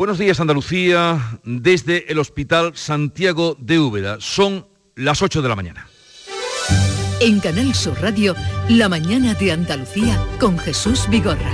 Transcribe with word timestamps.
Buenos 0.00 0.16
días 0.16 0.40
Andalucía, 0.40 1.38
desde 1.44 2.10
el 2.10 2.18
Hospital 2.20 2.72
Santiago 2.74 3.54
de 3.60 3.78
Úbeda. 3.78 4.16
Son 4.18 4.66
las 4.94 5.20
8 5.20 5.42
de 5.42 5.48
la 5.50 5.54
mañana. 5.54 5.88
En 7.20 7.38
Canal 7.38 7.74
Sur 7.74 8.00
Radio, 8.00 8.34
La 8.70 8.88
mañana 8.88 9.34
de 9.34 9.52
Andalucía 9.52 10.18
con 10.38 10.58
Jesús 10.58 11.06
Vigorra. 11.10 11.52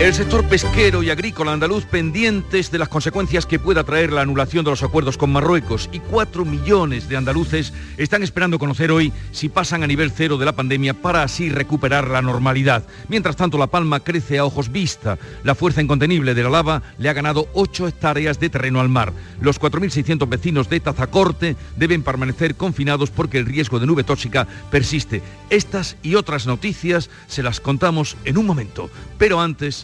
El 0.00 0.12
sector 0.12 0.44
pesquero 0.44 1.04
y 1.04 1.10
agrícola 1.10 1.52
andaluz 1.52 1.86
pendientes 1.86 2.70
de 2.72 2.78
las 2.78 2.88
consecuencias 2.88 3.46
que 3.46 3.60
pueda 3.60 3.84
traer 3.84 4.12
la 4.12 4.22
anulación 4.22 4.64
de 4.64 4.72
los 4.72 4.82
acuerdos 4.82 5.16
con 5.16 5.32
Marruecos 5.32 5.88
y 5.92 6.00
cuatro 6.00 6.44
millones 6.44 7.08
de 7.08 7.16
andaluces 7.16 7.72
están 7.96 8.24
esperando 8.24 8.58
conocer 8.58 8.90
hoy 8.90 9.12
si 9.30 9.48
pasan 9.48 9.84
a 9.84 9.86
nivel 9.86 10.10
cero 10.10 10.36
de 10.36 10.44
la 10.44 10.56
pandemia 10.56 10.94
para 10.94 11.22
así 11.22 11.48
recuperar 11.48 12.08
la 12.08 12.22
normalidad. 12.22 12.84
Mientras 13.08 13.36
tanto, 13.36 13.56
La 13.56 13.68
Palma 13.68 14.00
crece 14.00 14.38
a 14.38 14.44
ojos 14.44 14.70
vista. 14.70 15.16
La 15.44 15.54
fuerza 15.54 15.80
incontenible 15.80 16.34
de 16.34 16.42
la 16.42 16.50
lava 16.50 16.82
le 16.98 17.08
ha 17.08 17.14
ganado 17.14 17.48
8 17.54 17.88
hectáreas 17.88 18.40
de 18.40 18.50
terreno 18.50 18.80
al 18.80 18.88
mar. 18.88 19.12
Los 19.40 19.60
4.600 19.60 20.28
vecinos 20.28 20.68
de 20.68 20.80
Tazacorte 20.80 21.56
deben 21.76 22.02
permanecer 22.02 22.56
confinados 22.56 23.10
porque 23.10 23.38
el 23.38 23.46
riesgo 23.46 23.78
de 23.78 23.86
nube 23.86 24.04
tóxica 24.04 24.46
persiste. 24.70 25.22
Estas 25.50 25.96
y 26.02 26.16
otras 26.16 26.46
noticias 26.46 27.10
se 27.28 27.44
las 27.44 27.60
contamos 27.60 28.16
en 28.24 28.36
un 28.36 28.44
momento. 28.44 28.90
Pero 29.18 29.40
antes, 29.40 29.83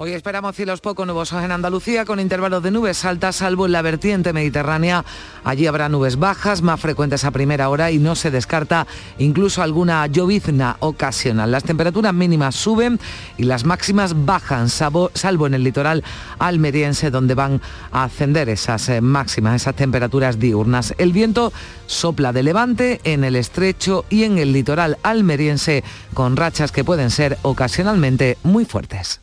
Hoy 0.00 0.12
esperamos 0.12 0.54
cielos 0.54 0.80
poco 0.80 1.04
nubosos 1.04 1.42
en 1.42 1.50
Andalucía 1.50 2.04
con 2.04 2.20
intervalos 2.20 2.62
de 2.62 2.70
nubes 2.70 3.04
altas, 3.04 3.34
salvo 3.34 3.66
en 3.66 3.72
la 3.72 3.82
vertiente 3.82 4.32
mediterránea. 4.32 5.04
Allí 5.42 5.66
habrá 5.66 5.88
nubes 5.88 6.20
bajas, 6.20 6.62
más 6.62 6.78
frecuentes 6.78 7.24
a 7.24 7.32
primera 7.32 7.68
hora 7.68 7.90
y 7.90 7.98
no 7.98 8.14
se 8.14 8.30
descarta 8.30 8.86
incluso 9.18 9.60
alguna 9.60 10.06
llovizna 10.06 10.76
ocasional. 10.78 11.50
Las 11.50 11.64
temperaturas 11.64 12.14
mínimas 12.14 12.54
suben 12.54 13.00
y 13.38 13.42
las 13.42 13.64
máximas 13.64 14.24
bajan, 14.24 14.68
salvo, 14.68 15.10
en 15.48 15.54
el 15.54 15.64
litoral 15.64 16.04
almeriense, 16.38 17.10
donde 17.10 17.34
van 17.34 17.60
a 17.90 18.04
ascender 18.04 18.48
esas 18.50 18.88
eh, 18.90 19.00
máximas, 19.00 19.62
esas 19.62 19.74
temperaturas 19.74 20.38
diurnas. 20.38 20.94
El 20.98 21.12
viento 21.12 21.52
sopla 21.88 22.32
de 22.32 22.44
levante 22.44 23.00
en 23.02 23.24
el 23.24 23.34
estrecho 23.34 24.04
y 24.10 24.22
en 24.22 24.38
el 24.38 24.52
litoral 24.52 24.96
almeriense, 25.02 25.82
con 26.14 26.36
rachas 26.36 26.70
que 26.70 26.84
pueden 26.84 27.10
ser 27.10 27.36
ocasionalmente 27.42 28.38
muy 28.44 28.64
fuertes. 28.64 29.22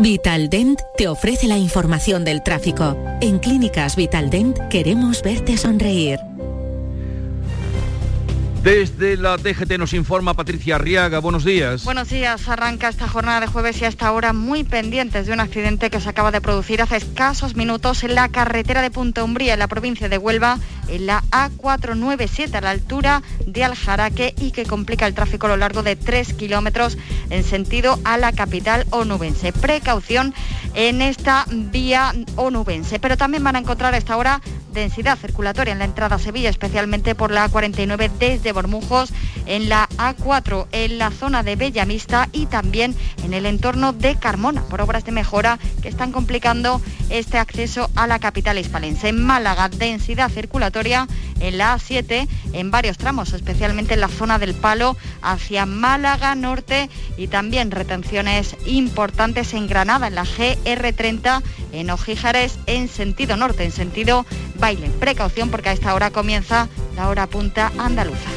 Vitaldent 0.00 0.80
te 0.96 1.08
ofrece 1.08 1.46
la 1.46 1.58
información 1.58 2.24
del 2.24 2.42
tráfico. 2.42 2.96
En 3.20 3.38
Clínicas 3.38 3.96
Vitaldent 3.96 4.56
queremos 4.70 5.22
verte 5.22 5.58
sonreír. 5.58 6.18
Desde 8.62 9.18
la 9.18 9.36
DGT 9.36 9.78
nos 9.78 9.92
informa 9.92 10.32
Patricia 10.32 10.76
Arriaga. 10.76 11.18
Buenos 11.18 11.44
días. 11.44 11.84
Buenos 11.84 12.08
días. 12.08 12.48
Arranca 12.48 12.88
esta 12.88 13.08
jornada 13.08 13.40
de 13.40 13.46
jueves 13.46 13.80
y 13.82 13.84
hasta 13.84 14.06
ahora 14.06 14.32
muy 14.32 14.64
pendientes 14.64 15.26
de 15.26 15.34
un 15.34 15.40
accidente 15.40 15.90
que 15.90 16.00
se 16.00 16.08
acaba 16.08 16.30
de 16.30 16.40
producir 16.40 16.80
hace 16.80 16.96
escasos 16.96 17.54
minutos 17.54 18.02
en 18.02 18.14
la 18.14 18.30
carretera 18.30 18.80
de 18.80 18.90
Punta 18.90 19.22
Umbría, 19.22 19.52
en 19.52 19.58
la 19.58 19.68
provincia 19.68 20.08
de 20.08 20.16
Huelva, 20.16 20.58
en 20.90 21.06
la 21.06 21.22
A497 21.30 22.54
a 22.54 22.60
la 22.60 22.70
altura 22.70 23.22
de 23.46 23.64
Aljaraque 23.64 24.34
y 24.38 24.50
que 24.50 24.66
complica 24.66 25.06
el 25.06 25.14
tráfico 25.14 25.46
a 25.46 25.50
lo 25.50 25.56
largo 25.56 25.82
de 25.82 25.96
3 25.96 26.34
kilómetros 26.34 26.98
en 27.30 27.44
sentido 27.44 27.98
a 28.04 28.18
la 28.18 28.32
capital 28.32 28.86
onubense. 28.90 29.52
Precaución 29.52 30.34
en 30.74 31.02
esta 31.02 31.46
vía 31.48 32.12
onubense, 32.36 32.98
pero 32.98 33.16
también 33.16 33.44
van 33.44 33.56
a 33.56 33.60
encontrar 33.60 33.94
a 33.94 33.98
esta 33.98 34.16
hora 34.16 34.40
densidad 34.72 35.18
circulatoria 35.18 35.72
en 35.72 35.78
la 35.78 35.84
entrada 35.84 36.16
a 36.16 36.18
Sevilla, 36.18 36.48
especialmente 36.48 37.14
por 37.14 37.30
la 37.30 37.48
A49 37.50 38.10
desde 38.18 38.52
Bormujos, 38.52 39.12
en 39.46 39.68
la 39.68 39.88
A4 39.96 40.66
en 40.72 40.98
la 40.98 41.10
zona 41.10 41.42
de 41.42 41.56
Bellamista 41.56 42.28
y 42.32 42.46
también 42.46 42.94
en 43.24 43.34
el 43.34 43.46
entorno 43.46 43.92
de 43.92 44.16
Carmona, 44.16 44.62
por 44.62 44.80
obras 44.80 45.04
de 45.04 45.12
mejora 45.12 45.58
que 45.82 45.88
están 45.88 46.12
complicando 46.12 46.80
este 47.08 47.38
acceso 47.38 47.90
a 47.96 48.06
la 48.06 48.18
capital 48.18 48.58
hispalense. 48.58 49.08
En 49.08 49.22
Málaga, 49.22 49.68
densidad 49.68 50.30
circulatoria 50.30 50.79
en 50.80 51.58
la 51.58 51.76
A7 51.76 52.26
en 52.52 52.70
varios 52.70 52.96
tramos, 52.96 53.32
especialmente 53.32 53.94
en 53.94 54.00
la 54.00 54.08
zona 54.08 54.38
del 54.38 54.54
Palo 54.54 54.96
hacia 55.22 55.66
Málaga 55.66 56.34
Norte 56.34 56.88
y 57.16 57.28
también 57.28 57.70
retenciones 57.70 58.56
importantes 58.66 59.52
en 59.54 59.66
Granada, 59.66 60.08
en 60.08 60.14
la 60.14 60.24
GR30, 60.24 61.42
en 61.72 61.90
Ojíjares, 61.90 62.58
en 62.66 62.88
sentido 62.88 63.36
norte, 63.36 63.64
en 63.64 63.72
sentido 63.72 64.24
baile. 64.56 64.88
Precaución 64.88 65.50
porque 65.50 65.68
a 65.68 65.72
esta 65.72 65.94
hora 65.94 66.10
comienza 66.10 66.68
la 66.96 67.08
hora 67.08 67.26
punta 67.26 67.72
andaluza. 67.78 68.30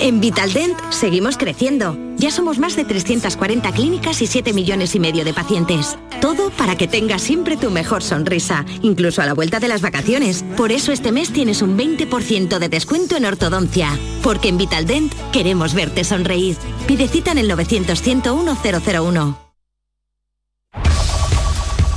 En 0.00 0.20
Vitaldent 0.20 0.78
seguimos 0.90 1.36
creciendo. 1.36 1.96
Ya 2.16 2.30
somos 2.30 2.58
más 2.58 2.74
de 2.74 2.84
340 2.84 3.70
clínicas 3.72 4.22
y 4.22 4.26
7 4.26 4.52
millones 4.54 4.94
y 4.94 5.00
medio 5.00 5.24
de 5.24 5.34
pacientes. 5.34 5.98
Todo 6.20 6.50
para 6.50 6.76
que 6.76 6.88
tengas 6.88 7.22
siempre 7.22 7.56
tu 7.56 7.70
mejor 7.70 8.02
sonrisa, 8.02 8.64
incluso 8.82 9.20
a 9.20 9.26
la 9.26 9.34
vuelta 9.34 9.60
de 9.60 9.68
las 9.68 9.82
vacaciones. 9.82 10.42
Por 10.56 10.72
eso 10.72 10.90
este 10.90 11.12
mes 11.12 11.32
tienes 11.32 11.60
un 11.60 11.76
20% 11.76 12.58
de 12.58 12.68
descuento 12.68 13.16
en 13.16 13.26
ortodoncia. 13.26 13.98
Porque 14.22 14.48
en 14.48 14.58
Vitaldent 14.58 15.12
queremos 15.32 15.74
verte 15.74 16.02
sonreír. 16.02 16.56
Pide 16.86 17.06
cita 17.06 17.32
en 17.32 17.38
el 17.38 17.48
900 17.48 18.00
101 18.00 18.56
001. 18.62 19.38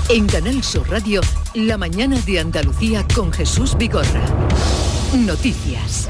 En 0.10 0.28
Canal 0.28 0.62
Sur 0.62 0.90
Radio, 0.90 1.22
la 1.54 1.78
mañana 1.78 2.20
de 2.20 2.40
Andalucía 2.40 3.06
con 3.16 3.32
Jesús 3.32 3.78
Vigorra. 3.78 4.26
Noticias. 5.14 6.10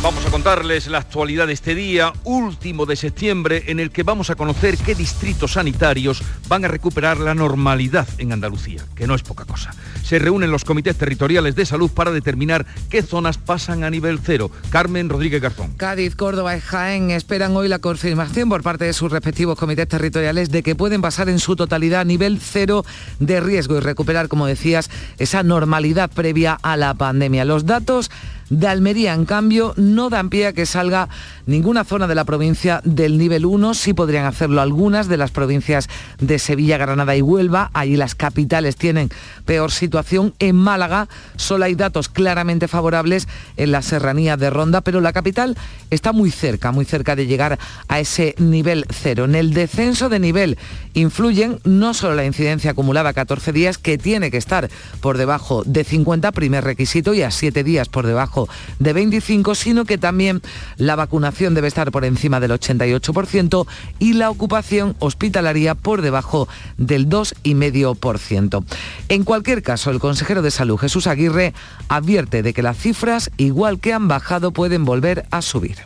Vamos 0.00 0.24
a 0.24 0.30
contarles 0.30 0.86
la 0.86 0.98
actualidad 0.98 1.48
de 1.48 1.52
este 1.52 1.74
día, 1.74 2.12
último 2.22 2.86
de 2.86 2.94
septiembre, 2.94 3.64
en 3.66 3.80
el 3.80 3.90
que 3.90 4.04
vamos 4.04 4.30
a 4.30 4.36
conocer 4.36 4.78
qué 4.78 4.94
distritos 4.94 5.54
sanitarios 5.54 6.22
van 6.46 6.64
a 6.64 6.68
recuperar 6.68 7.18
la 7.18 7.34
normalidad 7.34 8.06
en 8.18 8.32
Andalucía, 8.32 8.84
que 8.94 9.08
no 9.08 9.16
es 9.16 9.22
poca 9.22 9.44
cosa. 9.44 9.74
Se 10.04 10.20
reúnen 10.20 10.52
los 10.52 10.64
comités 10.64 10.96
territoriales 10.96 11.56
de 11.56 11.66
salud 11.66 11.90
para 11.90 12.12
determinar 12.12 12.64
qué 12.88 13.02
zonas 13.02 13.38
pasan 13.38 13.82
a 13.82 13.90
nivel 13.90 14.20
cero. 14.22 14.52
Carmen 14.70 15.08
Rodríguez 15.08 15.42
Garzón. 15.42 15.74
Cádiz, 15.76 16.14
Córdoba 16.14 16.56
y 16.56 16.60
Jaén 16.60 17.10
esperan 17.10 17.56
hoy 17.56 17.66
la 17.66 17.80
confirmación 17.80 18.48
por 18.48 18.62
parte 18.62 18.84
de 18.84 18.92
sus 18.92 19.10
respectivos 19.10 19.58
comités 19.58 19.88
territoriales 19.88 20.50
de 20.50 20.62
que 20.62 20.76
pueden 20.76 21.02
pasar 21.02 21.28
en 21.28 21.40
su 21.40 21.56
totalidad 21.56 22.02
a 22.02 22.04
nivel 22.04 22.38
cero 22.40 22.84
de 23.18 23.40
riesgo 23.40 23.76
y 23.76 23.80
recuperar, 23.80 24.28
como 24.28 24.46
decías, 24.46 24.90
esa 25.18 25.42
normalidad 25.42 26.08
previa 26.08 26.56
a 26.62 26.76
la 26.76 26.94
pandemia. 26.94 27.44
Los 27.44 27.66
datos 27.66 28.12
de 28.50 28.66
Almería, 28.66 29.14
en 29.14 29.24
cambio, 29.24 29.74
no 29.76 30.10
dan 30.10 30.30
pie 30.30 30.46
a 30.46 30.52
que 30.52 30.66
salga 30.66 31.08
ninguna 31.46 31.84
zona 31.84 32.06
de 32.06 32.14
la 32.14 32.24
provincia 32.24 32.80
del 32.84 33.18
nivel 33.18 33.46
1. 33.46 33.74
Sí 33.74 33.94
podrían 33.94 34.26
hacerlo 34.26 34.60
algunas 34.60 35.08
de 35.08 35.16
las 35.16 35.30
provincias 35.30 35.88
de 36.18 36.38
Sevilla, 36.38 36.78
Granada 36.78 37.16
y 37.16 37.22
Huelva. 37.22 37.70
Allí 37.74 37.96
las 37.96 38.14
capitales 38.14 38.76
tienen 38.76 39.10
peor 39.44 39.70
situación. 39.70 40.34
En 40.38 40.56
Málaga 40.56 41.08
solo 41.36 41.64
hay 41.64 41.74
datos 41.74 42.08
claramente 42.08 42.68
favorables 42.68 43.28
en 43.56 43.72
la 43.72 43.82
serranía 43.82 44.36
de 44.36 44.50
Ronda, 44.50 44.80
pero 44.80 45.00
la 45.00 45.12
capital 45.12 45.56
está 45.90 46.12
muy 46.12 46.30
cerca, 46.30 46.72
muy 46.72 46.84
cerca 46.84 47.16
de 47.16 47.26
llegar 47.26 47.58
a 47.88 48.00
ese 48.00 48.34
nivel 48.38 48.86
cero. 48.90 49.24
En 49.24 49.34
el 49.34 49.54
descenso 49.54 50.08
de 50.08 50.20
nivel 50.20 50.58
influyen 50.94 51.60
no 51.64 51.94
solo 51.94 52.14
la 52.14 52.24
incidencia 52.24 52.72
acumulada 52.72 53.10
a 53.10 53.14
14 53.14 53.52
días, 53.52 53.78
que 53.78 53.98
tiene 53.98 54.30
que 54.30 54.36
estar 54.36 54.68
por 55.00 55.18
debajo 55.18 55.62
de 55.64 55.84
50, 55.84 56.32
primer 56.32 56.64
requisito, 56.64 57.14
y 57.14 57.22
a 57.22 57.30
7 57.30 57.64
días 57.64 57.88
por 57.88 58.06
debajo 58.06 58.37
de 58.78 58.92
25, 58.92 59.54
sino 59.54 59.84
que 59.84 59.98
también 59.98 60.42
la 60.76 60.96
vacunación 60.96 61.54
debe 61.54 61.68
estar 61.68 61.90
por 61.90 62.04
encima 62.04 62.40
del 62.40 62.52
88% 62.52 63.66
y 63.98 64.12
la 64.12 64.30
ocupación 64.30 64.94
hospitalaria 64.98 65.74
por 65.74 66.02
debajo 66.02 66.48
del 66.76 67.08
2,5%. 67.08 68.64
En 69.08 69.24
cualquier 69.24 69.62
caso, 69.62 69.90
el 69.90 69.98
consejero 69.98 70.42
de 70.42 70.50
Salud, 70.50 70.78
Jesús 70.78 71.06
Aguirre, 71.06 71.54
advierte 71.88 72.42
de 72.42 72.52
que 72.52 72.62
las 72.62 72.76
cifras, 72.76 73.30
igual 73.36 73.80
que 73.80 73.92
han 73.92 74.08
bajado, 74.08 74.52
pueden 74.52 74.84
volver 74.84 75.26
a 75.30 75.42
subir. 75.42 75.78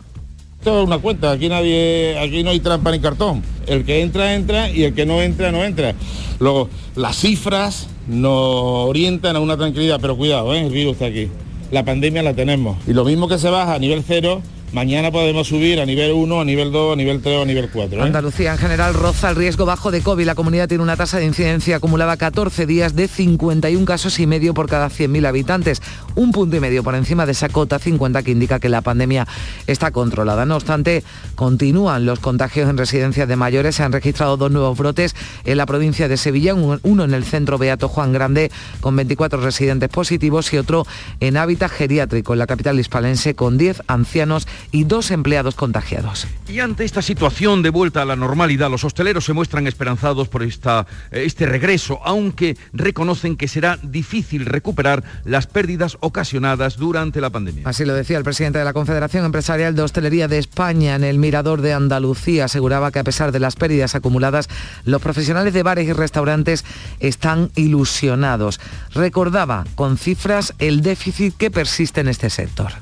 Esto 0.62 0.80
es 0.80 0.86
una 0.86 0.98
cuenta, 0.98 1.32
aquí 1.32 1.48
nadie, 1.48 2.16
aquí 2.20 2.44
no 2.44 2.50
hay 2.50 2.60
trampa 2.60 2.92
ni 2.92 3.00
cartón. 3.00 3.42
El 3.66 3.84
que 3.84 4.00
entra, 4.00 4.34
entra 4.34 4.70
y 4.70 4.84
el 4.84 4.94
que 4.94 5.04
no 5.04 5.20
entra, 5.20 5.50
no 5.50 5.64
entra. 5.64 5.94
Luego, 6.38 6.68
las 6.94 7.16
cifras 7.16 7.88
nos 8.06 8.88
orientan 8.88 9.34
a 9.34 9.40
una 9.40 9.56
tranquilidad, 9.56 9.98
pero 10.00 10.16
cuidado, 10.16 10.54
¿eh? 10.54 10.64
el 10.64 10.70
virus 10.70 10.92
está 10.92 11.06
aquí. 11.06 11.28
La 11.72 11.84
pandemia 11.84 12.22
la 12.22 12.34
tenemos. 12.34 12.76
Y 12.86 12.92
lo 12.92 13.04
mismo 13.04 13.26
que 13.28 13.38
se 13.38 13.48
baja 13.48 13.74
a 13.74 13.78
nivel 13.78 14.04
cero, 14.06 14.42
Mañana 14.72 15.10
podemos 15.10 15.48
subir 15.48 15.80
a 15.82 15.84
nivel 15.84 16.12
1, 16.12 16.40
a 16.40 16.44
nivel 16.46 16.72
2, 16.72 16.94
a 16.94 16.96
nivel 16.96 17.20
3 17.20 17.36
o 17.36 17.42
a 17.42 17.44
nivel 17.44 17.68
4. 17.70 17.98
¿eh? 17.98 18.02
Andalucía 18.02 18.52
en 18.52 18.58
general 18.58 18.94
roza 18.94 19.28
el 19.28 19.36
riesgo 19.36 19.66
bajo 19.66 19.90
de 19.90 20.00
COVID. 20.00 20.24
La 20.24 20.34
comunidad 20.34 20.66
tiene 20.66 20.82
una 20.82 20.96
tasa 20.96 21.18
de 21.18 21.26
incidencia 21.26 21.76
acumulada 21.76 22.16
14 22.16 22.64
días 22.64 22.96
de 22.96 23.06
51 23.06 23.84
casos 23.84 24.18
y 24.18 24.26
medio 24.26 24.54
por 24.54 24.70
cada 24.70 24.88
100.000 24.88 25.26
habitantes. 25.26 25.82
Un 26.14 26.32
punto 26.32 26.56
y 26.56 26.60
medio 26.60 26.82
por 26.82 26.94
encima 26.94 27.26
de 27.26 27.32
esa 27.32 27.50
cota 27.50 27.78
50 27.78 28.22
que 28.22 28.30
indica 28.30 28.60
que 28.60 28.70
la 28.70 28.80
pandemia 28.80 29.28
está 29.66 29.90
controlada. 29.90 30.46
No 30.46 30.56
obstante, 30.56 31.04
continúan 31.34 32.06
los 32.06 32.20
contagios 32.20 32.70
en 32.70 32.78
residencias 32.78 33.28
de 33.28 33.36
mayores. 33.36 33.76
Se 33.76 33.82
han 33.82 33.92
registrado 33.92 34.38
dos 34.38 34.50
nuevos 34.50 34.78
brotes 34.78 35.14
en 35.44 35.58
la 35.58 35.66
provincia 35.66 36.08
de 36.08 36.16
Sevilla, 36.16 36.54
uno 36.54 37.04
en 37.04 37.12
el 37.12 37.24
centro 37.24 37.58
Beato 37.58 37.88
Juan 37.88 38.14
Grande 38.14 38.50
con 38.80 38.96
24 38.96 39.38
residentes 39.42 39.90
positivos 39.90 40.50
y 40.54 40.56
otro 40.56 40.86
en 41.20 41.36
hábitat 41.36 41.70
geriátrico 41.70 42.32
en 42.32 42.38
la 42.38 42.46
capital 42.46 42.80
hispalense 42.80 43.34
con 43.34 43.58
10 43.58 43.82
ancianos 43.86 44.46
y 44.70 44.84
dos 44.84 45.10
empleados 45.10 45.54
contagiados. 45.54 46.26
Y 46.48 46.60
ante 46.60 46.84
esta 46.84 47.02
situación 47.02 47.62
de 47.62 47.70
vuelta 47.70 48.02
a 48.02 48.04
la 48.04 48.16
normalidad, 48.16 48.70
los 48.70 48.84
hosteleros 48.84 49.24
se 49.24 49.32
muestran 49.32 49.66
esperanzados 49.66 50.28
por 50.28 50.42
esta, 50.42 50.86
eh, 51.10 51.24
este 51.26 51.46
regreso, 51.46 52.00
aunque 52.04 52.56
reconocen 52.72 53.36
que 53.36 53.48
será 53.48 53.78
difícil 53.82 54.46
recuperar 54.46 55.02
las 55.24 55.46
pérdidas 55.46 55.96
ocasionadas 56.00 56.76
durante 56.76 57.20
la 57.20 57.30
pandemia. 57.30 57.68
Así 57.68 57.84
lo 57.84 57.94
decía 57.94 58.18
el 58.18 58.24
presidente 58.24 58.58
de 58.58 58.64
la 58.64 58.72
Confederación 58.72 59.24
Empresarial 59.24 59.74
de 59.74 59.82
Hostelería 59.82 60.28
de 60.28 60.38
España 60.38 60.94
en 60.94 61.04
el 61.04 61.18
Mirador 61.18 61.60
de 61.60 61.72
Andalucía. 61.72 62.44
Aseguraba 62.44 62.90
que 62.90 62.98
a 62.98 63.04
pesar 63.04 63.32
de 63.32 63.40
las 63.40 63.56
pérdidas 63.56 63.94
acumuladas, 63.94 64.48
los 64.84 65.00
profesionales 65.00 65.54
de 65.54 65.62
bares 65.62 65.88
y 65.88 65.92
restaurantes 65.92 66.64
están 67.00 67.50
ilusionados. 67.56 68.60
Recordaba 68.94 69.64
con 69.74 69.98
cifras 69.98 70.54
el 70.58 70.82
déficit 70.82 71.36
que 71.36 71.50
persiste 71.50 72.00
en 72.00 72.08
este 72.08 72.30
sector. 72.30 72.72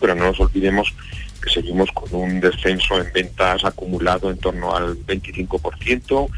pero 0.00 0.14
no 0.14 0.26
nos 0.26 0.40
olvidemos 0.40 0.94
que 1.40 1.50
seguimos 1.50 1.90
con 1.92 2.14
un 2.14 2.40
descenso 2.40 3.00
en 3.00 3.12
ventas 3.12 3.64
acumulado 3.64 4.30
en 4.30 4.38
torno 4.38 4.74
al 4.74 4.96
25%, 5.06 6.28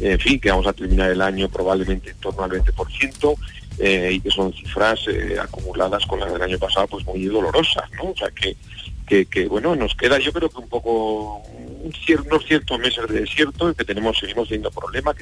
en 0.00 0.18
fin, 0.18 0.40
que 0.40 0.50
vamos 0.50 0.66
a 0.66 0.72
terminar 0.72 1.10
el 1.10 1.20
año 1.20 1.48
probablemente 1.48 2.10
en 2.10 2.16
torno 2.16 2.44
al 2.44 2.50
20%, 2.50 3.36
eh, 3.78 4.10
y 4.12 4.20
que 4.20 4.30
son 4.30 4.52
cifras 4.52 5.00
eh, 5.08 5.36
acumuladas 5.40 6.04
con 6.06 6.20
las 6.20 6.32
del 6.32 6.42
año 6.42 6.58
pasado 6.58 6.86
pues 6.88 7.04
muy 7.06 7.24
dolorosas, 7.24 7.90
¿no? 7.92 8.10
O 8.10 8.16
sea 8.16 8.30
que, 8.30 8.56
que, 9.06 9.26
que, 9.26 9.46
bueno, 9.46 9.76
nos 9.76 9.94
queda 9.94 10.18
yo 10.18 10.32
creo 10.32 10.48
que 10.48 10.58
un 10.58 10.68
poco 10.68 11.42
unos 11.82 12.44
ciertos 12.46 12.78
meses 12.78 13.08
de 13.08 13.20
desierto 13.20 13.68
en 13.68 13.74
que 13.74 13.84
tenemos, 13.84 14.18
seguimos 14.18 14.48
teniendo 14.48 14.70
problemas. 14.70 15.16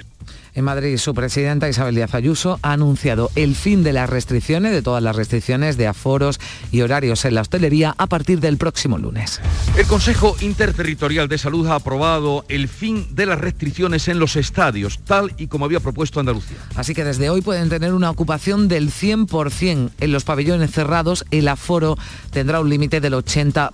En 0.55 0.65
Madrid, 0.65 0.97
su 0.99 1.15
presidenta 1.15 1.69
Isabel 1.69 1.95
Díaz 1.95 2.15
Ayuso 2.15 2.59
ha 2.63 2.73
anunciado 2.73 3.31
el 3.37 3.55
fin 3.55 3.83
de 3.83 3.93
las 3.93 4.11
restricciones, 4.11 4.73
de 4.73 4.83
todas 4.83 5.03
las 5.03 5.17
restricciones 5.17 5.77
de 5.77 5.87
aforos 5.87 6.41
y 6.71 6.83
horarios 6.83 7.25
en 7.25 7.35
la 7.35 7.41
hostelería 7.43 7.95
a 7.97 8.07
partir 8.07 8.41
del 8.41 8.59
próximo 8.59 8.99
lunes. 8.99 9.41
El 9.77 9.87
Consejo 9.87 10.37
Interterritorial 10.41 11.29
de 11.29 11.39
Salud 11.39 11.67
ha 11.69 11.77
aprobado 11.77 12.45
el 12.49 12.69
fin 12.69 13.07
de 13.15 13.27
las 13.27 13.41
restricciones 13.41 14.09
en 14.09 14.19
los 14.19 14.37
estadios, 14.37 14.99
tal 15.05 15.33
y 15.39 15.47
como 15.47 15.65
había 15.65 15.81
propuesto 15.81 16.21
Andalucía. 16.21 16.59
Así 16.75 16.95
que 16.95 17.05
desde 17.05 17.31
hoy 17.31 17.41
pueden 17.41 17.69
tener 17.69 17.95
una 17.95 18.11
ocupación 18.11 18.69
del 18.69 18.91
100%. 18.91 19.91
En 20.01 20.13
los 20.13 20.25
pabellones 20.25 20.71
cerrados, 20.73 21.25
el 21.31 21.49
aforo 21.49 21.97
tendrá 22.31 22.61
un 22.61 22.69
límite 22.69 23.01
del 23.01 23.15
80%. 23.15 23.70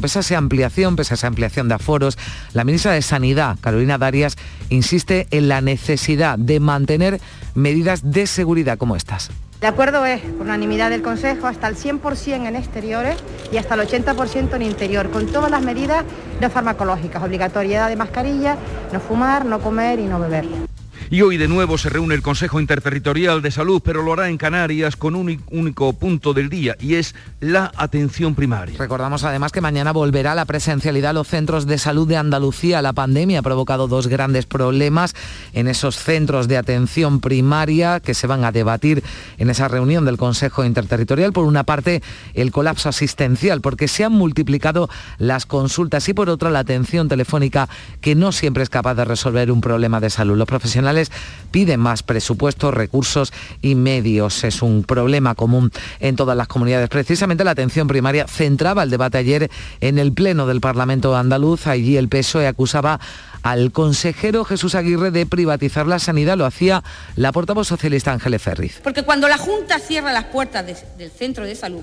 Pese 0.00 0.18
a 0.18 0.20
esa 0.20 0.38
ampliación, 0.38 0.96
pese 0.96 1.14
a 1.14 1.16
esa 1.16 1.26
ampliación 1.26 1.68
de 1.68 1.74
aforos, 1.74 2.18
la 2.52 2.64
ministra 2.64 2.92
de 2.92 3.02
Sanidad, 3.02 3.56
Carolina 3.60 3.98
Darias, 3.98 4.36
insiste 4.70 5.26
en 5.30 5.48
la 5.48 5.60
necesidad 5.60 6.38
de 6.38 6.60
mantener 6.60 7.20
medidas 7.54 8.12
de 8.12 8.26
seguridad 8.26 8.78
como 8.78 8.96
estas. 8.96 9.30
El 9.60 9.68
acuerdo 9.68 10.04
es, 10.04 10.20
por 10.22 10.46
unanimidad 10.46 10.90
del 10.90 11.02
Consejo, 11.02 11.46
hasta 11.46 11.68
el 11.68 11.76
100% 11.76 12.48
en 12.48 12.56
exteriores 12.56 13.16
y 13.52 13.58
hasta 13.58 13.76
el 13.76 13.82
80% 13.82 14.56
en 14.56 14.62
interior, 14.62 15.08
con 15.10 15.26
todas 15.26 15.52
las 15.52 15.62
medidas 15.62 16.04
no 16.40 16.50
farmacológicas, 16.50 17.22
obligatoriedad 17.22 17.88
de 17.88 17.94
mascarilla, 17.94 18.56
no 18.92 18.98
fumar, 18.98 19.44
no 19.44 19.60
comer 19.60 20.00
y 20.00 20.06
no 20.06 20.18
beber. 20.18 20.71
Y 21.12 21.20
hoy 21.20 21.36
de 21.36 21.46
nuevo 21.46 21.76
se 21.76 21.90
reúne 21.90 22.14
el 22.14 22.22
Consejo 22.22 22.58
Interterritorial 22.58 23.42
de 23.42 23.50
Salud, 23.50 23.82
pero 23.84 24.00
lo 24.02 24.14
hará 24.14 24.30
en 24.30 24.38
Canarias 24.38 24.96
con 24.96 25.14
un 25.14 25.44
único 25.50 25.92
punto 25.92 26.32
del 26.32 26.48
día 26.48 26.74
y 26.80 26.94
es 26.94 27.14
la 27.38 27.70
atención 27.76 28.34
primaria. 28.34 28.78
Recordamos 28.78 29.22
además 29.22 29.52
que 29.52 29.60
mañana 29.60 29.92
volverá 29.92 30.34
la 30.34 30.46
presencialidad 30.46 31.10
a 31.10 31.12
los 31.12 31.28
centros 31.28 31.66
de 31.66 31.76
salud 31.76 32.08
de 32.08 32.16
Andalucía. 32.16 32.80
La 32.80 32.94
pandemia 32.94 33.40
ha 33.40 33.42
provocado 33.42 33.88
dos 33.88 34.06
grandes 34.06 34.46
problemas 34.46 35.14
en 35.52 35.68
esos 35.68 35.98
centros 35.98 36.48
de 36.48 36.56
atención 36.56 37.20
primaria 37.20 38.00
que 38.00 38.14
se 38.14 38.26
van 38.26 38.46
a 38.46 38.50
debatir 38.50 39.04
en 39.36 39.50
esa 39.50 39.68
reunión 39.68 40.06
del 40.06 40.16
Consejo 40.16 40.64
Interterritorial. 40.64 41.34
Por 41.34 41.44
una 41.44 41.64
parte, 41.64 42.02
el 42.32 42.52
colapso 42.52 42.88
asistencial, 42.88 43.60
porque 43.60 43.86
se 43.86 44.02
han 44.02 44.12
multiplicado 44.12 44.88
las 45.18 45.44
consultas 45.44 46.08
y 46.08 46.14
por 46.14 46.30
otra 46.30 46.48
la 46.48 46.60
atención 46.60 47.10
telefónica 47.10 47.68
que 48.00 48.14
no 48.14 48.32
siempre 48.32 48.62
es 48.62 48.70
capaz 48.70 48.94
de 48.94 49.04
resolver 49.04 49.52
un 49.52 49.60
problema 49.60 50.00
de 50.00 50.08
salud. 50.08 50.38
Los 50.38 50.48
profesionales 50.48 51.01
piden 51.50 51.80
más 51.80 52.02
presupuestos, 52.02 52.74
recursos 52.74 53.32
y 53.60 53.74
medios. 53.74 54.44
Es 54.44 54.62
un 54.62 54.84
problema 54.84 55.34
común 55.34 55.70
en 56.00 56.16
todas 56.16 56.36
las 56.36 56.48
comunidades. 56.48 56.88
Precisamente 56.88 57.44
la 57.44 57.52
atención 57.52 57.88
primaria 57.88 58.26
centraba 58.26 58.82
el 58.82 58.90
debate 58.90 59.18
ayer 59.18 59.50
en 59.80 59.98
el 59.98 60.12
Pleno 60.12 60.46
del 60.46 60.60
Parlamento 60.60 61.16
andaluz. 61.16 61.66
Allí 61.66 61.96
el 61.96 62.08
PSOE 62.08 62.46
acusaba 62.46 63.00
al 63.42 63.72
consejero 63.72 64.44
Jesús 64.44 64.74
Aguirre 64.74 65.10
de 65.10 65.26
privatizar 65.26 65.86
la 65.86 65.98
sanidad. 65.98 66.36
Lo 66.36 66.46
hacía 66.46 66.82
la 67.16 67.32
portavoz 67.32 67.68
socialista 67.68 68.12
Ángeles 68.12 68.42
Ferriz. 68.42 68.80
Porque 68.82 69.02
cuando 69.02 69.28
la 69.28 69.38
Junta 69.38 69.78
cierra 69.78 70.12
las 70.12 70.24
puertas 70.24 70.64
del 70.96 71.10
centro 71.10 71.44
de 71.44 71.54
salud, 71.54 71.82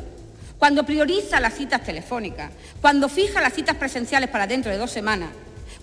cuando 0.57 0.86
prioriza 0.86 1.39
las 1.39 1.54
citas 1.54 1.83
telefónicas, 1.83 2.51
cuando 2.81 3.07
fija 3.07 3.42
las 3.42 3.54
citas 3.54 3.77
presenciales 3.77 4.30
para 4.30 4.45
dentro 4.45 4.72
de 4.72 4.77
dos 4.77 4.92
semanas, 4.92 5.30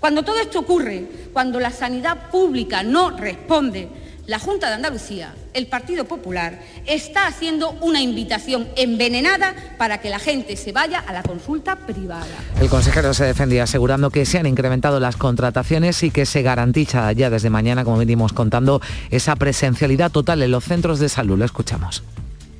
cuando 0.00 0.22
todo 0.22 0.38
esto 0.38 0.60
ocurre, 0.60 1.04
cuando 1.32 1.58
la 1.60 1.70
sanidad 1.70 2.31
pública 2.31 2.82
no 2.82 3.10
responde, 3.10 3.88
la 4.26 4.40
Junta 4.40 4.69
de 4.69 4.75
Andalucía, 4.75 5.34
el 5.54 5.69
Partido 5.69 6.04
Popular, 6.04 6.60
está 6.84 7.28
haciendo 7.28 7.70
una 7.81 8.00
invitación 8.00 8.69
envenenada 8.76 9.54
para 9.78 9.98
que 10.00 10.10
la 10.10 10.19
gente 10.19 10.56
se 10.56 10.72
vaya 10.72 10.98
a 10.98 11.12
la 11.12 11.22
consulta 11.22 11.76
privada. 11.76 12.26
El 12.60 12.69
consejero 12.69 13.14
se 13.14 13.25
defendía 13.25 13.62
asegurando 13.62 14.10
que 14.10 14.26
se 14.26 14.38
han 14.38 14.46
incrementado 14.46 14.98
las 14.98 15.16
contrataciones 15.16 16.02
y 16.02 16.10
que 16.10 16.26
se 16.26 16.42
garantiza 16.42 17.12
ya 17.12 17.31
desde 17.31 17.50
mañana, 17.50 17.84
como 17.84 17.99
venimos 17.99 18.32
contando, 18.32 18.82
esa 19.10 19.37
presencialidad 19.37 20.10
total 20.10 20.42
en 20.42 20.50
los 20.50 20.64
centros 20.64 20.99
de 20.99 21.08
salud. 21.08 21.38
Lo 21.38 21.44
escuchamos. 21.44 22.02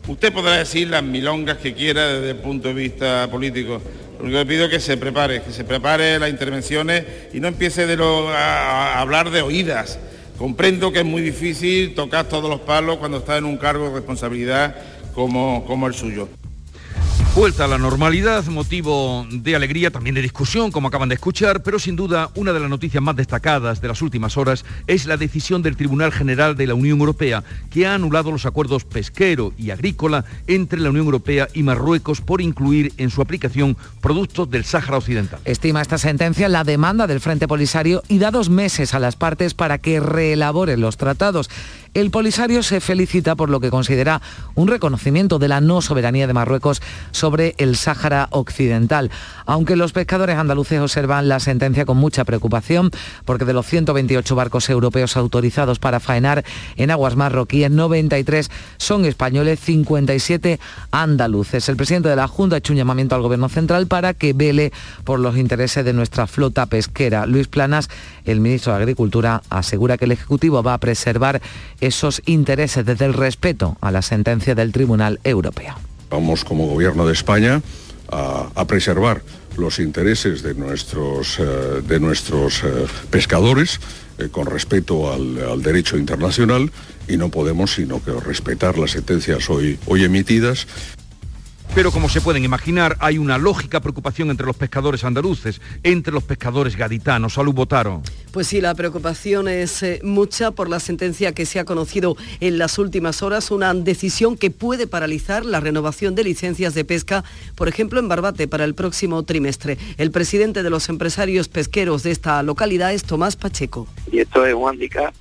Usted 0.07 0.33
podrá 0.33 0.59
decir 0.59 0.89
las 0.89 1.03
milongas 1.03 1.57
que 1.57 1.75
quiera 1.75 2.07
desde 2.07 2.31
el 2.31 2.37
punto 2.37 2.69
de 2.69 2.75
vista 2.75 3.29
político, 3.29 3.83
lo 4.19 4.25
único 4.25 4.39
que 4.39 4.47
pido 4.47 4.65
es 4.65 4.71
que 4.71 4.81
se 4.81 4.97
prepare, 4.97 5.43
que 5.43 5.53
se 5.53 5.65
prepare 5.65 6.19
las 6.19 6.31
intervenciones 6.31 7.05
y 7.33 7.41
no 7.41 7.49
empiece 7.49 7.85
a, 7.85 9.01
hablar 9.01 9.31
de 9.31 9.43
oídas. 9.43 9.99
Comprendo 10.39 10.93
que 10.93 11.01
es 11.01 11.05
muy 11.05 11.23
difícil 11.23 11.95
tocar 11.95 12.27
todos 12.27 12.51
los 12.51 12.61
palos 12.61 12.99
cuando 12.99 13.19
está 13.19 13.39
en 13.39 13.45
un 13.45 13.57
cargo 13.57 13.89
de 13.89 13.95
responsabilidad 13.95 14.77
como 15.15 15.87
el 15.87 15.95
suyo. 15.95 16.29
Vuelta 17.37 17.67
a 17.67 17.69
la 17.69 17.77
normalidad, 17.77 18.47
motivo 18.47 19.27
de 19.31 19.55
alegría, 19.55 19.91
también 19.91 20.15
de 20.15 20.23
discusión, 20.23 20.73
como 20.73 20.89
acaban 20.89 21.11
de 21.11 21.17
escuchar, 21.17 21.63
pero 21.63 21.79
sin 21.79 21.95
duda 21.95 22.31
una 22.35 22.55
de 22.55 22.61
las 22.61 22.71
noticias 22.71 23.03
más 23.03 23.15
destacadas 23.15 23.83
de 23.83 23.89
las 23.89 24.01
últimas 24.01 24.39
horas 24.39 24.65
es 24.87 25.05
la 25.05 25.19
decisión 25.19 25.61
del 25.61 25.77
Tribunal 25.77 26.13
General 26.13 26.57
de 26.57 26.67
la 26.67 26.75
Unión 26.75 26.99
Europea, 26.99 27.45
que 27.71 27.87
ha 27.87 27.95
anulado 27.95 28.31
los 28.31 28.47
acuerdos 28.47 28.85
pesquero 28.85 29.53
y 29.59 29.69
agrícola 29.69 30.25
entre 30.47 30.81
la 30.81 30.89
Unión 30.89 31.05
Europea 31.05 31.47
y 31.53 31.63
Marruecos 31.63 32.23
por 32.23 32.41
incluir 32.41 32.95
en 32.97 33.11
su 33.11 33.21
aplicación 33.21 33.77
productos 34.01 34.51
del 34.51 34.65
Sáhara 34.65 34.97
Occidental. 34.97 35.41
Estima 35.45 35.83
esta 35.83 35.99
sentencia 35.99 36.49
la 36.49 36.65
demanda 36.65 37.07
del 37.07 37.21
Frente 37.21 37.47
Polisario 37.47 38.03
y 38.09 38.19
da 38.19 38.31
dos 38.31 38.49
meses 38.49 38.95
a 38.95 38.99
las 38.99 39.17
partes 39.17 39.53
para 39.53 39.77
que 39.77 40.01
reelaboren 40.01 40.81
los 40.81 40.97
tratados. 40.97 41.51
El 41.97 42.11
Polisario 42.11 42.63
se 42.63 42.83
felicita 42.83 43.37
por 43.37 43.49
lo 43.49 43.59
que 43.59 43.71
considera 43.71 44.21
un 44.55 44.69
reconocimiento 44.69 45.39
de 45.39 45.49
la 45.49 45.63
no 45.63 45.81
soberanía 45.81 46.27
de 46.27 46.35
Marruecos 46.35 46.83
sobre 47.11 47.55
el 47.57 47.75
Sáhara 47.75 48.29
Occidental. 48.33 49.11
Aunque 49.47 49.77
los 49.77 49.93
pescadores 49.93 50.37
andaluces 50.37 50.79
observan 50.79 51.27
la 51.27 51.41
sentencia 51.41 51.87
con 51.87 51.97
mucha 51.97 52.27
preocupación, 52.27 52.91
porque 53.25 53.47
de 53.47 53.55
los 53.55 53.65
128 53.65 54.37
barcos 54.37 54.69
europeos 54.69 55.17
autorizados 55.17 55.79
para 55.79 55.99
faenar 55.99 56.45
en 56.77 56.91
aguas 56.91 57.17
marroquíes, 57.17 57.71
93 57.71 58.51
son 58.77 59.07
españoles, 59.07 59.59
57 59.61 60.61
andaluces. 60.91 61.67
El 61.71 61.77
presidente 61.77 62.11
de 62.11 62.17
la 62.17 62.29
Junta 62.29 62.57
ha 62.57 62.59
hecho 62.59 62.75
un 62.75 62.77
llamamiento 62.77 63.15
al 63.15 63.23
Gobierno 63.23 63.49
Central 63.49 63.87
para 63.87 64.13
que 64.13 64.35
vele 64.35 64.71
por 65.05 65.19
los 65.19 65.39
intereses 65.39 65.83
de 65.83 65.95
nuestra 65.95 66.27
flota 66.27 66.67
pesquera. 66.67 67.25
Luis 67.25 67.49
Planas, 67.49 67.89
el 68.27 68.41
ministro 68.41 68.75
de 68.75 68.81
Agricultura, 68.81 69.41
asegura 69.49 69.97
que 69.97 70.05
el 70.05 70.13
Ejecutivo 70.13 70.63
va 70.63 70.75
a 70.75 70.79
preservar 70.79 71.41
esos 71.87 72.23
intereses 72.27 72.85
desde 72.85 73.05
el 73.05 73.15
respeto 73.15 73.77
a 73.81 73.91
la 73.91 74.03
sentencia 74.03 74.55
del 74.55 74.73
Tribunal 74.73 75.21
Europeo. 75.25 75.75
Vamos 76.11 76.45
como 76.45 76.67
Gobierno 76.67 77.07
de 77.07 77.13
España 77.13 77.63
a, 78.11 78.65
preservar 78.67 79.23
los 79.57 79.79
intereses 79.79 80.43
de 80.43 80.55
nuestros, 80.55 81.39
eh, 81.39 81.83
de 81.87 81.99
nuestros 81.99 82.63
eh, 82.63 82.87
pescadores 83.11 83.81
eh, 84.19 84.29
con 84.31 84.47
respeto 84.47 85.13
al, 85.13 85.63
derecho 85.63 85.97
internacional 85.97 86.71
y 87.09 87.17
no 87.17 87.31
podemos 87.31 87.75
sino 87.75 88.03
que 88.03 88.13
respetar 88.13 88.79
las 88.79 88.93
sentencias 88.93 89.49
hoy, 89.51 89.79
hoy 89.87 90.05
emitidas 90.05 90.67
Pero 91.77 91.93
como 91.93 92.09
se 92.09 92.23
pueden 92.23 92.43
imaginar, 92.43 92.97
hay 93.01 93.19
una 93.19 93.37
lógica 93.37 93.81
preocupación 93.81 94.31
entre 94.31 94.47
los 94.47 94.57
pescadores 94.57 95.05
andaluces, 95.05 95.61
entre 95.83 96.11
los 96.11 96.25
pescadores 96.25 96.75
gaditanos. 96.75 97.35
Salud 97.35 97.53
Botaro. 97.53 98.01
Pues 98.33 98.47
sí, 98.47 98.63
la 98.63 98.75
preocupación 98.75 99.47
es 99.47 99.83
eh, 99.83 100.01
mucha 100.03 100.53
por 100.53 100.71
la 100.71 100.81
sentencia 100.81 101.33
que 101.33 101.45
se 101.45 101.61
ha 101.61 101.67
conocido 101.67 102.17
en 102.41 102.57
las 102.57 102.79
últimas 102.79 103.23
horas, 103.23 103.51
una 103.51 103.75
decisión 103.75 104.39
que 104.39 104.51
puede 104.51 104.87
paralizar 104.87 105.45
la 105.45 105.61
renovación 105.61 106.15
de 106.15 106.25
licencias 106.25 106.73
de 106.73 106.87
pesca, 106.87 107.25
por 107.57 107.69
ejemplo, 107.69 108.01
en 108.01 108.09
Barbate 108.09 108.49
para 108.49 108.65
el 108.65 108.75
próximo 108.75 109.23
trimestre. 109.25 109.77
El 109.99 110.11
presidente 110.11 110.63
de 110.63 110.71
los 110.71 110.89
empresarios 110.89 111.49
pesqueros 111.49 112.03
de 112.03 112.13
esta 112.13 112.43
localidad 112.43 112.95
es 112.95 113.05
Tomás 113.05 113.37
Pacheco. 113.37 113.87
Y 114.11 114.21
esto 114.21 114.47
es 114.47 114.55
un 114.55 114.67
handicap 114.67 115.15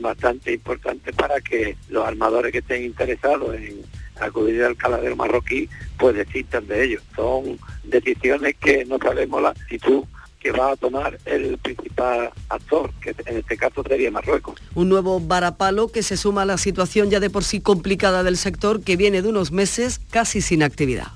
bastante 0.00 0.54
importante 0.54 1.12
para 1.12 1.40
que 1.40 1.76
los 1.88 2.04
armadores 2.04 2.50
que 2.50 2.58
estén 2.58 2.82
interesados 2.82 3.54
en 3.54 3.78
acudir 4.20 4.62
al 4.64 4.76
caladero 4.76 5.16
marroquí, 5.16 5.68
pues 5.98 6.16
desistan 6.16 6.66
de 6.66 6.84
ellos. 6.84 7.02
Son 7.16 7.58
decisiones 7.84 8.56
que 8.60 8.84
no 8.84 8.98
sabemos 8.98 9.42
la 9.42 9.50
actitud 9.50 10.04
que 10.40 10.52
va 10.52 10.72
a 10.72 10.76
tomar 10.76 11.18
el 11.26 11.58
principal 11.58 12.30
actor, 12.48 12.90
que 13.00 13.14
en 13.26 13.36
este 13.36 13.56
caso 13.56 13.82
sería 13.86 14.10
Marruecos. 14.10 14.60
Un 14.74 14.88
nuevo 14.88 15.20
varapalo 15.20 15.88
que 15.88 16.02
se 16.02 16.16
suma 16.16 16.42
a 16.42 16.46
la 16.46 16.58
situación 16.58 17.10
ya 17.10 17.20
de 17.20 17.30
por 17.30 17.44
sí 17.44 17.60
complicada 17.60 18.22
del 18.22 18.36
sector 18.36 18.82
que 18.82 18.96
viene 18.96 19.22
de 19.22 19.28
unos 19.28 19.52
meses 19.52 20.00
casi 20.10 20.40
sin 20.40 20.62
actividad. 20.62 21.08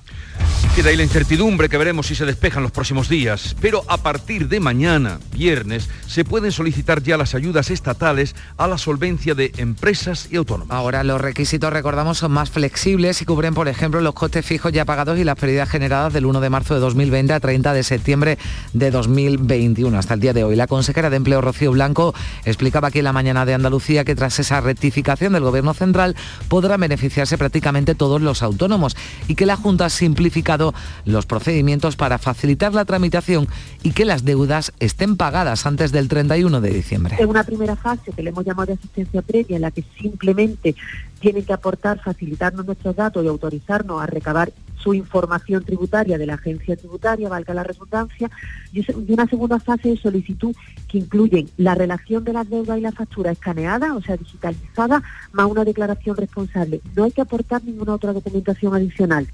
Queda 0.74 0.90
ahí 0.90 0.96
la 0.96 1.04
incertidumbre 1.04 1.68
que 1.68 1.78
veremos 1.78 2.08
si 2.08 2.16
se 2.16 2.26
despejan 2.26 2.64
los 2.64 2.72
próximos 2.72 3.08
días, 3.08 3.54
pero 3.60 3.84
a 3.86 3.98
partir 3.98 4.48
de 4.48 4.58
mañana, 4.58 5.20
viernes, 5.30 5.88
se 6.08 6.24
pueden 6.24 6.50
solicitar 6.50 7.00
ya 7.00 7.16
las 7.16 7.36
ayudas 7.36 7.70
estatales 7.70 8.34
a 8.56 8.66
la 8.66 8.76
solvencia 8.76 9.36
de 9.36 9.52
empresas 9.58 10.26
y 10.32 10.36
autónomos. 10.36 10.72
Ahora 10.72 11.04
los 11.04 11.20
requisitos, 11.20 11.72
recordamos, 11.72 12.18
son 12.18 12.32
más 12.32 12.50
flexibles 12.50 13.22
y 13.22 13.24
cubren, 13.24 13.54
por 13.54 13.68
ejemplo, 13.68 14.00
los 14.00 14.14
costes 14.14 14.44
fijos 14.44 14.72
ya 14.72 14.84
pagados 14.84 15.16
y 15.16 15.22
las 15.22 15.38
pérdidas 15.38 15.70
generadas 15.70 16.12
del 16.12 16.26
1 16.26 16.40
de 16.40 16.50
marzo 16.50 16.74
de 16.74 16.80
2020 16.80 17.32
a 17.34 17.38
30 17.38 17.72
de 17.72 17.82
septiembre 17.84 18.38
de 18.72 18.90
2021, 19.14 19.96
hasta 19.96 20.14
el 20.14 20.20
día 20.20 20.32
de 20.32 20.44
hoy. 20.44 20.56
La 20.56 20.66
consejera 20.66 21.10
de 21.10 21.16
Empleo, 21.16 21.40
Rocío 21.40 21.72
Blanco, 21.72 22.14
explicaba 22.44 22.88
aquí 22.88 22.98
en 22.98 23.04
la 23.04 23.12
mañana 23.12 23.46
de 23.46 23.54
Andalucía 23.54 24.04
que 24.04 24.14
tras 24.14 24.38
esa 24.38 24.60
rectificación 24.60 25.32
del 25.32 25.44
Gobierno 25.44 25.72
Central 25.74 26.16
podrán 26.48 26.80
beneficiarse 26.80 27.38
prácticamente 27.38 27.94
todos 27.94 28.20
los 28.20 28.42
autónomos 28.42 28.96
y 29.28 29.36
que 29.36 29.46
la 29.46 29.56
Junta 29.56 29.86
ha 29.86 29.90
simplificado 29.90 30.74
los 31.04 31.26
procedimientos 31.26 31.96
para 31.96 32.18
facilitar 32.18 32.74
la 32.74 32.84
tramitación 32.84 33.46
y 33.82 33.92
que 33.92 34.04
las 34.04 34.24
deudas 34.24 34.72
estén 34.80 35.16
pagadas 35.16 35.66
antes 35.66 35.92
del 35.92 36.08
31 36.08 36.60
de 36.60 36.70
diciembre. 36.70 37.16
En 37.18 37.28
una 37.28 37.44
primera 37.44 37.76
fase 37.76 38.12
que 38.12 38.22
le 38.22 38.30
hemos 38.30 38.44
llamado 38.44 38.66
de 38.66 38.72
asistencia 38.74 39.22
previa, 39.22 39.56
en 39.56 39.62
la 39.62 39.70
que 39.70 39.84
simplemente 40.00 40.74
tienen 41.20 41.44
que 41.44 41.52
aportar, 41.52 42.00
facilitarnos 42.02 42.66
nuestros 42.66 42.96
datos 42.96 43.24
y 43.24 43.28
autorizarnos 43.28 44.02
a 44.02 44.06
recabar 44.06 44.52
su 44.84 44.92
información 44.92 45.64
tributaria 45.64 46.18
de 46.18 46.26
la 46.26 46.34
agencia 46.34 46.76
tributaria, 46.76 47.30
valga 47.30 47.54
la 47.54 47.64
redundancia, 47.64 48.30
y 48.72 48.84
una 49.10 49.26
segunda 49.26 49.58
fase 49.58 49.88
de 49.88 49.96
solicitud 49.96 50.54
que 50.86 50.98
incluyen 50.98 51.48
la 51.56 51.74
relación 51.74 52.22
de 52.22 52.34
las 52.34 52.48
deudas 52.48 52.78
y 52.78 52.82
la 52.82 52.92
factura 52.92 53.32
escaneada, 53.32 53.94
o 53.94 54.02
sea, 54.02 54.18
digitalizada, 54.18 55.02
más 55.32 55.46
una 55.46 55.64
declaración 55.64 56.16
responsable. 56.16 56.82
No 56.94 57.04
hay 57.04 57.12
que 57.12 57.22
aportar 57.22 57.64
ninguna 57.64 57.94
otra 57.94 58.12
documentación 58.12 58.74
adicional. 58.74 59.26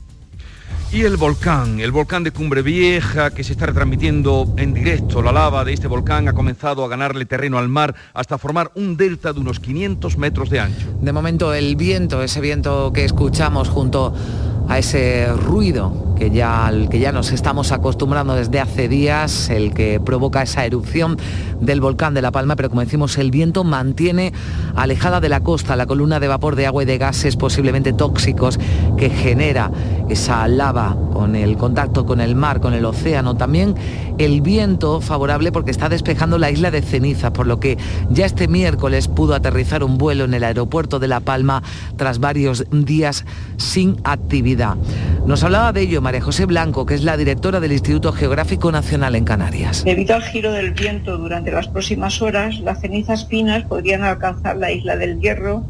Y 0.92 1.02
el 1.02 1.16
volcán, 1.16 1.78
el 1.78 1.92
volcán 1.92 2.24
de 2.24 2.32
Cumbre 2.32 2.62
Vieja, 2.62 3.30
que 3.30 3.44
se 3.44 3.52
está 3.52 3.66
retransmitiendo 3.66 4.54
en 4.56 4.74
directo. 4.74 5.22
La 5.22 5.30
lava 5.30 5.64
de 5.64 5.72
este 5.72 5.86
volcán 5.86 6.26
ha 6.26 6.32
comenzado 6.32 6.84
a 6.84 6.88
ganarle 6.88 7.26
terreno 7.26 7.58
al 7.58 7.68
mar 7.68 7.94
hasta 8.12 8.38
formar 8.38 8.72
un 8.74 8.96
delta 8.96 9.32
de 9.32 9.38
unos 9.38 9.60
500 9.60 10.18
metros 10.18 10.50
de 10.50 10.58
ancho. 10.58 10.92
De 11.00 11.12
momento 11.12 11.54
el 11.54 11.76
viento, 11.76 12.24
ese 12.24 12.40
viento 12.40 12.92
que 12.92 13.04
escuchamos 13.04 13.68
junto 13.68 14.12
a 14.68 14.78
ese 14.78 15.32
ruido 15.32 16.10
que 16.20 16.30
ya, 16.30 16.66
al 16.66 16.90
que 16.90 16.98
ya 16.98 17.12
nos 17.12 17.32
estamos 17.32 17.72
acostumbrando 17.72 18.34
desde 18.34 18.60
hace 18.60 18.88
días, 18.88 19.48
el 19.48 19.72
que 19.72 20.00
provoca 20.00 20.42
esa 20.42 20.66
erupción 20.66 21.16
del 21.60 21.80
volcán 21.80 22.12
de 22.12 22.20
La 22.20 22.30
Palma, 22.30 22.56
pero 22.56 22.68
como 22.68 22.82
decimos, 22.82 23.16
el 23.16 23.30
viento 23.30 23.64
mantiene 23.64 24.34
alejada 24.76 25.20
de 25.20 25.30
la 25.30 25.40
costa 25.40 25.76
la 25.76 25.86
columna 25.86 26.20
de 26.20 26.28
vapor 26.28 26.56
de 26.56 26.66
agua 26.66 26.82
y 26.82 26.86
de 26.86 26.98
gases 26.98 27.36
posiblemente 27.36 27.94
tóxicos 27.94 28.60
que 28.98 29.08
genera 29.08 29.70
esa 30.10 30.46
lava 30.46 30.94
con 31.14 31.36
el 31.36 31.56
contacto 31.56 32.04
con 32.04 32.20
el 32.20 32.36
mar, 32.36 32.60
con 32.60 32.74
el 32.74 32.84
océano. 32.84 33.36
También 33.36 33.74
el 34.20 34.42
viento 34.42 35.00
favorable 35.00 35.50
porque 35.50 35.70
está 35.70 35.88
despejando 35.88 36.36
la 36.36 36.50
isla 36.50 36.70
de 36.70 36.82
Ceniza, 36.82 37.32
por 37.32 37.46
lo 37.46 37.58
que 37.58 37.78
ya 38.10 38.26
este 38.26 38.48
miércoles 38.48 39.08
pudo 39.08 39.34
aterrizar 39.34 39.82
un 39.82 39.96
vuelo 39.96 40.24
en 40.24 40.34
el 40.34 40.44
aeropuerto 40.44 40.98
de 40.98 41.08
La 41.08 41.20
Palma 41.20 41.62
tras 41.96 42.20
varios 42.20 42.66
días 42.70 43.24
sin 43.56 43.96
actividad. 44.04 44.76
Nos 45.24 45.42
hablaba 45.42 45.72
de 45.72 45.80
ello 45.80 46.02
María 46.02 46.20
José 46.20 46.44
Blanco, 46.44 46.84
que 46.84 46.94
es 46.94 47.02
la 47.02 47.16
directora 47.16 47.60
del 47.60 47.72
Instituto 47.72 48.12
Geográfico 48.12 48.70
Nacional 48.70 49.14
en 49.14 49.24
Canarias. 49.24 49.84
Debido 49.84 50.14
al 50.14 50.22
giro 50.22 50.52
del 50.52 50.72
viento 50.72 51.16
durante 51.16 51.50
las 51.50 51.68
próximas 51.68 52.20
horas, 52.20 52.60
las 52.60 52.82
cenizas 52.82 53.26
finas 53.26 53.64
podrían 53.64 54.02
alcanzar 54.02 54.58
la 54.58 54.70
isla 54.70 54.96
del 54.96 55.18
Hierro 55.18 55.64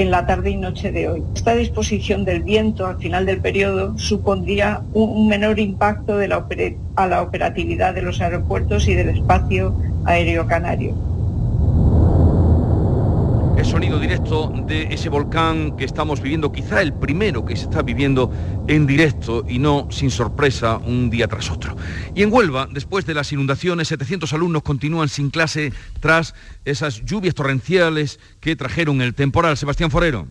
en 0.00 0.10
la 0.10 0.26
tarde 0.26 0.50
y 0.50 0.56
noche 0.56 0.92
de 0.92 1.08
hoy. 1.08 1.22
Esta 1.34 1.54
disposición 1.54 2.24
del 2.24 2.42
viento 2.42 2.86
al 2.86 2.98
final 2.98 3.26
del 3.26 3.40
periodo 3.40 3.98
supondría 3.98 4.80
un, 4.94 5.28
menor 5.28 5.58
impacto 5.58 6.18
a 6.18 7.06
la 7.06 7.22
operatividad 7.22 7.94
de 7.94 8.02
los 8.02 8.20
aeropuertos 8.20 8.88
y 8.88 8.94
del 8.94 9.10
espacio 9.10 9.74
aéreo 10.06 10.46
canario. 10.46 10.94
El 13.60 13.66
sonido 13.66 13.98
directo 13.98 14.50
de 14.66 14.84
ese 14.84 15.10
volcán 15.10 15.76
que 15.76 15.84
estamos 15.84 16.22
viviendo, 16.22 16.50
quizá 16.50 16.80
el 16.80 16.94
primero 16.94 17.44
que 17.44 17.54
se 17.56 17.64
está 17.64 17.82
viviendo 17.82 18.32
en 18.66 18.86
directo 18.86 19.44
y 19.46 19.58
no 19.58 19.86
sin 19.90 20.10
sorpresa 20.10 20.78
un 20.78 21.10
día 21.10 21.28
tras 21.28 21.50
otro. 21.50 21.76
Y 22.14 22.22
en 22.22 22.32
Huelva, 22.32 22.66
después 22.72 23.04
de 23.04 23.12
las 23.12 23.30
inundaciones, 23.32 23.88
700 23.88 24.32
alumnos 24.32 24.62
continúan 24.62 25.10
sin 25.10 25.28
clase 25.28 25.74
tras 26.00 26.34
esas 26.64 27.04
lluvias 27.04 27.34
torrenciales 27.34 28.18
que 28.40 28.56
trajeron 28.56 29.02
el 29.02 29.14
temporal. 29.14 29.58
Sebastián 29.58 29.90
Forero. 29.90 30.26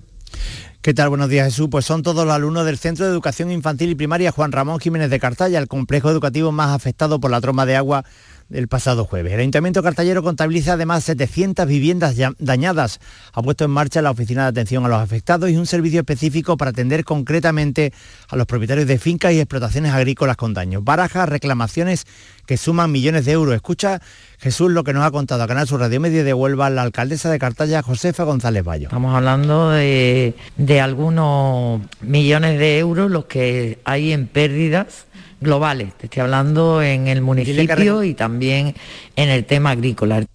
¿Qué 0.81 0.95
tal? 0.95 1.09
Buenos 1.09 1.29
días, 1.29 1.45
Jesús. 1.45 1.67
Pues 1.69 1.85
son 1.85 2.01
todos 2.01 2.25
los 2.25 2.33
alumnos 2.33 2.65
del 2.65 2.79
Centro 2.79 3.05
de 3.05 3.11
Educación 3.11 3.51
Infantil 3.51 3.91
y 3.91 3.95
Primaria 3.95 4.31
Juan 4.31 4.51
Ramón 4.51 4.79
Jiménez 4.79 5.11
de 5.11 5.19
Cartaya, 5.19 5.59
el 5.59 5.67
complejo 5.67 6.09
educativo 6.09 6.51
más 6.51 6.73
afectado 6.75 7.19
por 7.19 7.29
la 7.29 7.41
tromba 7.41 7.67
de 7.67 7.75
agua 7.75 8.05
el 8.51 8.67
pasado 8.67 9.05
jueves. 9.05 9.33
El 9.33 9.39
Ayuntamiento 9.39 9.83
Cartallero 9.83 10.23
contabiliza 10.23 10.73
además 10.73 11.03
700 11.03 11.67
viviendas 11.67 12.15
dañadas. 12.39 12.99
Ha 13.33 13.41
puesto 13.41 13.65
en 13.65 13.71
marcha 13.71 14.01
la 14.01 14.11
Oficina 14.11 14.43
de 14.43 14.49
Atención 14.49 14.85
a 14.85 14.89
los 14.89 14.99
Afectados 14.99 15.49
y 15.49 15.57
un 15.57 15.65
servicio 15.65 15.99
específico 15.99 16.57
para 16.57 16.71
atender 16.71 17.03
concretamente 17.03 17.93
a 18.27 18.35
los 18.35 18.47
propietarios 18.47 18.87
de 18.87 18.97
fincas 18.97 19.33
y 19.33 19.39
explotaciones 19.39 19.93
agrícolas 19.93 20.37
con 20.37 20.53
daños. 20.53 20.83
Barajas, 20.83 21.29
reclamaciones 21.29 22.05
que 22.45 22.57
suman 22.57 22.91
millones 22.91 23.25
de 23.25 23.33
euros. 23.33 23.53
Escucha 23.53 24.01
Jesús 24.39 24.71
lo 24.71 24.83
que 24.83 24.93
nos 24.93 25.05
ha 25.05 25.11
contado 25.11 25.43
a 25.43 25.47
Canal 25.47 25.67
Sur 25.67 25.81
Radio 25.81 25.99
Media 25.99 26.23
de 26.23 26.33
Huelva 26.33 26.69
la 26.69 26.81
alcaldesa 26.81 27.29
de 27.29 27.37
Cartaya, 27.37 27.83
Josefa 27.83 28.23
González 28.23 28.63
Bayo. 28.63 28.87
Estamos 28.87 29.15
hablando 29.15 29.69
de, 29.69 30.33
de 30.57 30.81
algunos 30.81 31.81
millones 32.01 32.57
de 32.57 32.79
euros 32.79 33.11
los 33.11 33.25
que 33.25 33.79
hay 33.83 34.11
en 34.11 34.27
pérdidas 34.27 35.05
globales. 35.39 35.97
Te 35.97 36.05
estoy 36.07 36.21
hablando 36.21 36.81
en 36.81 37.07
el 37.07 37.21
municipio 37.21 38.03
y 38.03 38.13
también 38.13 38.75
en 39.15 39.29
el 39.29 39.45
tema 39.45 39.71
agrícola. 39.71 40.25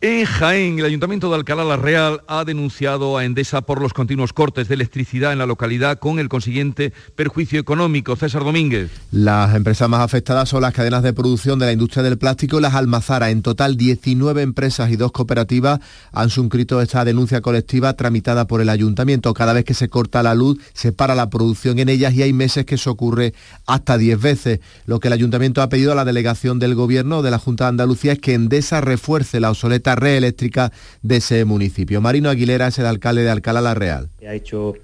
En 0.07 0.27
Jaén, 0.27 0.79
el 0.79 0.85
Ayuntamiento 0.85 1.31
de 1.31 1.37
Alcalá 1.37 1.65
la 1.65 1.79
Real 1.79 2.21
ha 2.29 2.45
denunciado 2.45 3.17
a 3.17 3.25
Endesa 3.25 3.63
por 3.63 3.81
los 3.81 3.95
continuos 3.95 4.35
cortes 4.35 4.69
de 4.69 4.75
electricidad 4.75 5.33
en 5.33 5.39
la 5.39 5.47
localidad 5.47 5.99
con 5.99 6.19
el 6.19 6.29
consiguiente 6.29 6.93
perjuicio 7.17 7.59
económico. 7.59 8.15
César 8.15 8.45
Domínguez. 8.45 8.91
Las 9.11 9.55
empresas 9.55 9.89
más 9.89 10.03
afectadas 10.03 10.51
son 10.51 10.61
las 10.61 10.75
cadenas 10.75 11.03
de 11.03 11.15
producción 11.15 11.59
de 11.59 11.65
la 11.65 11.73
industria 11.73 12.03
del 12.03 12.19
plástico 12.19 12.59
y 12.59 12.61
las 12.61 12.75
almazaras. 12.75 13.31
En 13.31 13.41
total, 13.41 13.79
19 13.79 14.43
empresas 14.43 14.91
y 14.91 14.97
dos 14.97 15.11
cooperativas 15.11 15.81
han 16.13 16.29
suscrito 16.29 16.83
esta 16.83 17.07
denuncia 17.07 17.41
colectiva 17.41 17.95
tramitada 17.95 18.47
por 18.47 18.61
el 18.61 18.69
Ayuntamiento. 18.69 19.33
Cada 19.33 19.55
vez 19.55 19.65
que 19.65 19.73
se 19.73 19.89
corta 19.89 20.23
la 20.23 20.35
luz, 20.35 20.59
se 20.75 20.93
para 20.93 21.15
la 21.15 21.31
producción 21.31 21.79
en 21.79 21.89
ellas 21.89 22.13
y 22.13 22.21
hay 22.21 22.35
meses 22.35 22.67
que 22.67 22.75
eso 22.75 22.91
ocurre 22.91 23.33
hasta 23.67 23.97
10 23.97 24.21
veces. 24.21 24.61
Lo 24.85 25.01
que 25.01 25.09
el 25.09 25.15
Ayuntamiento 25.15 25.63
ha 25.63 25.71
pedido 25.71 25.93
a 25.93 25.95
la 25.95 26.05
delegación 26.05 26.59
del 26.59 26.75
Gobierno 26.75 27.23
de 27.23 27.31
la 27.31 27.39
Junta 27.39 27.65
de 27.65 27.69
Andalucía 27.71 28.13
es 28.13 28.19
que 28.19 28.35
Endesa 28.35 28.83
refuerce 28.83 29.41
la 29.41 29.49
obsoleta 29.49 29.94
red 29.95 30.17
eléctrica 30.17 30.73
de 31.03 31.17
ese 31.17 31.45
municipio. 31.45 32.01
Marino 32.01 32.31
Aguilera 32.31 32.69
es 32.69 32.79
el 32.79 32.87
alcalde 32.87 33.23
de 33.23 33.31
Alcalá 33.31 33.61
la 33.61 33.75
Real. 33.75 34.11
Ha 34.27 34.35
hecho 34.35 34.75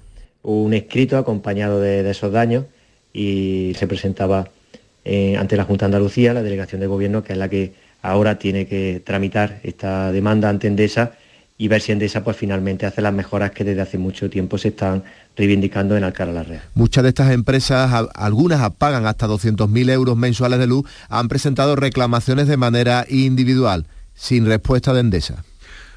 un 0.43 0.73
escrito 0.73 1.17
acompañado 1.17 1.79
de, 1.79 2.09
esos 2.09 2.31
daños 2.31 2.65
y 3.13 3.73
se 3.77 3.87
presentaba 3.87 4.49
eh, 5.05 5.37
ante 5.37 5.57
la 5.57 5.63
Junta 5.63 5.85
de 5.85 5.87
Andalucía, 5.87 6.33
la 6.33 6.43
delegación 6.43 6.81
de 6.81 6.87
gobierno, 6.87 7.23
que 7.23 7.33
es 7.33 7.39
la 7.39 7.49
que 7.49 7.73
ahora 8.01 8.39
tiene 8.39 8.67
que 8.67 9.01
tramitar 9.05 9.59
esta 9.63 10.11
demanda 10.11 10.49
ante 10.49 10.67
Endesa 10.67 11.13
y 11.57 11.67
ver 11.67 11.81
si 11.81 11.91
Endesa 11.91 12.23
pues 12.23 12.37
finalmente 12.37 12.87
hace 12.87 13.01
las 13.01 13.13
mejoras 13.13 13.51
que 13.51 13.63
desde 13.63 13.81
hace 13.81 13.99
mucho 13.99 14.29
tiempo 14.31 14.57
se 14.57 14.69
están 14.69 15.03
reivindicando 15.35 15.95
en 15.95 16.03
Alcalá 16.03 16.31
la 16.31 16.43
Real. 16.43 16.63
Muchas 16.73 17.03
de 17.03 17.09
estas 17.09 17.31
empresas, 17.31 18.07
algunas 18.15 18.67
pagan 18.71 19.05
hasta 19.05 19.27
200.000 19.27 19.91
euros 19.91 20.17
mensuales 20.17 20.57
de 20.57 20.65
luz, 20.65 20.89
han 21.07 21.27
presentado 21.27 21.75
reclamaciones 21.75 22.47
de 22.47 22.57
manera 22.57 23.05
individual 23.07 23.85
sin 24.13 24.45
respuesta 24.45 24.93
de 24.93 25.01
Endesa. 25.01 25.43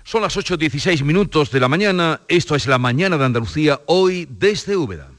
Son 0.04 0.22
las 0.22 0.36
8.16 0.36 1.02
minutos 1.02 1.50
de 1.50 1.60
la 1.60 1.68
mañana. 1.68 2.20
Esto 2.28 2.54
es 2.54 2.66
la 2.66 2.78
mañana 2.78 3.16
de 3.16 3.24
Andalucía, 3.24 3.80
hoy 3.86 4.28
desde 4.30 4.76
Úbeda. 4.76 5.10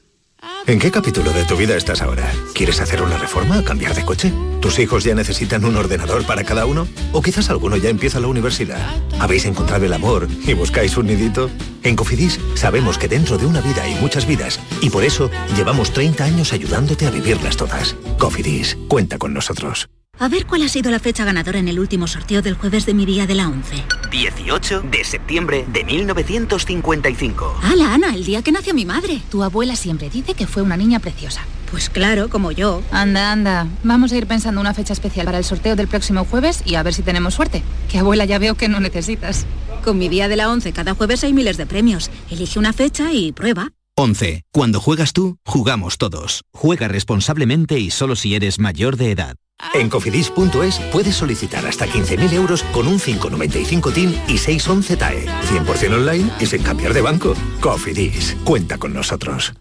¿En 0.66 0.78
qué 0.78 0.90
capítulo 0.90 1.32
de 1.32 1.44
tu 1.44 1.56
vida 1.56 1.76
estás 1.76 2.02
ahora? 2.02 2.30
¿Quieres 2.54 2.80
hacer 2.80 3.02
una 3.02 3.18
reforma 3.18 3.58
o 3.58 3.64
cambiar 3.64 3.94
de 3.94 4.04
coche? 4.04 4.32
¿Tus 4.60 4.78
hijos 4.78 5.04
ya 5.04 5.14
necesitan 5.14 5.64
un 5.64 5.76
ordenador 5.76 6.24
para 6.24 6.44
cada 6.44 6.66
uno? 6.66 6.86
¿O 7.12 7.22
quizás 7.22 7.50
alguno 7.50 7.76
ya 7.76 7.88
empieza 7.88 8.20
la 8.20 8.26
universidad? 8.26 8.84
¿Habéis 9.18 9.44
encontrado 9.44 9.84
el 9.84 9.92
amor 9.92 10.28
y 10.46 10.54
buscáis 10.54 10.96
un 10.96 11.06
nidito? 11.06 11.50
En 11.82 11.96
Cofidis 11.96 12.40
sabemos 12.54 12.98
que 12.98 13.08
dentro 13.08 13.38
de 13.38 13.46
una 13.46 13.60
vida 13.60 13.82
hay 13.82 13.94
muchas 13.96 14.26
vidas 14.26 14.60
y 14.80 14.90
por 14.90 15.04
eso 15.04 15.30
llevamos 15.56 15.92
30 15.92 16.24
años 16.24 16.52
ayudándote 16.52 17.06
a 17.06 17.10
vivirlas 17.10 17.56
todas. 17.56 17.94
Cofidis, 18.18 18.76
cuenta 18.88 19.18
con 19.18 19.34
nosotros. 19.34 19.88
A 20.18 20.28
ver 20.28 20.46
cuál 20.46 20.62
ha 20.62 20.68
sido 20.68 20.90
la 20.90 20.98
fecha 20.98 21.24
ganadora 21.26 21.58
en 21.58 21.68
el 21.68 21.78
último 21.78 22.06
sorteo 22.06 22.40
del 22.40 22.54
jueves 22.54 22.86
de 22.86 22.94
mi 22.94 23.04
día 23.04 23.26
de 23.26 23.34
la 23.34 23.48
11. 23.48 23.84
18 24.10 24.80
de 24.80 25.04
septiembre 25.04 25.66
de 25.70 25.84
1955. 25.84 27.60
¡Hala, 27.62 27.92
Ana! 27.92 28.14
El 28.14 28.24
día 28.24 28.40
que 28.40 28.50
nació 28.50 28.72
mi 28.72 28.86
madre. 28.86 29.20
Tu 29.30 29.42
abuela 29.42 29.76
siempre 29.76 30.08
dice 30.08 30.32
que 30.32 30.46
fue 30.46 30.62
una 30.62 30.78
niña 30.78 31.00
preciosa. 31.00 31.42
Pues 31.70 31.90
claro, 31.90 32.30
como 32.30 32.50
yo. 32.50 32.82
Anda, 32.90 33.30
anda. 33.30 33.66
Vamos 33.82 34.12
a 34.12 34.16
ir 34.16 34.26
pensando 34.26 34.58
una 34.60 34.72
fecha 34.72 34.94
especial 34.94 35.26
para 35.26 35.36
el 35.38 35.44
sorteo 35.44 35.76
del 35.76 35.88
próximo 35.88 36.24
jueves 36.24 36.62
y 36.64 36.76
a 36.76 36.82
ver 36.82 36.94
si 36.94 37.02
tenemos 37.02 37.34
suerte. 37.34 37.62
Que 37.90 37.98
abuela 37.98 38.24
ya 38.24 38.38
veo 38.38 38.54
que 38.54 38.68
no 38.68 38.80
necesitas. 38.80 39.44
Con 39.84 39.98
mi 39.98 40.08
día 40.08 40.28
de 40.28 40.36
la 40.36 40.50
11 40.50 40.72
cada 40.72 40.94
jueves 40.94 41.24
hay 41.24 41.34
miles 41.34 41.58
de 41.58 41.66
premios. 41.66 42.10
Elige 42.30 42.58
una 42.58 42.72
fecha 42.72 43.12
y 43.12 43.32
prueba. 43.32 43.72
11. 43.96 44.44
Cuando 44.50 44.80
juegas 44.80 45.12
tú, 45.12 45.36
jugamos 45.44 45.98
todos. 45.98 46.42
Juega 46.52 46.88
responsablemente 46.88 47.78
y 47.78 47.90
solo 47.90 48.16
si 48.16 48.34
eres 48.34 48.58
mayor 48.58 48.96
de 48.96 49.10
edad. 49.10 49.36
En 49.74 49.88
cofidis.es 49.88 50.80
puedes 50.92 51.14
solicitar 51.14 51.66
hasta 51.66 51.86
15.000 51.86 52.32
euros 52.32 52.62
con 52.72 52.86
un 52.86 52.98
595 52.98 53.90
TIN 53.90 54.22
y 54.28 54.38
611 54.38 54.96
TAE. 54.96 55.26
100% 55.26 55.94
online 55.94 56.30
y 56.40 56.46
sin 56.46 56.62
cambiar 56.62 56.92
de 56.92 57.02
banco. 57.02 57.34
Cofidis, 57.60 58.36
cuenta 58.44 58.78
con 58.78 58.92
nosotros. 58.92 59.54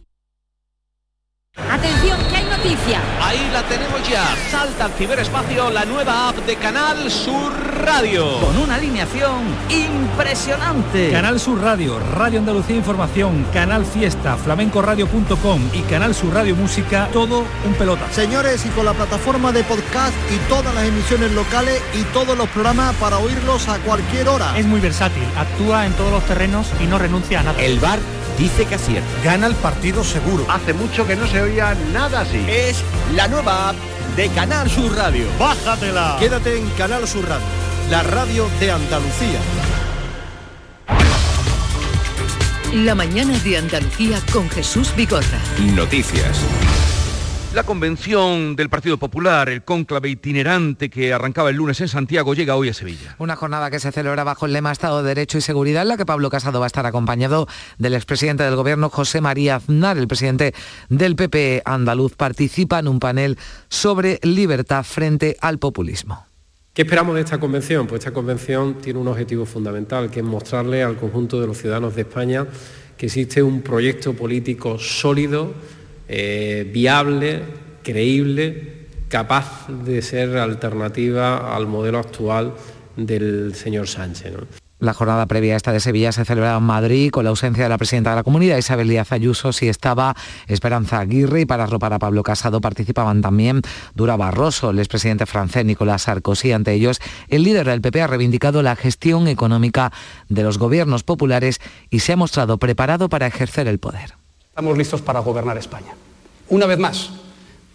Atención, 1.58 2.20
que 2.30 2.36
hay 2.36 2.44
noticia. 2.44 3.02
Ahí 3.22 3.50
la 3.54 3.64
tenemos 3.64 4.10
ya. 4.10 4.36
Salta 4.52 4.86
al 4.86 4.92
ciberespacio 4.94 5.70
la 5.70 5.86
nueva 5.86 6.30
app 6.30 6.38
de 6.46 6.56
Canal 6.58 7.10
Sur 7.10 7.54
Radio. 7.76 8.40
Con 8.40 8.58
una 8.58 8.76
alineación 8.76 9.44
impresionante. 9.70 11.12
Canal 11.12 11.40
Sur 11.40 11.62
Radio, 11.62 12.00
Radio 12.00 12.40
Andalucía 12.40 12.76
Información, 12.76 13.46
Canal 13.54 13.86
Fiesta, 13.86 14.38
flamencoradio.com 14.38 15.62
y 15.74 15.82
Canal 15.82 16.16
Sur 16.16 16.34
Radio 16.34 16.56
Música, 16.56 17.10
todo 17.12 17.44
un 17.66 17.74
pelota. 17.74 18.08
Señores, 18.12 18.66
y 18.66 18.70
con 18.70 18.86
la 18.86 18.94
plataforma 18.94 19.52
de 19.52 19.64
podcast 19.64 20.14
y 20.34 20.38
todas 20.50 20.74
las 20.74 20.86
emisiones 20.86 21.32
locales 21.34 21.82
y 21.94 22.04
todos 22.14 22.38
los 22.38 22.48
programas 22.50 22.96
para 22.96 23.18
oírlos 23.18 23.68
a 23.68 23.78
cualquier 23.80 24.30
hora. 24.30 24.58
Es 24.58 24.66
muy 24.66 24.80
versátil, 24.80 25.24
actúa 25.38 25.86
en 25.86 25.94
todos 25.94 26.12
los 26.12 26.24
terrenos 26.26 26.68
y 26.82 26.86
no 26.88 26.98
renuncia 26.98 27.42
a 27.42 27.44
nada. 27.44 27.62
El 27.62 27.80
bar 27.80 28.00
dice 28.38 28.66
que 28.66 28.76
acierta. 28.76 29.08
Gana 29.24 29.48
el 29.48 29.56
partido 29.56 30.04
seguro. 30.04 30.46
Hace 30.50 30.74
mucho 30.74 31.06
que 31.06 31.16
no 31.16 31.28
se 31.28 31.42
oía 31.42 31.76
nada 31.94 32.22
así. 32.22 32.44
Es 32.48 32.84
la 33.14 33.28
nueva 33.28 33.70
app 33.70 33.76
de 34.16 34.30
Canal 34.30 34.70
Sur 34.70 34.96
Radio. 34.96 35.28
¡Bájatela! 35.38 36.16
Quédate 36.20 36.58
en 36.58 36.70
Canal 36.72 37.08
Sur 37.08 37.28
Radio, 37.28 37.46
la 37.90 38.02
radio 38.04 38.50
de 38.60 38.72
Andalucía. 38.72 39.40
La 42.74 42.96
mañana 42.96 43.38
de 43.40 43.58
Andalucía 43.58 44.20
con 44.32 44.50
Jesús 44.50 44.96
Bigorra. 44.96 45.40
Noticias. 45.76 46.40
La 47.56 47.64
convención 47.64 48.58
del 48.58 48.68
Partido 48.68 48.98
Popular, 48.98 49.48
el 49.48 49.64
cónclave 49.64 50.10
itinerante 50.10 50.90
que 50.90 51.14
arrancaba 51.14 51.50
el 51.50 51.56
lunes 51.56 51.80
en 51.80 51.88
Santiago, 51.88 52.34
llega 52.34 52.58
hoy 52.58 52.68
a 52.68 52.74
Sevilla. 52.74 53.16
Una 53.18 53.38
jornada 53.38 53.72
que 53.72 53.80
se 53.80 53.94
celebra 53.94 54.26
bajo 54.26 54.46
el 54.46 54.52
lema 54.52 54.74
Estado 54.74 55.02
de 55.02 55.08
Derecho 55.08 55.38
y 55.38 55.42
Seguridad, 55.42 55.84
en 55.84 55.88
la 55.88 55.96
que 55.96 56.06
Pablo 56.06 56.30
Casado 56.30 56.60
va 56.60 56.66
a 56.66 56.68
estar 56.68 56.86
acompañado 56.86 57.48
del 57.78 57.94
expresidente 57.94 58.44
del 58.44 58.58
Gobierno, 58.58 58.90
José 58.90 59.22
María 59.22 59.56
Aznar. 59.56 59.98
El 59.98 60.10
presidente 60.10 60.54
del 60.90 61.16
PP 61.16 61.62
andaluz 61.64 62.14
participa 62.18 62.80
en 62.80 62.90
un 62.90 63.00
panel 63.00 63.38
sobre 63.70 64.20
libertad 64.24 64.84
frente 64.84 65.38
al 65.40 65.58
populismo. 65.58 66.26
¿Qué 66.74 66.82
esperamos 66.82 67.16
de 67.16 67.22
esta 67.22 67.40
convención? 67.40 67.88
Pues 67.88 68.00
esta 68.00 68.12
convención 68.12 68.82
tiene 68.82 69.00
un 69.00 69.08
objetivo 69.08 69.46
fundamental, 69.46 70.12
que 70.12 70.20
es 70.20 70.26
mostrarle 70.26 70.84
al 70.84 70.98
conjunto 70.98 71.40
de 71.40 71.48
los 71.48 71.58
ciudadanos 71.58 71.96
de 71.96 72.02
España 72.02 72.48
que 72.98 73.08
existe 73.08 73.44
un 73.44 73.62
proyecto 73.62 74.14
político 74.14 74.80
sólido, 74.80 75.54
eh, 76.08 76.70
viable, 76.72 77.42
creíble, 77.84 78.88
capaz 79.10 79.68
de 79.70 80.02
ser 80.02 80.38
alternativa 80.38 81.56
al 81.56 81.68
modelo 81.68 82.00
actual 82.00 82.54
del 82.96 83.56
señor 83.56 83.88
Sánchez. 83.88 84.34
La 84.80 84.94
jornada 84.94 85.26
previa 85.26 85.54
a 85.54 85.58
esta 85.58 85.72
de 85.72 85.80
Sevilla 85.80 86.12
se 86.12 86.26
celebraba 86.26 86.58
en 86.58 86.64
Madrid 86.64 87.10
con 87.10 87.24
la 87.24 87.30
ausencia 87.30 87.64
de 87.64 87.70
la 87.70 87.78
presidenta 87.78 88.10
de 88.10 88.18
la 88.18 88.24
comunidad, 88.24 88.58
Isabel 88.58 88.90
Díaz 88.90 89.14
Ayuso, 89.14 89.54
si 89.54 89.70
estaba 89.70 90.16
Esperanza 90.48 91.00
Aguirre 91.00 91.42
y 91.42 91.46
para 91.46 91.64
arropar 91.64 91.94
a 91.94 92.00
Pablo 92.00 92.24
Casado 92.24 92.60
participaban 92.60 93.22
también 93.22 93.62
Dura 93.94 94.18
Barroso, 94.18 94.72
el 94.72 94.80
expresidente 94.80 95.26
francés 95.26 95.64
Nicolás 95.64 96.04
Sarkozy. 96.04 96.52
Ante 96.52 96.74
ellos, 96.74 97.00
el 97.30 97.44
líder 97.44 97.68
del 97.68 97.82
PP 97.82 98.02
ha 98.02 98.08
reivindicado 98.08 98.62
la 98.62 98.76
gestión 98.76 99.30
económica 99.30 99.94
de 100.28 100.44
los 100.44 100.58
gobiernos 100.58 101.04
populares 101.04 101.62
y 101.90 102.00
se 102.00 102.12
ha 102.12 102.18
mostrado 102.18 102.58
preparado 102.58 103.08
para 103.08 103.28
ejercer 103.28 103.70
el 103.70 103.80
poder. 103.80 104.25
Estamos 104.56 104.78
listos 104.78 105.02
para 105.02 105.20
gobernar 105.20 105.58
España. 105.58 105.94
Una 106.48 106.66
vez 106.66 106.80
más, 106.80 107.10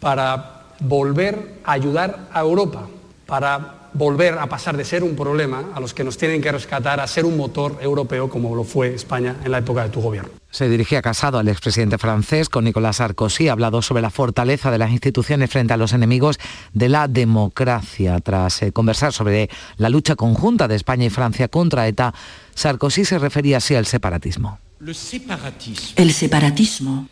para 0.01 0.63
volver 0.81 1.57
a 1.63 1.73
ayudar 1.73 2.29
a 2.33 2.41
Europa, 2.41 2.89
para 3.27 3.91
volver 3.93 4.39
a 4.39 4.47
pasar 4.47 4.79
de 4.79 4.87
ser 4.87 5.05
un 5.05 5.15
problema 5.15 5.73
a 5.75 5.81
los 5.81 5.93
que 5.93 6.05
nos 6.05 6.17
tienen 6.17 6.41
que 6.41 6.51
rescatar 6.51 6.99
a 6.99 7.07
ser 7.07 7.27
un 7.27 7.37
motor 7.37 7.77
europeo 7.83 8.31
como 8.31 8.57
lo 8.57 8.65
fue 8.65 8.95
España 8.95 9.37
en 9.45 9.51
la 9.51 9.59
época 9.59 9.83
de 9.83 9.91
tu 9.91 10.01
gobierno. 10.01 10.31
Se 10.51 10.71
dirigía 10.71 11.03
casado 11.03 11.39
al 11.39 11.49
expresidente 11.49 11.99
francés 11.99 12.49
con 12.49 12.65
Nicolás 12.65 12.97
Sarkozy. 12.97 13.49
Ha 13.49 13.53
hablado 13.53 13.83
sobre 13.83 14.01
la 14.01 14.09
fortaleza 14.09 14.71
de 14.71 14.79
las 14.79 14.91
instituciones 14.91 15.51
frente 15.51 15.75
a 15.75 15.77
los 15.77 15.93
enemigos 15.93 16.41
de 16.73 16.89
la 16.89 17.09
democracia. 17.09 18.21
Tras 18.21 18.63
eh, 18.63 18.73
conversar 18.73 19.13
sobre 19.13 19.51
la 19.77 19.91
lucha 19.91 20.17
conjunta 20.17 20.67
de 20.67 20.77
España 20.77 21.05
y 21.05 21.11
Francia 21.11 21.49
contra 21.49 21.87
ETA, 21.87 22.15
Sarkozy 22.55 23.05
se 23.05 23.19
refería 23.19 23.59
así 23.59 23.75
al 23.75 23.85
separatismo. 23.85 24.59
El 24.81 26.13
separatismo 26.13 27.09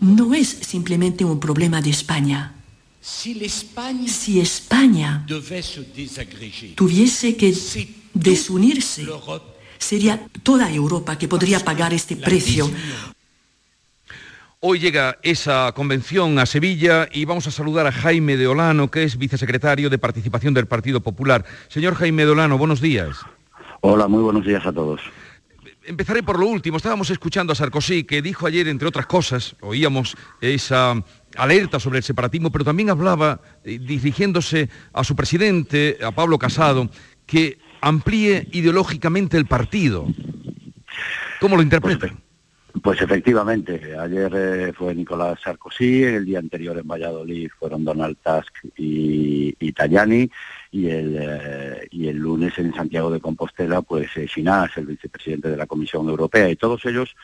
no 0.00 0.32
es 0.32 0.48
simplemente 0.48 1.24
un 1.24 1.40
problema 1.40 1.82
de 1.82 1.90
España. 1.90 2.54
Si 3.00 3.44
España 4.40 5.26
tuviese 6.76 7.36
que 7.36 7.52
desunirse, 8.14 9.04
sería 9.76 10.24
toda 10.44 10.70
Europa 10.70 11.18
que 11.18 11.26
podría 11.26 11.58
pagar 11.58 11.92
este 11.92 12.14
precio. 12.14 12.70
Hoy 14.60 14.78
llega 14.78 15.18
esa 15.24 15.72
convención 15.72 16.38
a 16.38 16.46
Sevilla 16.46 17.08
y 17.12 17.24
vamos 17.24 17.48
a 17.48 17.50
saludar 17.50 17.88
a 17.88 17.92
Jaime 17.92 18.36
de 18.36 18.46
Olano, 18.46 18.88
que 18.88 19.02
es 19.02 19.18
vicesecretario 19.18 19.90
de 19.90 19.98
Participación 19.98 20.54
del 20.54 20.66
Partido 20.66 21.00
Popular. 21.00 21.44
Señor 21.66 21.96
Jaime 21.96 22.24
de 22.24 22.30
Olano, 22.30 22.56
buenos 22.56 22.80
días. 22.80 23.16
Hola, 23.80 24.06
muy 24.06 24.22
buenos 24.22 24.46
días 24.46 24.64
a 24.64 24.72
todos. 24.72 25.00
Empezaré 25.84 26.22
por 26.22 26.38
lo 26.38 26.46
último. 26.46 26.76
Estábamos 26.76 27.10
escuchando 27.10 27.52
a 27.52 27.56
Sarkozy, 27.56 28.04
que 28.04 28.22
dijo 28.22 28.46
ayer, 28.46 28.68
entre 28.68 28.86
otras 28.86 29.06
cosas, 29.06 29.56
oíamos 29.60 30.16
esa 30.40 31.02
alerta 31.36 31.80
sobre 31.80 31.98
el 31.98 32.04
separatismo, 32.04 32.52
pero 32.52 32.64
también 32.64 32.90
hablaba, 32.90 33.40
eh, 33.64 33.78
dirigiéndose 33.78 34.68
a 34.92 35.02
su 35.02 35.16
presidente, 35.16 35.98
a 36.02 36.12
Pablo 36.12 36.38
Casado, 36.38 36.88
que 37.26 37.58
amplíe 37.80 38.48
ideológicamente 38.52 39.36
el 39.36 39.46
partido. 39.46 40.06
¿Cómo 41.40 41.56
lo 41.56 41.62
interpretan? 41.62 42.20
Pues 42.82 43.02
efectivamente, 43.02 43.96
ayer 43.98 44.32
eh, 44.34 44.72
fue 44.72 44.94
Nicolás 44.94 45.40
Sarkozy, 45.42 46.04
el 46.04 46.24
día 46.24 46.38
anterior 46.38 46.78
en 46.78 46.86
Valladolid 46.86 47.50
fueron 47.58 47.84
Donald 47.84 48.16
Tusk 48.22 48.54
y 48.76 49.72
Tajani, 49.72 50.30
y 50.72 50.88
el, 50.88 51.16
eh, 51.20 51.86
y 51.90 52.08
el 52.08 52.16
lunes 52.16 52.58
en 52.58 52.74
Santiago 52.74 53.10
de 53.10 53.20
Compostela, 53.20 53.82
pues 53.82 54.08
eh, 54.16 54.26
el 54.34 54.86
vicepresidente 54.86 55.50
de 55.50 55.56
la 55.56 55.66
Comisión 55.66 56.08
Europea, 56.08 56.48
y 56.50 56.56
todos 56.56 56.84
ellos 56.86 57.14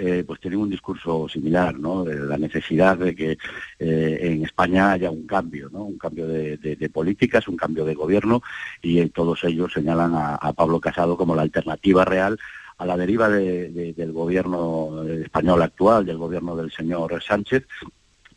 eh, 0.00 0.22
pues 0.24 0.38
tienen 0.38 0.60
un 0.60 0.70
discurso 0.70 1.28
similar, 1.28 1.76
¿no? 1.76 2.04
De 2.04 2.14
la 2.14 2.38
necesidad 2.38 2.96
de 2.96 3.16
que 3.16 3.36
eh, 3.80 4.18
en 4.20 4.44
España 4.44 4.92
haya 4.92 5.10
un 5.10 5.26
cambio, 5.26 5.68
¿no? 5.72 5.82
Un 5.82 5.98
cambio 5.98 6.28
de, 6.28 6.90
políticas, 6.92 7.48
un 7.48 7.56
cambio 7.56 7.84
de 7.84 7.94
gobierno 7.94 8.40
y 8.80 9.04
todos 9.08 9.42
ellos 9.42 9.72
señalan 9.72 10.12
a, 10.14 10.52
Pablo 10.52 10.78
Casado 10.78 11.16
como 11.16 11.34
la 11.34 11.42
alternativa 11.42 12.04
real 12.04 12.38
a 12.78 12.86
la 12.86 12.96
deriva 12.96 13.28
del 13.28 14.12
gobierno 14.12 15.02
español 15.02 15.62
actual, 15.62 16.06
del 16.06 16.16
gobierno 16.16 16.54
del 16.54 16.70
señor 16.70 17.20
Sánchez, 17.20 17.66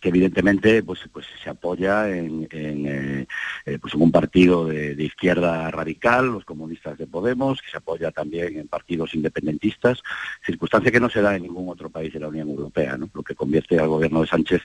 que 0.01 0.09
evidentemente 0.09 0.81
pues, 0.81 0.99
pues 1.13 1.27
se 1.41 1.49
apoya 1.49 2.09
en, 2.09 2.47
eh, 2.51 3.27
eh, 3.65 3.77
pues 3.79 3.93
en 3.93 4.01
un 4.01 4.11
partido 4.11 4.65
de, 4.65 5.01
izquierda 5.01 5.69
radical, 5.69 6.27
los 6.27 6.43
comunistas 6.43 6.97
de 6.97 7.05
Podemos, 7.05 7.61
que 7.61 7.69
se 7.69 7.77
apoya 7.77 8.11
también 8.11 8.57
en 8.57 8.67
partidos 8.67 9.13
independentistas, 9.13 10.01
circunstancia 10.43 10.91
que 10.91 10.99
no 10.99 11.09
se 11.09 11.21
da 11.21 11.35
en 11.35 11.43
ningún 11.43 11.69
otro 11.69 11.89
país 11.89 12.11
de 12.11 12.19
la 12.19 12.29
Unión 12.29 12.49
Europea, 12.49 12.97
¿no? 12.97 13.09
lo 13.13 13.21
que 13.21 13.35
convierte 13.35 13.79
al 13.79 13.87
gobierno 13.87 14.21
de 14.21 14.27
Sánchez 14.27 14.63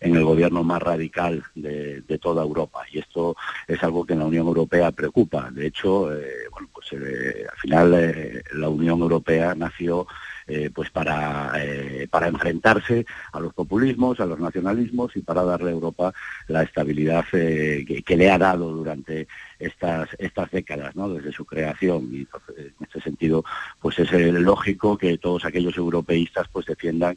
en 0.00 0.16
el 0.16 0.24
gobierno 0.24 0.64
más 0.64 0.80
radical 0.82 1.44
de, 1.54 2.02
toda 2.20 2.42
Europa. 2.42 2.82
Y 2.90 2.98
esto 2.98 3.36
es 3.68 3.80
algo 3.84 4.04
que 4.04 4.14
en 4.14 4.20
la 4.20 4.26
Unión 4.26 4.46
Europea 4.48 4.90
preocupa. 4.90 5.50
De 5.52 5.68
hecho, 5.68 6.12
eh, 6.12 6.48
bueno, 6.50 6.68
pues 6.72 6.92
al 6.92 7.58
final 7.58 8.42
la 8.54 8.68
Unión 8.68 9.00
Europea 9.00 9.54
nació 9.54 10.06
eh, 10.50 10.70
pues 10.74 10.88
para, 10.88 11.52
eh, 11.62 12.08
para 12.10 12.26
enfrentarse 12.26 13.04
a 13.32 13.38
los 13.38 13.52
populismos, 13.52 14.18
a 14.18 14.24
los 14.24 14.40
nacionalismos 14.40 15.14
y 15.14 15.20
para 15.20 15.44
darle 15.44 15.68
a 15.68 15.74
Europa 15.74 16.14
la 16.46 16.62
estabilidad 16.62 17.26
eh, 17.32 17.84
que, 18.02 18.16
le 18.16 18.30
ha 18.30 18.38
dado 18.38 18.72
durante 18.72 19.28
estas, 19.58 20.08
estas 20.18 20.50
décadas, 20.50 20.96
¿no? 20.96 21.10
desde 21.10 21.32
su 21.32 21.44
creación. 21.44 22.08
Y 22.10 22.26
en 22.56 22.72
este 22.80 22.98
sentido, 23.02 23.44
pues 23.78 23.98
es 23.98 24.10
lógico 24.10 24.96
que 24.96 25.18
todos 25.18 25.44
aquellos 25.44 25.76
europeístas 25.76 26.48
pues 26.50 26.64
defiendan 26.64 27.14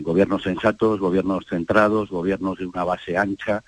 gobiernos 0.00 0.42
sensatos, 0.42 0.98
gobiernos 0.98 1.46
centrados, 1.48 2.10
gobiernos 2.10 2.58
de 2.58 2.66
una 2.66 2.82
base 2.82 3.16
ancha, 3.16 3.62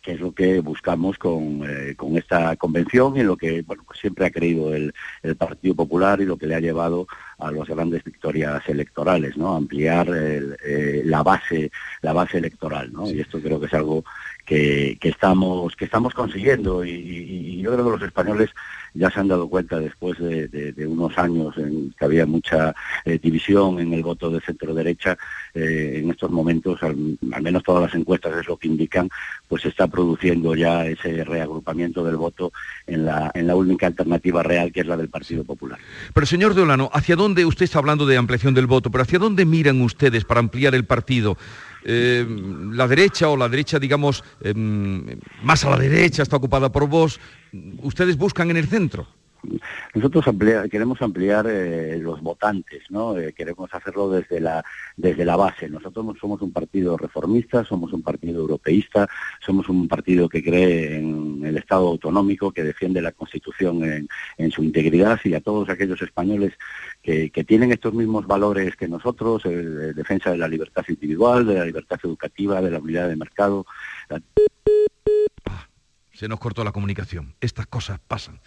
que 0.00 0.12
es 0.12 0.20
lo 0.20 0.30
que 0.30 0.60
buscamos 0.60 1.18
con, 1.18 1.64
con, 1.96 2.16
esta 2.16 2.54
convención 2.54 3.16
y 3.16 3.24
lo 3.24 3.36
que 3.36 3.62
bueno, 3.62 3.82
pues 3.84 3.98
siempre 3.98 4.26
ha 4.26 4.30
creído 4.30 4.72
el, 4.72 4.94
el, 5.24 5.34
Partido 5.34 5.74
Popular 5.74 6.20
y 6.20 6.26
lo 6.26 6.36
que 6.36 6.46
le 6.46 6.54
ha 6.54 6.60
llevado 6.60 7.08
a 7.38 7.50
las 7.50 7.68
grandes 7.68 8.02
victorias 8.02 8.62
electorales, 8.68 9.36
¿no? 9.36 9.54
Ampliar 9.56 10.08
eh, 10.10 11.02
la 11.04 11.22
base, 11.22 11.70
la 12.02 12.12
base 12.12 12.38
electoral, 12.38 12.92
¿no? 12.92 13.10
Y 13.10 13.20
esto 13.20 13.40
creo 13.40 13.60
que 13.60 13.66
es 13.66 13.74
algo 13.74 14.04
que, 14.46 14.96
estamos, 15.02 15.74
que 15.76 15.84
estamos 15.84 16.14
consiguiendo 16.14 16.84
y, 16.84 17.60
yo 17.60 17.72
creo 17.72 17.84
que 17.84 17.90
los 17.90 18.02
españoles 18.02 18.50
ya 18.94 19.10
se 19.10 19.18
han 19.18 19.28
dado 19.28 19.48
cuenta 19.48 19.78
después 19.80 20.18
de, 20.18 20.72
unos 20.86 21.18
años 21.18 21.56
en 21.58 21.92
que 21.98 22.04
había 22.04 22.24
mucha 22.26 22.74
eh, 23.04 23.18
división 23.20 23.80
en 23.80 23.92
el 23.92 24.02
voto 24.02 24.30
de 24.30 24.40
centro 24.40 24.72
derecha, 24.72 25.18
eh, 25.52 26.00
en 26.02 26.10
estos 26.10 26.30
momentos, 26.30 26.80
al, 26.82 26.96
menos 27.42 27.64
todas 27.64 27.82
las 27.82 27.94
encuestas 27.94 28.38
es 28.38 28.46
lo 28.46 28.56
que 28.56 28.68
indican, 28.68 29.10
pues 29.48 29.62
se 29.62 29.68
está 29.68 29.88
produciendo 29.88 30.54
ya 30.54 30.86
ese 30.86 31.24
reagrupamiento 31.24 32.04
del 32.04 32.16
voto 32.16 32.52
en 32.86 33.04
la, 33.04 33.32
en 33.34 33.48
la 33.48 33.56
única 33.56 33.88
alternativa 33.88 34.42
real 34.44 34.70
que 34.72 34.80
es 34.80 34.86
la 34.86 34.96
del 34.96 35.08
Partido 35.08 35.42
Popular. 35.42 35.78
Pero 36.14 36.26
señor 36.26 36.54
Deolano, 36.54 36.88
¿hacia 36.92 37.16
dónde 37.16 37.44
usted 37.44 37.64
está 37.64 37.80
hablando 37.80 38.06
de 38.06 38.16
ampliación 38.16 38.54
del 38.54 38.66
voto, 38.66 38.90
pero 38.90 39.02
hacia 39.02 39.18
dónde 39.18 39.44
miran 39.44 39.82
ustedes 39.82 40.24
para 40.24 40.40
ampliar 40.40 40.74
el 40.74 40.84
partido? 40.84 41.36
Eh, 41.88 42.26
la 42.72 42.88
derecha 42.88 43.28
o 43.28 43.36
la 43.36 43.48
derecha, 43.48 43.78
digamos, 43.78 44.24
em, 44.40 45.06
más 45.44 45.64
a 45.64 45.70
la 45.70 45.78
derecha 45.78 46.24
está 46.24 46.34
ocupada 46.34 46.72
por 46.72 46.88
vos, 46.88 47.20
¿ustedes 47.80 48.16
buscan 48.16 48.50
en 48.50 48.56
el 48.56 48.66
centro? 48.66 49.06
Nosotros 49.94 50.24
queremos 50.70 51.00
ampliar 51.00 51.46
eh, 51.48 51.98
los 51.98 52.20
votantes, 52.20 52.82
¿no? 52.90 53.16
Eh, 53.18 53.32
queremos 53.32 53.72
hacerlo 53.72 54.10
desde 54.10 54.40
la, 54.40 54.64
desde 54.96 55.24
la 55.24 55.36
base. 55.36 55.68
Nosotros 55.68 56.16
somos 56.20 56.42
un 56.42 56.52
partido 56.52 56.96
reformista, 56.96 57.64
somos 57.64 57.92
un 57.92 58.02
partido 58.02 58.40
europeísta, 58.40 59.08
somos 59.40 59.68
un 59.68 59.88
partido 59.88 60.28
que 60.28 60.42
cree 60.42 60.96
en 60.96 61.42
el 61.44 61.56
Estado 61.56 61.88
autonómico, 61.88 62.52
que 62.52 62.64
defiende 62.64 63.00
la 63.00 63.12
Constitución 63.12 63.82
en, 63.84 64.50
su 64.50 64.62
integridad 64.62 65.18
y 65.24 65.34
a 65.34 65.40
todos 65.40 65.68
aquellos 65.68 66.00
españoles 66.02 66.54
que, 67.02 67.30
tienen 67.46 67.70
estos 67.70 67.94
mismos 67.94 68.26
valores 68.26 68.74
que 68.74 68.88
nosotros, 68.88 69.42
defensa 69.44 70.32
de 70.32 70.38
la 70.38 70.48
libertad 70.48 70.84
individual, 70.88 71.46
de 71.46 71.54
la 71.54 71.64
libertad 71.64 72.00
educativa, 72.02 72.60
de 72.60 72.70
la 72.70 72.78
unidad 72.78 73.08
de 73.08 73.16
mercado. 73.16 73.66
Se 76.16 76.28
nos 76.28 76.40
cortó 76.40 76.64
la 76.64 76.72
comunicación. 76.72 77.34
Estas 77.42 77.66
cosas 77.66 78.00
pasan. 78.08 78.40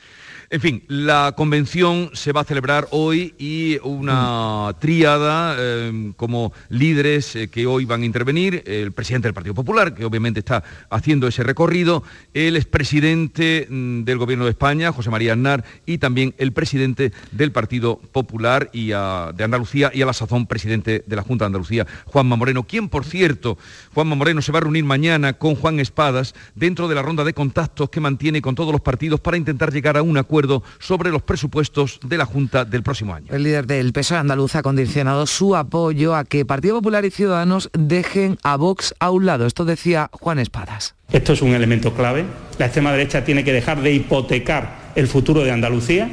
En 0.49 0.59
fin, 0.59 0.83
la 0.87 1.35
convención 1.37 2.09
se 2.13 2.31
va 2.31 2.41
a 2.41 2.43
celebrar 2.43 2.87
hoy 2.89 3.35
y 3.37 3.77
una 3.83 4.73
tríada 4.79 5.55
eh, 5.55 6.13
como 6.15 6.51
líderes 6.69 7.35
eh, 7.35 7.47
que 7.49 7.67
hoy 7.67 7.85
van 7.85 8.01
a 8.01 8.05
intervenir, 8.05 8.63
el 8.65 8.91
presidente 8.91 9.27
del 9.27 9.35
Partido 9.35 9.53
Popular, 9.53 9.93
que 9.93 10.03
obviamente 10.03 10.39
está 10.39 10.63
haciendo 10.89 11.27
ese 11.27 11.43
recorrido, 11.43 12.01
el 12.33 12.55
expresidente 12.55 13.67
mm, 13.69 14.03
del 14.03 14.17
Gobierno 14.17 14.45
de 14.45 14.51
España, 14.51 14.91
José 14.91 15.11
María 15.11 15.33
Aznar, 15.33 15.63
y 15.85 15.99
también 15.99 16.33
el 16.39 16.53
presidente 16.53 17.11
del 17.31 17.51
Partido 17.51 17.97
Popular 18.11 18.71
de 18.71 19.43
Andalucía 19.43 19.91
y 19.93 20.01
a 20.01 20.07
la 20.07 20.13
sazón 20.13 20.47
presidente 20.47 21.03
de 21.05 21.15
la 21.15 21.21
Junta 21.21 21.45
de 21.45 21.47
Andalucía, 21.47 21.85
Juanma 22.05 22.35
Moreno, 22.35 22.63
quien 22.63 22.89
por 22.89 23.05
cierto, 23.05 23.59
Juanma 23.93 24.15
Moreno 24.15 24.41
se 24.41 24.51
va 24.51 24.57
a 24.57 24.61
reunir 24.61 24.85
mañana 24.85 25.33
con 25.33 25.53
Juan 25.53 25.79
Espadas 25.79 26.33
dentro 26.55 26.87
de 26.87 26.95
la 26.95 27.03
ronda 27.03 27.23
de 27.23 27.33
contactos 27.59 27.89
que 27.89 27.99
mantiene 27.99 28.41
con 28.41 28.55
todos 28.55 28.71
los 28.71 28.79
partidos 28.79 29.19
para 29.19 29.35
intentar 29.35 29.73
llegar 29.73 29.97
a 29.97 30.01
un 30.01 30.17
acuerdo 30.17 30.63
sobre 30.79 31.11
los 31.11 31.23
presupuestos 31.23 31.99
de 32.05 32.17
la 32.17 32.23
Junta 32.23 32.63
del 32.63 32.83
próximo 32.83 33.13
año. 33.13 33.27
El 33.33 33.43
líder 33.43 33.67
del 33.67 33.91
PSOE 33.91 34.17
andaluz 34.17 34.55
ha 34.55 34.61
condicionado 34.61 35.27
su 35.27 35.57
apoyo 35.57 36.15
a 36.15 36.23
que 36.23 36.45
Partido 36.45 36.75
Popular 36.75 37.03
y 37.03 37.11
Ciudadanos 37.11 37.69
dejen 37.77 38.37
a 38.43 38.55
Vox 38.55 38.95
a 38.99 39.11
un 39.11 39.25
lado. 39.25 39.45
Esto 39.45 39.65
decía 39.65 40.09
Juan 40.13 40.39
Espadas. 40.39 40.95
Esto 41.11 41.33
es 41.33 41.41
un 41.41 41.49
elemento 41.49 41.93
clave. 41.93 42.23
La 42.59 42.67
extrema 42.67 42.93
derecha 42.93 43.25
tiene 43.25 43.43
que 43.43 43.51
dejar 43.51 43.81
de 43.81 43.91
hipotecar 43.91 44.93
el 44.95 45.09
futuro 45.09 45.43
de 45.43 45.51
Andalucía 45.51 46.09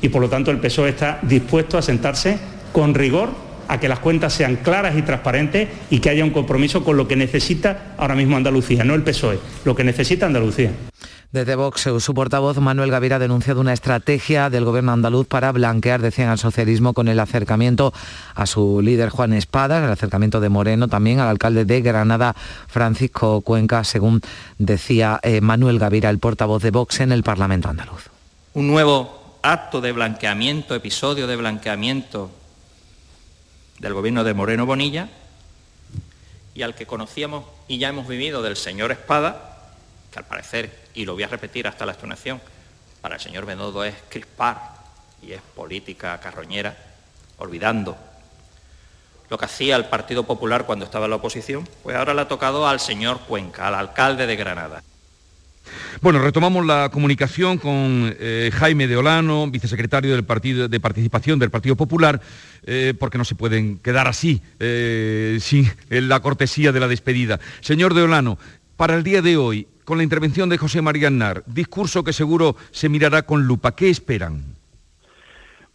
y 0.00 0.08
por 0.08 0.22
lo 0.22 0.30
tanto 0.30 0.50
el 0.50 0.60
PSOE 0.60 0.88
está 0.88 1.18
dispuesto 1.20 1.76
a 1.76 1.82
sentarse 1.82 2.38
con 2.72 2.94
rigor 2.94 3.28
a 3.70 3.78
que 3.78 3.88
las 3.88 4.00
cuentas 4.00 4.32
sean 4.32 4.56
claras 4.56 4.96
y 4.98 5.02
transparentes 5.02 5.68
y 5.90 6.00
que 6.00 6.10
haya 6.10 6.24
un 6.24 6.30
compromiso 6.30 6.82
con 6.82 6.96
lo 6.96 7.06
que 7.06 7.14
necesita 7.14 7.94
ahora 7.96 8.16
mismo 8.16 8.36
Andalucía, 8.36 8.82
no 8.82 8.94
el 8.94 9.02
PSOE, 9.02 9.38
lo 9.64 9.76
que 9.76 9.84
necesita 9.84 10.26
Andalucía. 10.26 10.72
Desde 11.30 11.54
Vox, 11.54 11.88
su 12.00 12.12
portavoz 12.12 12.58
Manuel 12.58 12.90
Gavira 12.90 13.16
ha 13.16 13.18
denunciado 13.20 13.60
una 13.60 13.72
estrategia 13.72 14.50
del 14.50 14.64
gobierno 14.64 14.90
andaluz 14.90 15.28
para 15.28 15.52
blanquear, 15.52 16.02
decían, 16.02 16.28
al 16.28 16.40
socialismo 16.40 16.92
con 16.92 17.06
el 17.06 17.20
acercamiento 17.20 17.94
a 18.34 18.46
su 18.46 18.82
líder 18.82 19.10
Juan 19.10 19.34
Espadas, 19.34 19.84
el 19.84 19.90
acercamiento 19.90 20.40
de 20.40 20.48
Moreno 20.48 20.88
también 20.88 21.20
al 21.20 21.28
alcalde 21.28 21.64
de 21.64 21.80
Granada, 21.82 22.34
Francisco 22.66 23.42
Cuenca, 23.42 23.84
según 23.84 24.20
decía 24.58 25.20
eh, 25.22 25.40
Manuel 25.40 25.78
Gavira, 25.78 26.10
el 26.10 26.18
portavoz 26.18 26.64
de 26.64 26.72
Vox 26.72 26.98
en 26.98 27.12
el 27.12 27.22
Parlamento 27.22 27.68
andaluz. 27.68 28.10
Un 28.54 28.66
nuevo 28.66 29.38
acto 29.42 29.80
de 29.80 29.92
blanqueamiento, 29.92 30.74
episodio 30.74 31.28
de 31.28 31.36
blanqueamiento 31.36 32.32
del 33.80 33.94
gobierno 33.94 34.24
de 34.24 34.34
Moreno 34.34 34.66
Bonilla 34.66 35.08
y 36.54 36.62
al 36.62 36.74
que 36.74 36.86
conocíamos 36.86 37.46
y 37.66 37.78
ya 37.78 37.88
hemos 37.88 38.06
vivido 38.06 38.42
del 38.42 38.56
señor 38.56 38.92
Espada, 38.92 39.70
que 40.12 40.18
al 40.18 40.26
parecer, 40.26 40.70
y 40.94 41.06
lo 41.06 41.14
voy 41.14 41.22
a 41.22 41.28
repetir 41.28 41.66
hasta 41.66 41.86
la 41.86 41.92
extonación, 41.92 42.40
para 43.00 43.14
el 43.14 43.20
señor 43.20 43.46
Benodo 43.46 43.82
es 43.82 43.94
crispar 44.10 44.74
y 45.22 45.32
es 45.32 45.40
política 45.40 46.20
carroñera, 46.20 46.76
olvidando 47.38 47.96
lo 49.30 49.38
que 49.38 49.44
hacía 49.46 49.76
el 49.76 49.86
Partido 49.86 50.24
Popular 50.24 50.66
cuando 50.66 50.84
estaba 50.84 51.06
en 51.06 51.10
la 51.10 51.16
oposición, 51.16 51.66
pues 51.82 51.96
ahora 51.96 52.12
le 52.12 52.20
ha 52.22 52.28
tocado 52.28 52.66
al 52.66 52.80
señor 52.80 53.20
Cuenca, 53.20 53.68
al 53.68 53.76
alcalde 53.76 54.26
de 54.26 54.36
Granada. 54.36 54.82
Bueno, 56.00 56.18
retomamos 56.20 56.64
la 56.64 56.90
comunicación 56.90 57.58
con 57.58 58.14
eh, 58.18 58.50
Jaime 58.52 58.86
de 58.86 58.96
Olano, 58.96 59.50
vicesecretario 59.50 60.12
del 60.12 60.24
partido, 60.24 60.68
de 60.68 60.80
Participación 60.80 61.38
del 61.38 61.50
Partido 61.50 61.76
Popular, 61.76 62.20
eh, 62.64 62.94
porque 62.98 63.18
no 63.18 63.24
se 63.24 63.34
pueden 63.34 63.78
quedar 63.78 64.08
así, 64.08 64.40
eh, 64.58 65.38
sin 65.40 65.70
la 65.88 66.20
cortesía 66.20 66.72
de 66.72 66.80
la 66.80 66.88
despedida. 66.88 67.40
Señor 67.60 67.94
de 67.94 68.02
Olano, 68.02 68.38
para 68.76 68.94
el 68.94 69.02
día 69.02 69.20
de 69.20 69.36
hoy, 69.36 69.68
con 69.84 69.98
la 69.98 70.04
intervención 70.04 70.48
de 70.48 70.58
José 70.58 70.80
María 70.80 71.08
Aznar, 71.08 71.42
discurso 71.46 72.04
que 72.04 72.12
seguro 72.12 72.56
se 72.70 72.88
mirará 72.88 73.22
con 73.22 73.46
lupa. 73.46 73.74
¿Qué 73.74 73.90
esperan? 73.90 74.56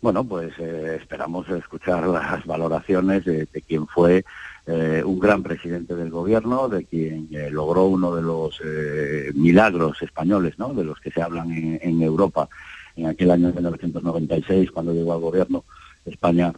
Bueno, 0.01 0.23
pues 0.23 0.58
esperamos 0.60 1.49
escuchar 1.49 2.08
las 2.08 2.45
valoraciones 2.45 3.25
de, 3.25 3.47
quién 3.67 3.88
fue 3.88 4.23
eh, 4.67 5.04
un 5.06 5.19
gran 5.19 5.43
presidente 5.43 5.95
del 5.95 6.10
gobierno, 6.10 6.67
de 6.69 6.86
quien 6.86 7.28
eh, 7.32 7.49
logró 7.51 7.86
uno 7.86 8.15
de 8.15 8.21
los 8.21 8.60
milagros 9.36 10.01
españoles, 10.01 10.58
¿no? 10.58 10.73
De 10.73 10.84
los 10.84 10.99
que 10.99 11.12
se 11.12 11.21
hablan 11.21 11.51
en, 11.51 12.01
Europa 12.01 12.49
en 12.95 13.08
aquel 13.08 13.32
año 13.32 13.47
de 13.47 13.54
1996, 13.54 14.71
cuando 14.71 14.93
llegó 14.93 15.13
al 15.13 15.19
gobierno, 15.19 15.63
España 16.06 16.54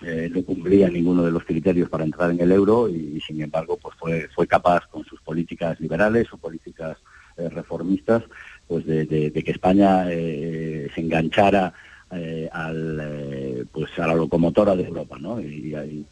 no 0.00 0.42
cumplía 0.44 0.88
ninguno 0.88 1.24
de 1.24 1.32
los 1.32 1.42
criterios 1.42 1.88
para 1.88 2.04
entrar 2.04 2.30
en 2.30 2.40
el 2.40 2.52
euro 2.52 2.88
y, 2.88 3.20
sin 3.20 3.42
embargo 3.42 3.76
pues 3.82 3.96
fue, 3.98 4.28
fue 4.32 4.46
capaz 4.46 4.86
con 4.86 5.04
sus 5.04 5.20
políticas 5.22 5.80
liberales 5.80 6.32
o 6.32 6.38
políticas 6.38 6.98
reformistas 7.36 8.22
pues 8.68 8.86
de, 8.86 9.32
que 9.32 9.50
España 9.50 10.04
se 10.04 11.00
enganchara 11.00 11.74
eh, 12.10 12.48
al, 12.50 12.98
eh, 13.02 13.64
pues 13.70 13.90
a 13.98 14.06
la 14.06 14.14
locomotora 14.14 14.74
de 14.74 14.84
Europa, 14.84 15.18
¿no? 15.20 15.38
Y, 15.42 16.06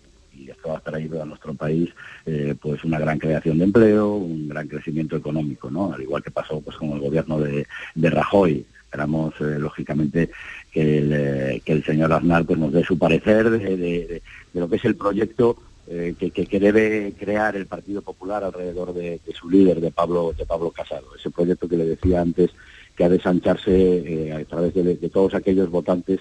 esto 0.51 0.71
va 0.71 0.79
a 0.79 0.81
traído 0.81 1.23
a 1.23 1.27
nuestro 1.27 1.55
país 1.55 1.91
eh, 2.25 2.55
pues 2.61 2.85
una 2.85 2.99
gran 2.99 3.19
creación 3.19 3.59
de 3.59 3.65
empleo, 3.65 4.15
un 4.15 4.49
gran 4.49 4.69
crecimiento 4.69 5.17
económico, 5.17 5.71
¿no? 5.71 5.93
Al 5.93 6.03
igual 6.03 6.23
que 6.23 6.31
pasó 6.31 6.61
pues 6.61 6.77
con 6.77 6.91
el 6.93 7.01
gobierno 7.01 7.39
de, 7.41 7.67
Rajoy. 7.95 8.65
Esperamos, 8.85 9.35
lógicamente, 9.41 10.31
que 10.71 10.99
el, 10.99 11.63
que 11.63 11.73
el 11.73 11.85
señor 11.85 12.13
Aznar 12.13 12.45
pues, 12.45 12.59
nos 12.59 12.73
dé 12.73 12.85
su 12.85 12.97
parecer 12.97 13.51
de, 13.51 14.23
lo 14.55 14.69
que 14.69 14.77
es 14.77 14.85
el 14.85 14.95
proyecto 14.95 15.57
que, 15.87 16.31
que, 16.31 16.61
debe 16.61 17.13
crear 17.19 17.57
el 17.57 17.67
Partido 17.67 18.01
Popular 18.01 18.43
alrededor 18.43 18.95
de, 18.95 19.21
su 19.35 19.51
líder, 19.51 19.81
de 19.81 19.91
Pablo, 19.91 20.35
de 20.37 20.47
Pablo 20.47 20.71
Casado. 20.71 21.15
Ese 21.19 21.31
proyecto 21.31 21.69
que 21.69 21.77
le 21.77 21.85
decía 21.85 22.21
antes 22.21 22.51
que 22.97 23.05
ha 23.05 23.09
de 23.09 23.21
sancharse 23.21 23.71
eh, 23.71 24.33
a 24.33 24.45
través 24.45 24.75
de, 24.75 24.97
todos 25.11 25.35
aquellos 25.35 25.71
votantes 25.71 26.21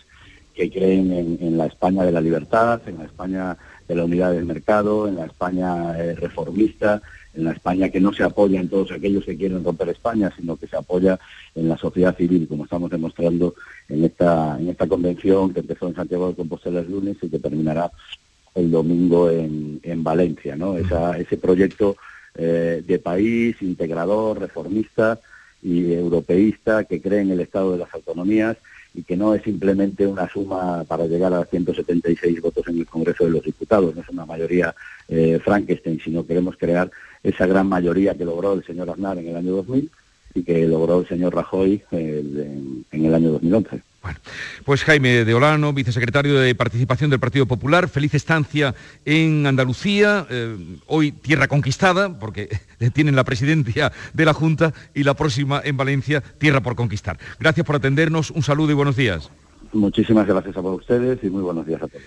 que 0.53 0.69
creen 0.69 1.37
en, 1.41 1.57
la 1.57 1.65
España 1.65 2.03
de 2.03 2.11
la 2.11 2.21
libertad, 2.21 2.81
en 2.85 2.97
la 2.97 3.05
España 3.05 3.57
de 3.87 3.95
la 3.95 4.05
unidad 4.05 4.31
del 4.31 4.45
mercado, 4.45 5.07
en 5.07 5.15
la 5.15 5.25
España 5.25 5.97
eh, 5.97 6.15
reformista, 6.15 7.01
en 7.33 7.43
la 7.43 7.51
España 7.51 7.89
que 7.89 7.99
no 7.99 8.13
se 8.13 8.23
apoya 8.23 8.59
en 8.59 8.69
todos 8.69 8.91
aquellos 8.91 9.25
que 9.25 9.37
quieren 9.37 9.63
romper 9.63 9.89
España, 9.89 10.31
sino 10.35 10.55
que 10.55 10.67
se 10.67 10.77
apoya 10.77 11.19
en 11.53 11.69
la 11.69 11.77
sociedad 11.77 12.15
civil, 12.15 12.47
como 12.47 12.63
estamos 12.63 12.89
demostrando 12.89 13.55
en 13.89 14.03
esta, 14.05 14.57
en 14.59 14.69
esta 14.69 14.87
convención 14.87 15.53
que 15.53 15.59
empezó 15.59 15.87
en 15.87 15.95
Santiago 15.95 16.29
de 16.29 16.35
Compostela 16.35 16.79
el 16.79 16.91
lunes 16.91 17.17
y 17.21 17.29
que 17.29 17.39
terminará 17.39 17.91
el 18.55 18.71
domingo 18.71 19.29
en, 19.29 20.03
Valencia. 20.03 20.55
¿no? 20.55 20.77
ese 20.77 21.37
proyecto 21.37 21.97
eh, 22.35 22.83
de 22.85 22.99
país 22.99 23.61
integrador, 23.61 24.39
reformista, 24.39 25.19
y 25.65 25.93
europeísta 25.93 26.83
que 26.83 27.01
cree 27.01 27.21
en 27.21 27.31
el 27.31 27.39
Estado 27.39 27.71
de 27.71 27.79
las 27.79 27.93
autonomías 27.93 28.55
y 28.95 29.03
que 29.03 29.17
no 29.17 29.33
es 29.35 29.43
simplemente 29.43 30.07
una 30.07 30.27
suma 30.29 30.83
para 30.85 31.05
llegar 31.05 31.33
a 31.33 31.45
176 31.45 32.41
votos 32.41 32.67
en 32.67 32.79
el 32.79 32.85
Congreso 32.85 33.25
de 33.25 33.31
los 33.31 33.43
Diputados, 33.43 33.95
no 33.95 34.01
es 34.01 34.09
una 34.09 34.25
mayoría 34.25 34.73
eh, 35.07 35.39
Frankenstein, 35.43 35.99
sino 35.99 36.25
queremos 36.25 36.55
crear 36.57 36.89
esa 37.21 37.45
gran 37.45 37.67
mayoría 37.67 38.15
que 38.15 38.25
logró 38.25 38.53
el 38.53 38.63
señor 38.63 38.89
Aznar 38.89 39.17
en 39.17 39.27
el 39.27 39.35
año 39.35 39.51
2000 39.51 39.91
y 40.35 40.43
que 40.43 40.67
logró 40.67 40.99
el 40.99 41.07
señor 41.07 41.33
Rajoy 41.33 41.81
eh, 41.91 42.83
en 42.91 43.05
el 43.05 43.15
año 43.15 43.31
2011. 43.31 43.81
Bueno, 44.03 44.19
pues 44.65 44.83
Jaime 44.83 45.25
de 45.25 45.33
Olano, 45.33 45.73
vicesecretario 45.73 46.35
de 46.39 46.53
Participación 46.53 47.09
del 47.09 47.19
Partido 47.19 47.47
Popular, 47.47 47.89
feliz 47.89 48.13
estancia 48.13 48.75
en 49.03 49.47
Andalucía, 49.47 50.27
eh, 50.29 50.55
hoy 50.85 51.11
tierra 51.11 51.47
conquistada, 51.47 52.19
porque 52.19 52.49
tienen 52.93 53.15
la 53.15 53.23
presidencia 53.23 53.91
de 54.13 54.25
la 54.25 54.33
Junta, 54.33 54.73
y 54.93 55.03
la 55.03 55.15
próxima 55.15 55.59
en 55.63 55.77
Valencia, 55.77 56.21
tierra 56.21 56.61
por 56.61 56.75
conquistar. 56.75 57.17
Gracias 57.39 57.65
por 57.65 57.77
atendernos, 57.77 58.29
un 58.29 58.43
saludo 58.43 58.69
y 58.71 58.75
buenos 58.75 58.95
días. 58.95 59.31
Muchísimas 59.73 60.27
gracias 60.27 60.55
a 60.55 60.61
ustedes 60.61 61.23
y 61.23 61.29
muy 61.29 61.41
buenos 61.41 61.65
días 61.65 61.81
a 61.81 61.87
todos. 61.87 62.03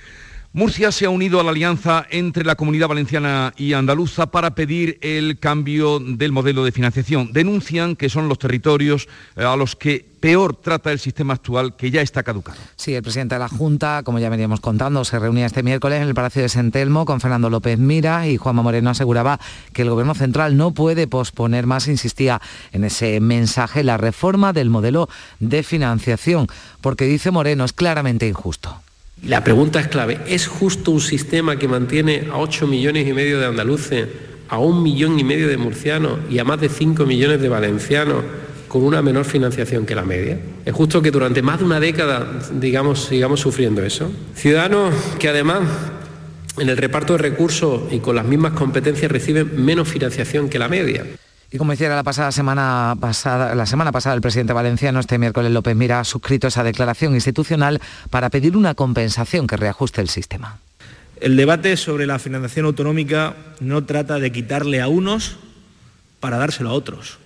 Murcia 0.55 0.91
se 0.93 1.05
ha 1.05 1.11
unido 1.11 1.41
a 1.41 1.45
la 1.45 1.51
alianza 1.51 2.07
entre 2.09 2.43
la 2.43 2.55
comunidad 2.55 2.89
valenciana 2.89 3.53
y 3.59 3.75
andaluza 3.75 4.31
para 4.31 4.55
pedir 4.55 4.99
el 5.03 5.39
cambio 5.39 6.01
del 6.01 6.33
modelo 6.33 6.65
de 6.65 6.73
financiación. 6.73 7.35
Denuncian 7.35 7.97
que 7.97 8.09
son 8.09 8.31
los 8.31 8.39
territorios 8.39 9.09
eh, 9.37 9.45
a 9.45 9.57
los 9.57 9.77
que 9.77 10.07
peor 10.21 10.57
trata 10.57 10.91
el 10.91 11.01
sistema 11.01 11.35
actual 11.35 11.77
que 11.77 11.91
ya 11.91 12.01
está 12.01 12.23
caducado. 12.23 12.57
Sí, 12.77 12.95
el 12.95 13.03
presidente 13.03 13.35
de 13.35 13.41
la 13.41 13.51
Junta, 13.51 14.03
como 14.05 14.21
ya 14.21 14.31
veníamos 14.31 14.61
contando, 14.61 15.05
se 15.05 15.19
reunía 15.19 15.45
este 15.45 15.63
miércoles 15.63 16.01
en 16.01 16.09
el 16.09 16.15
Palacio 16.15 16.41
de 16.41 16.49
Sentelmo 16.49 17.05
con 17.05 17.21
Fernando 17.21 17.51
López 17.51 17.79
Mira 17.79 18.27
y 18.27 18.39
Juanma 18.39 18.63
Moreno 18.63 18.89
aseguraba 18.89 19.39
que 19.75 19.83
el 19.83 19.91
Gobierno 19.91 20.15
Central 20.15 20.57
no 20.57 20.73
puede 20.73 21.07
posponer 21.07 21.67
más, 21.67 21.89
insistía 21.89 22.41
en 22.73 22.85
ese 22.85 23.21
mensaje, 23.21 23.85
la 23.85 23.99
reforma 23.99 24.55
del 24.55 24.71
modelo 24.71 25.11
de 25.41 25.63
financiación, 25.63 26.49
porque 26.81 27.05
dice 27.05 27.31
Moreno 27.31 27.67
es 27.67 27.75
claramente 27.75 28.27
injusto. 28.27 28.81
La 29.27 29.43
pregunta 29.43 29.81
es 29.81 29.89
clave, 29.89 30.21
¿es 30.27 30.47
justo 30.47 30.91
un 30.91 31.01
sistema 31.01 31.57
que 31.57 31.69
mantiene 31.69 32.29
a 32.33 32.39
8 32.39 32.67
millones 32.67 33.07
y 33.07 33.13
medio 33.13 33.39
de 33.41 33.47
andaluces, 33.47 34.07
a 34.49 34.59
un 34.59 34.83
millón 34.83 35.19
y 35.19 35.25
medio 35.25 35.49
de 35.49 35.57
murcianos 35.57 36.21
y 36.31 36.39
a 36.39 36.45
más 36.45 36.61
de 36.61 36.69
5 36.69 37.05
millones 37.05 37.41
de 37.41 37.49
valencianos 37.49 38.25
con 38.69 38.85
una 38.85 39.03
menor 39.03 39.25
financiación 39.25 39.85
que 39.85 39.95
la 39.95 40.05
media? 40.05 40.39
¿Es 40.65 40.73
justo 40.73 41.03
que 41.03 41.11
durante 41.11 41.43
más 41.43 41.59
de 41.59 41.65
una 41.65 41.81
década, 41.81 42.41
digamos, 42.59 43.05
sigamos 43.05 43.41
sufriendo 43.41 43.83
eso? 43.83 44.11
Ciudadanos 44.35 44.95
que 45.19 45.29
además 45.29 45.63
en 46.59 46.69
el 46.69 46.77
reparto 46.77 47.15
de 47.15 47.19
recursos 47.19 47.83
y 47.93 47.99
con 47.99 48.17
las 48.17 48.25
mismas 48.25 48.53
competencias 48.53 49.11
reciben 49.11 49.65
menos 49.65 49.89
financiación 49.89 50.49
que 50.49 50.59
la 50.59 50.69
media. 50.69 51.05
Y 51.51 51.57
como 51.57 51.73
decía 51.73 51.89
la 51.89 52.03
pasada 52.03 52.31
semana 52.31 52.95
pasada, 53.01 53.55
la 53.55 53.65
semana 53.65 53.91
pasada 53.91 54.15
el 54.15 54.21
presidente 54.21 54.53
valenciano, 54.53 55.01
este 55.01 55.17
miércoles 55.19 55.51
López 55.51 55.75
Mira 55.75 56.01
ha 56.01 56.05
suscrito 56.05 56.49
esa 56.49 56.63
declaración 56.63 57.15
institucional 57.15 57.81
para 58.11 58.29
pedir 58.29 58.55
una 58.55 58.75
compensación 58.75 59.47
que 59.47 59.57
reajuste 59.57 60.03
el 60.03 60.09
sistema. 60.11 60.59
El 61.21 61.37
debate 61.37 61.77
sobre 61.79 62.07
la 62.07 62.19
financiación 62.19 62.67
autonómica 62.67 63.35
no 63.61 63.85
trata 63.85 64.19
de 64.19 64.31
quitarle 64.31 64.83
a 64.83 64.89
unos 64.89 65.37
para 66.21 66.37
dárselo 66.37 66.71
a 66.71 66.75
otros. 66.75 67.19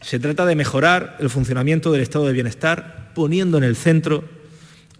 Se 0.00 0.20
trata 0.20 0.46
de 0.46 0.54
mejorar 0.54 1.16
el 1.18 1.28
funcionamiento 1.28 1.90
del 1.90 2.02
estado 2.02 2.26
de 2.26 2.32
bienestar 2.32 3.10
poniendo 3.14 3.58
en 3.58 3.64
el 3.64 3.74
centro 3.74 4.24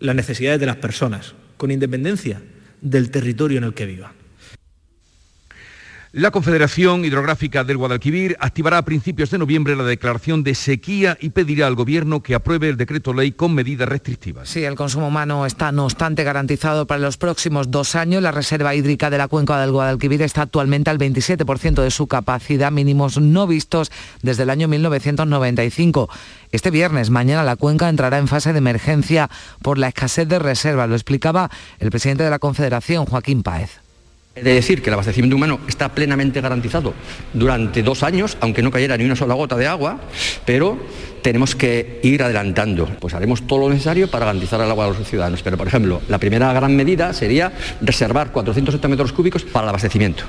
las 0.01 0.17
necesidades 0.17 0.59
de 0.59 0.67
las 0.67 0.77
personas, 0.77 1.35
con 1.57 1.71
independencia 1.71 2.43
del 2.81 3.11
territorio 3.11 3.59
en 3.59 3.65
el 3.65 3.75
que 3.75 3.87
vivan. 3.87 4.26
La 6.17 6.31
Confederación 6.31 7.05
Hidrográfica 7.05 7.63
del 7.63 7.77
Guadalquivir 7.77 8.39
activará 8.41 8.79
a 8.79 8.85
principios 8.87 9.31
de 9.31 9.37
noviembre 9.37 9.77
la 9.77 9.85
declaración 9.85 10.43
de 10.43 10.55
sequía 10.55 11.19
y 11.21 11.29
pedirá 11.29 11.67
al 11.67 11.75
Gobierno 11.75 12.23
que 12.23 12.35
apruebe 12.35 12.71
el 12.71 12.79
decreto 12.79 13.13
ley 13.13 13.33
con 13.33 13.53
medidas 13.53 13.87
restrictivas. 13.87 14.49
Sí, 14.49 14.65
el 14.65 14.77
consumo 14.77 15.09
humano 15.09 15.45
está 15.45 15.73
no 15.73 15.85
obstante 15.85 16.25
garantizado 16.25 16.87
para 16.87 17.03
los 17.03 17.19
próximos 17.19 17.71
dos 17.71 17.95
años. 17.97 18.23
La 18.23 18.33
reserva 18.33 18.75
hídrica 18.75 19.11
de 19.11 19.19
la 19.19 19.29
cuenca 19.29 19.61
del 19.61 19.73
Guadalquivir 19.73 20.23
está 20.23 20.41
actualmente 20.41 20.89
al 20.89 20.97
27% 20.97 21.83
de 21.83 21.91
su 21.91 22.07
capacidad, 22.07 22.73
mínimos 22.73 23.21
no 23.21 23.47
vistos 23.47 23.93
desde 24.23 24.45
el 24.45 24.49
año 24.49 24.69
1995. 24.69 26.09
Este 26.51 26.71
viernes, 26.71 27.11
mañana, 27.11 27.45
la 27.45 27.57
cuenca 27.57 27.91
entrará 27.91 28.17
en 28.17 28.29
fase 28.29 28.55
de 28.55 28.59
emergencia 28.59 29.29
por 29.61 29.77
la 29.77 29.89
escasez 29.89 30.27
de 30.27 30.39
reservas. 30.39 30.89
Lo 30.89 30.95
explicaba 30.95 31.51
el 31.79 31.91
presidente 31.91 32.25
de 32.25 32.31
la 32.31 32.39
Confederación, 32.39 33.05
Joaquín 33.05 33.43
Páez 33.43 33.86
de 34.37 34.53
decir 34.53 34.83
que 34.83 34.91
el 34.91 34.95
abastecimiento 34.95 35.37
humano 35.37 35.61
está 35.67 35.89
plenamente 35.89 36.41
garantizado 36.41 36.93
durante 37.33 37.83
dos 37.83 38.03
años, 38.03 38.37
aunque 38.41 38.63
no 38.63 38.71
cayera 38.71 38.97
ni 38.97 39.05
una 39.05 39.17
sola 39.17 39.35
gota 39.35 39.57
de 39.57 39.67
agua, 39.67 39.99
pero 40.45 40.79
tenemos 41.23 41.57
que 41.57 42.01
ir 42.03 42.23
adelantando. 42.23 42.87
Pues 43.01 43.15
haremos 43.15 43.47
todo 43.47 43.61
lo 43.61 43.71
necesario 43.71 44.11
para 44.11 44.27
garantizar 44.27 44.61
el 44.61 44.71
agua 44.71 44.85
a 44.85 44.89
los 44.89 45.09
ciudadanos. 45.09 45.43
Pero, 45.43 45.57
por 45.57 45.67
ejemplo, 45.67 46.03
la 46.09 46.19
primera 46.19 46.53
gran 46.53 46.77
medida 46.77 47.13
sería 47.13 47.53
reservar 47.81 48.31
470 48.31 48.89
metros 48.89 49.13
cúbicos 49.13 49.43
para 49.43 49.65
el 49.65 49.69
abastecimiento 49.71 50.25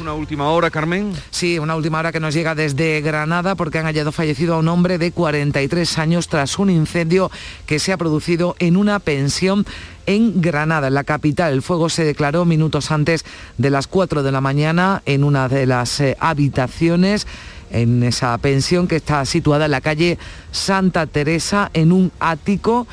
una 0.00 0.14
última 0.14 0.48
hora, 0.50 0.70
Carmen. 0.70 1.12
Sí, 1.30 1.58
una 1.58 1.76
última 1.76 1.98
hora 1.98 2.12
que 2.12 2.20
nos 2.20 2.34
llega 2.34 2.54
desde 2.54 3.00
Granada 3.00 3.54
porque 3.54 3.78
han 3.78 3.84
hallado 3.84 4.12
fallecido 4.12 4.54
a 4.54 4.58
un 4.58 4.68
hombre 4.68 4.98
de 4.98 5.12
43 5.12 5.98
años 5.98 6.28
tras 6.28 6.58
un 6.58 6.70
incendio 6.70 7.30
que 7.66 7.78
se 7.78 7.92
ha 7.92 7.96
producido 7.96 8.56
en 8.58 8.76
una 8.76 8.98
pensión 8.98 9.66
en 10.06 10.40
Granada, 10.40 10.88
en 10.88 10.94
la 10.94 11.04
capital. 11.04 11.52
El 11.52 11.62
fuego 11.62 11.88
se 11.88 12.04
declaró 12.04 12.44
minutos 12.44 12.90
antes 12.90 13.24
de 13.58 13.70
las 13.70 13.86
4 13.86 14.22
de 14.22 14.32
la 14.32 14.40
mañana 14.40 15.02
en 15.06 15.24
una 15.24 15.48
de 15.48 15.66
las 15.66 16.00
eh, 16.00 16.16
habitaciones 16.20 17.26
en 17.70 18.02
esa 18.02 18.36
pensión 18.38 18.86
que 18.86 18.96
está 18.96 19.24
situada 19.24 19.64
en 19.64 19.70
la 19.70 19.80
calle 19.80 20.18
Santa 20.50 21.06
Teresa, 21.06 21.70
en 21.72 21.92
un 21.92 22.12
ático 22.20 22.86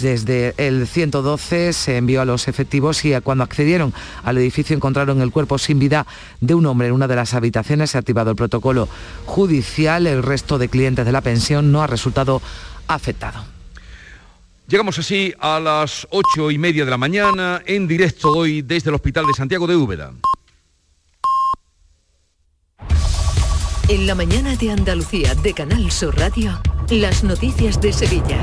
Desde 0.00 0.54
el 0.56 0.86
112 0.86 1.72
se 1.72 1.96
envió 1.96 2.22
a 2.22 2.24
los 2.24 2.48
efectivos 2.48 3.04
y 3.04 3.12
cuando 3.20 3.44
accedieron 3.44 3.92
al 4.22 4.38
edificio 4.38 4.76
encontraron 4.76 5.20
el 5.20 5.30
cuerpo 5.30 5.58
sin 5.58 5.78
vida 5.78 6.06
de 6.40 6.54
un 6.54 6.66
hombre 6.66 6.88
en 6.88 6.94
una 6.94 7.08
de 7.08 7.16
las 7.16 7.34
habitaciones. 7.34 7.90
Se 7.90 7.98
ha 7.98 8.00
activado 8.00 8.30
el 8.30 8.36
protocolo 8.36 8.88
judicial. 9.26 10.06
El 10.06 10.22
resto 10.22 10.58
de 10.58 10.68
clientes 10.68 11.04
de 11.04 11.12
la 11.12 11.20
pensión 11.20 11.72
no 11.72 11.82
ha 11.82 11.86
resultado 11.86 12.40
afectado. 12.86 13.44
Llegamos 14.68 14.98
así 14.98 15.34
a 15.40 15.58
las 15.58 16.06
ocho 16.10 16.50
y 16.50 16.56
media 16.56 16.84
de 16.84 16.90
la 16.92 16.96
mañana 16.96 17.60
en 17.66 17.88
directo 17.88 18.30
hoy 18.30 18.62
desde 18.62 18.90
el 18.90 18.94
Hospital 18.94 19.26
de 19.26 19.32
Santiago 19.34 19.66
de 19.66 19.74
Úbeda. 19.74 20.12
En 23.88 24.06
la 24.06 24.14
mañana 24.14 24.54
de 24.54 24.70
Andalucía 24.70 25.34
de 25.34 25.52
Canal 25.52 25.90
Sur 25.90 26.16
Radio. 26.16 26.60
Las 26.88 27.22
noticias 27.22 27.80
de 27.80 27.92
Sevilla. 27.92 28.38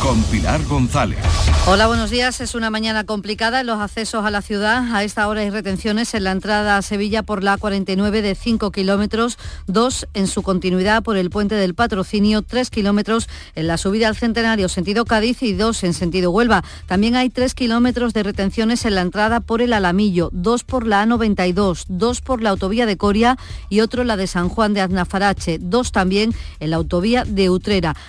Con 0.00 0.22
Pilar 0.24 0.62
González. 0.64 1.18
Hola, 1.66 1.86
buenos 1.86 2.10
días. 2.10 2.40
Es 2.40 2.54
una 2.54 2.70
mañana 2.70 3.04
complicada 3.04 3.60
en 3.60 3.66
los 3.66 3.80
accesos 3.80 4.24
a 4.24 4.30
la 4.30 4.40
ciudad. 4.40 4.94
A 4.94 5.02
esta 5.02 5.26
hora 5.26 5.40
hay 5.40 5.50
retenciones 5.50 6.14
en 6.14 6.24
la 6.24 6.30
entrada 6.30 6.76
a 6.76 6.82
Sevilla 6.82 7.24
por 7.24 7.42
la 7.42 7.58
49 7.58 8.22
de 8.22 8.34
5 8.34 8.70
kilómetros, 8.70 9.36
dos 9.66 10.06
en 10.14 10.28
su 10.28 10.42
continuidad 10.42 11.02
por 11.02 11.16
el 11.16 11.28
puente 11.28 11.56
del 11.56 11.74
patrocinio, 11.74 12.42
3 12.42 12.70
kilómetros 12.70 13.28
en 13.56 13.66
la 13.66 13.76
subida 13.76 14.08
al 14.08 14.16
centenario 14.16 14.68
sentido 14.68 15.04
Cádiz 15.04 15.42
y 15.42 15.52
dos 15.52 15.82
en 15.82 15.92
sentido 15.92 16.30
Huelva. 16.30 16.62
También 16.86 17.16
hay 17.16 17.30
3 17.30 17.54
kilómetros 17.54 18.14
de 18.14 18.22
retenciones 18.22 18.84
en 18.84 18.94
la 18.94 19.02
entrada 19.02 19.40
por 19.40 19.60
el 19.60 19.72
Alamillo, 19.72 20.30
dos 20.32 20.62
por 20.62 20.86
la 20.86 21.04
A92, 21.04 21.84
dos 21.88 22.20
por 22.20 22.42
la 22.42 22.50
autovía 22.50 22.86
de 22.86 22.96
Coria 22.96 23.36
y 23.68 23.80
otro 23.80 24.04
la 24.04 24.16
de 24.16 24.28
San 24.28 24.48
Juan 24.48 24.72
de 24.72 24.80
Aznafarache, 24.80 25.58
dos 25.60 25.92
también 25.92 26.32
en 26.60 26.70
la 26.70 26.76
autovía 26.76 27.24
de 27.24 27.48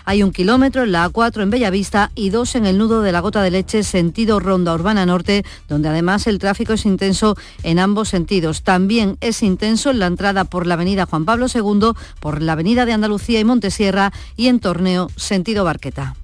Hay 0.05 0.23
un 0.23 0.31
kilómetro 0.31 0.83
en 0.83 0.91
la 0.91 1.09
A4 1.09 1.43
en 1.43 1.49
Bellavista 1.49 2.11
y 2.15 2.29
dos 2.29 2.55
en 2.55 2.65
el 2.65 2.77
nudo 2.77 3.01
de 3.01 3.11
la 3.11 3.19
Gota 3.19 3.41
de 3.41 3.51
Leche 3.51 3.83
sentido 3.83 4.39
Ronda 4.39 4.73
Urbana 4.73 5.05
Norte, 5.05 5.43
donde 5.67 5.89
además 5.89 6.27
el 6.27 6.39
tráfico 6.39 6.73
es 6.73 6.85
intenso 6.85 7.35
en 7.63 7.79
ambos 7.79 8.09
sentidos. 8.09 8.63
También 8.63 9.17
es 9.21 9.43
intenso 9.43 9.91
en 9.91 9.99
la 9.99 10.07
entrada 10.07 10.43
por 10.45 10.65
la 10.65 10.73
avenida 10.73 11.05
Juan 11.05 11.25
Pablo 11.25 11.47
II, 11.53 11.91
por 12.19 12.41
la 12.41 12.53
avenida 12.53 12.85
de 12.85 12.93
Andalucía 12.93 13.39
y 13.39 13.45
Montesierra 13.45 14.11
y 14.35 14.47
en 14.47 14.59
Torneo 14.59 15.09
sentido 15.15 15.63
Barqueta. 15.63 16.15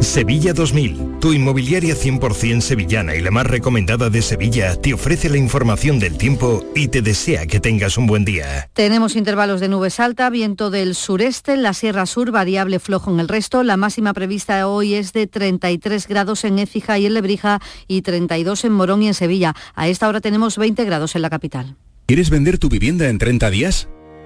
Sevilla 0.00 0.52
2000, 0.52 1.18
tu 1.20 1.32
inmobiliaria 1.32 1.94
100% 1.94 2.60
sevillana 2.60 3.16
y 3.16 3.22
la 3.22 3.30
más 3.30 3.46
recomendada 3.46 4.10
de 4.10 4.22
Sevilla, 4.22 4.76
te 4.76 4.92
ofrece 4.92 5.28
la 5.28 5.38
información 5.38 5.98
del 5.98 6.18
tiempo 6.18 6.64
y 6.74 6.88
te 6.88 7.02
desea 7.02 7.46
que 7.46 7.60
tengas 7.60 7.96
un 7.96 8.06
buen 8.06 8.24
día. 8.24 8.68
Tenemos 8.74 9.16
intervalos 9.16 9.60
de 9.60 9.68
nubes 9.68 9.98
alta, 9.98 10.28
viento 10.30 10.70
del 10.70 10.94
sureste, 10.94 11.54
en 11.54 11.62
la 11.62 11.72
Sierra 11.72 12.06
Sur, 12.06 12.30
variable 12.30 12.78
flojo 12.78 13.10
en 13.10 13.20
el 13.20 13.28
resto. 13.28 13.62
La 13.62 13.76
máxima 13.76 14.12
prevista 14.12 14.68
hoy 14.68 14.94
es 14.94 15.12
de 15.12 15.26
33 15.26 16.06
grados 16.08 16.44
en 16.44 16.58
Écija 16.58 16.98
y 16.98 17.06
en 17.06 17.14
Lebrija 17.14 17.60
y 17.88 18.02
32 18.02 18.64
en 18.64 18.72
Morón 18.72 19.02
y 19.02 19.08
en 19.08 19.14
Sevilla. 19.14 19.54
A 19.74 19.88
esta 19.88 20.08
hora 20.08 20.20
tenemos 20.20 20.58
20 20.58 20.84
grados 20.84 21.16
en 21.16 21.22
la 21.22 21.30
capital. 21.30 21.76
¿Quieres 22.06 22.30
vender 22.30 22.58
tu 22.58 22.68
vivienda 22.68 23.08
en 23.08 23.18
30 23.18 23.50
días? 23.50 23.88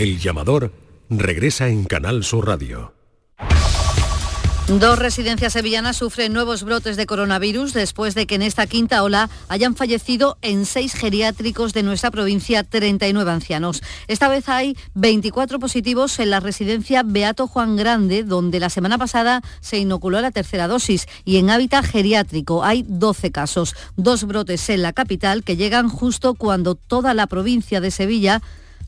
El 0.00 0.18
llamador 0.18 0.72
regresa 1.10 1.68
en 1.68 1.84
Canal 1.84 2.24
Sur 2.24 2.46
Radio. 2.46 2.94
Dos 4.66 4.98
residencias 4.98 5.52
sevillanas 5.52 5.98
sufren 5.98 6.32
nuevos 6.32 6.62
brotes 6.62 6.96
de 6.96 7.04
coronavirus 7.04 7.74
después 7.74 8.14
de 8.14 8.26
que 8.26 8.36
en 8.36 8.40
esta 8.40 8.66
quinta 8.66 9.02
ola 9.02 9.28
hayan 9.48 9.76
fallecido 9.76 10.38
en 10.40 10.64
seis 10.64 10.94
geriátricos 10.94 11.74
de 11.74 11.82
nuestra 11.82 12.10
provincia 12.10 12.64
39 12.64 13.30
ancianos. 13.30 13.82
Esta 14.08 14.28
vez 14.28 14.48
hay 14.48 14.74
24 14.94 15.58
positivos 15.58 16.18
en 16.18 16.30
la 16.30 16.40
residencia 16.40 17.02
Beato 17.04 17.46
Juan 17.46 17.76
Grande, 17.76 18.24
donde 18.24 18.58
la 18.58 18.70
semana 18.70 18.96
pasada 18.96 19.42
se 19.60 19.76
inoculó 19.76 20.22
la 20.22 20.30
tercera 20.30 20.66
dosis, 20.66 21.08
y 21.26 21.36
en 21.36 21.50
hábitat 21.50 21.84
geriátrico 21.84 22.64
hay 22.64 22.86
12 22.88 23.32
casos, 23.32 23.76
dos 23.96 24.24
brotes 24.24 24.70
en 24.70 24.80
la 24.80 24.94
capital 24.94 25.44
que 25.44 25.56
llegan 25.58 25.90
justo 25.90 26.32
cuando 26.32 26.74
toda 26.74 27.12
la 27.12 27.26
provincia 27.26 27.82
de 27.82 27.90
Sevilla 27.90 28.40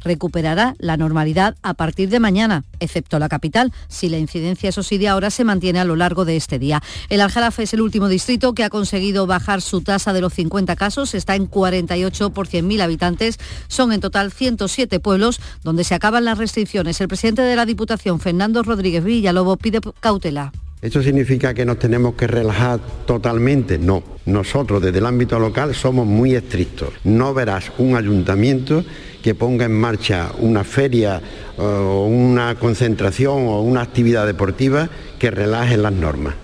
recuperará 0.05 0.75
la 0.79 0.97
normalidad 0.97 1.57
a 1.63 1.75
partir 1.75 2.09
de 2.09 2.21
mañana, 2.21 2.65
excepto 2.81 3.19
la 3.19 3.29
capital, 3.29 3.73
si 3.89 4.09
la 4.09 4.19
incidencia, 4.19 4.69
eso 4.69 4.83
ahora 5.09 5.31
se 5.31 5.45
mantiene 5.45 5.81
a 5.81 5.85
lo 5.85 5.97
largo 5.97 6.25
de 6.25 6.37
este 6.37 6.59
día. 6.59 6.83
El 7.09 7.21
Aljarafe 7.21 7.63
es 7.63 7.75
el 7.75 7.81
último 7.81 8.09
distrito 8.09 8.53
que 8.55 8.65
ha 8.65 8.71
conseguido 8.71 9.27
bajar 9.27 9.63
su 9.63 9.81
tasa 9.81 10.13
de 10.13 10.21
los 10.21 10.35
50 10.35 10.77
casos, 10.77 11.15
está 11.15 11.35
en 11.35 11.47
48 11.47 12.31
por 12.31 12.49
100.000 12.49 12.83
habitantes, 12.83 13.39
son 13.69 13.93
en 13.93 14.01
total 14.01 14.33
107 14.33 15.01
pueblos 15.01 15.41
donde 15.63 15.85
se 15.85 15.95
acaban 15.95 16.25
las 16.25 16.39
restricciones. 16.39 17.01
El 17.01 17.09
presidente 17.09 17.43
de 17.43 17.57
la 17.57 17.67
Diputación, 17.67 18.21
Fernando 18.21 18.63
Rodríguez 18.63 19.05
Villalobo, 19.05 19.57
pide 19.57 19.81
cautela. 20.01 20.53
¿Esto 20.83 21.01
significa 21.01 21.55
que 21.55 21.65
nos 21.65 21.79
tenemos 21.79 22.15
que 22.15 22.27
relajar 22.27 22.81
totalmente? 23.07 23.79
No. 23.79 24.03
Nosotros 24.27 24.83
desde 24.83 24.99
el 24.99 25.07
ámbito 25.07 25.39
local 25.39 25.77
somos 25.77 26.09
muy 26.09 26.35
estrictos. 26.35 26.89
No 27.05 27.33
verás 27.33 27.71
un 27.79 27.95
ayuntamiento 27.95 28.85
que 29.23 29.37
ponga 29.37 29.65
en 29.65 29.79
marcha 29.79 30.33
una 30.41 30.65
feria 30.65 31.23
o 31.57 32.07
una 32.07 32.57
concentración 32.57 33.47
o 33.47 33.63
una 33.63 33.83
actividad 33.83 34.27
deportiva 34.27 34.91
que 35.21 35.31
relaje 35.31 35.77
las 35.77 35.93
normas. 35.93 36.35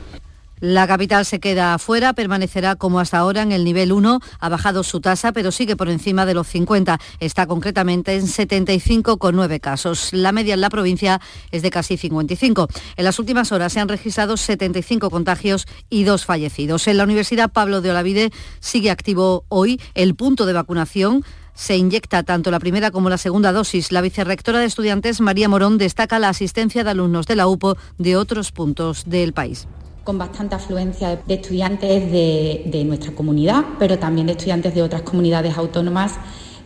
La 0.61 0.87
capital 0.87 1.25
se 1.25 1.41
queda 1.41 1.75
afuera, 1.75 2.13
permanecerá 2.13 2.77
como 2.77 3.01
hasta 3.01 3.19
ahora 3.19 3.43
en 3.43 3.53
el 3.53 3.65
nivel 3.65 3.93
1, 3.93 4.21
ha 4.41 4.49
bajado 4.49 4.83
su 4.83 5.01
tasa, 5.01 5.33
pero 5.33 5.53
sigue 5.53 5.77
por 5.77 5.89
encima 5.89 6.27
de 6.27 6.35
los 6.35 6.47
50. 6.49 6.99
Está 7.21 7.47
concretamente 7.47 8.17
en 8.17 8.27
75,9 8.27 9.61
casos. 9.61 10.13
La 10.13 10.33
media 10.33 10.55
en 10.55 10.61
la 10.61 10.71
provincia 10.71 11.21
es 11.51 11.63
de 11.63 11.71
casi 11.71 11.97
55. 11.97 12.69
En 12.97 13.05
las 13.05 13.19
últimas 13.19 13.53
horas 13.53 13.73
se 13.73 13.81
han 13.81 13.89
registrado 13.89 14.37
75 14.37 15.11
contagios 15.11 15.67
y 15.91 16.05
dos 16.05 16.25
fallecidos. 16.25 16.89
En 16.89 16.97
la 16.97 17.05
Universidad 17.05 17.51
Pablo 17.51 17.81
de 17.81 17.91
Olavide 17.91 18.31
sigue 18.61 18.91
activo 18.91 19.45
hoy 19.49 19.81
el 19.95 20.15
punto 20.15 20.47
de 20.47 20.53
vacunación 20.53 21.25
se 21.55 21.77
inyecta 21.77 22.23
tanto 22.23 22.53
la 22.53 22.61
primera 22.61 22.93
como 22.93 23.11
la 23.11 23.19
segunda 23.19 23.51
dosis. 23.51 23.91
La 23.91 24.01
vicerrectora 24.01 24.61
de 24.61 24.67
estudiantes, 24.67 25.21
María 25.21 25.49
Morón, 25.49 25.77
destaca 25.77 26.21
la 26.21 26.29
asistencia 26.29 26.85
de 26.85 26.91
alumnos 26.91 27.27
de 27.27 27.35
la 27.35 27.49
UPO 27.49 27.77
de 27.99 28.17
otros 28.17 28.53
puntos 28.53 29.03
del 29.07 29.33
país 29.33 29.67
con 30.09 30.17
bastante 30.17 30.55
afluencia 30.55 31.17
de 31.17 31.35
estudiantes 31.35 32.11
de, 32.11 32.83
nuestra 32.87 33.13
comunidad, 33.13 33.63
pero 33.79 33.99
también 33.99 34.27
de 34.27 34.33
estudiantes 34.33 34.75
de 34.75 34.81
otras 34.81 35.03
comunidades 35.03 35.59
autónomas 35.59 36.15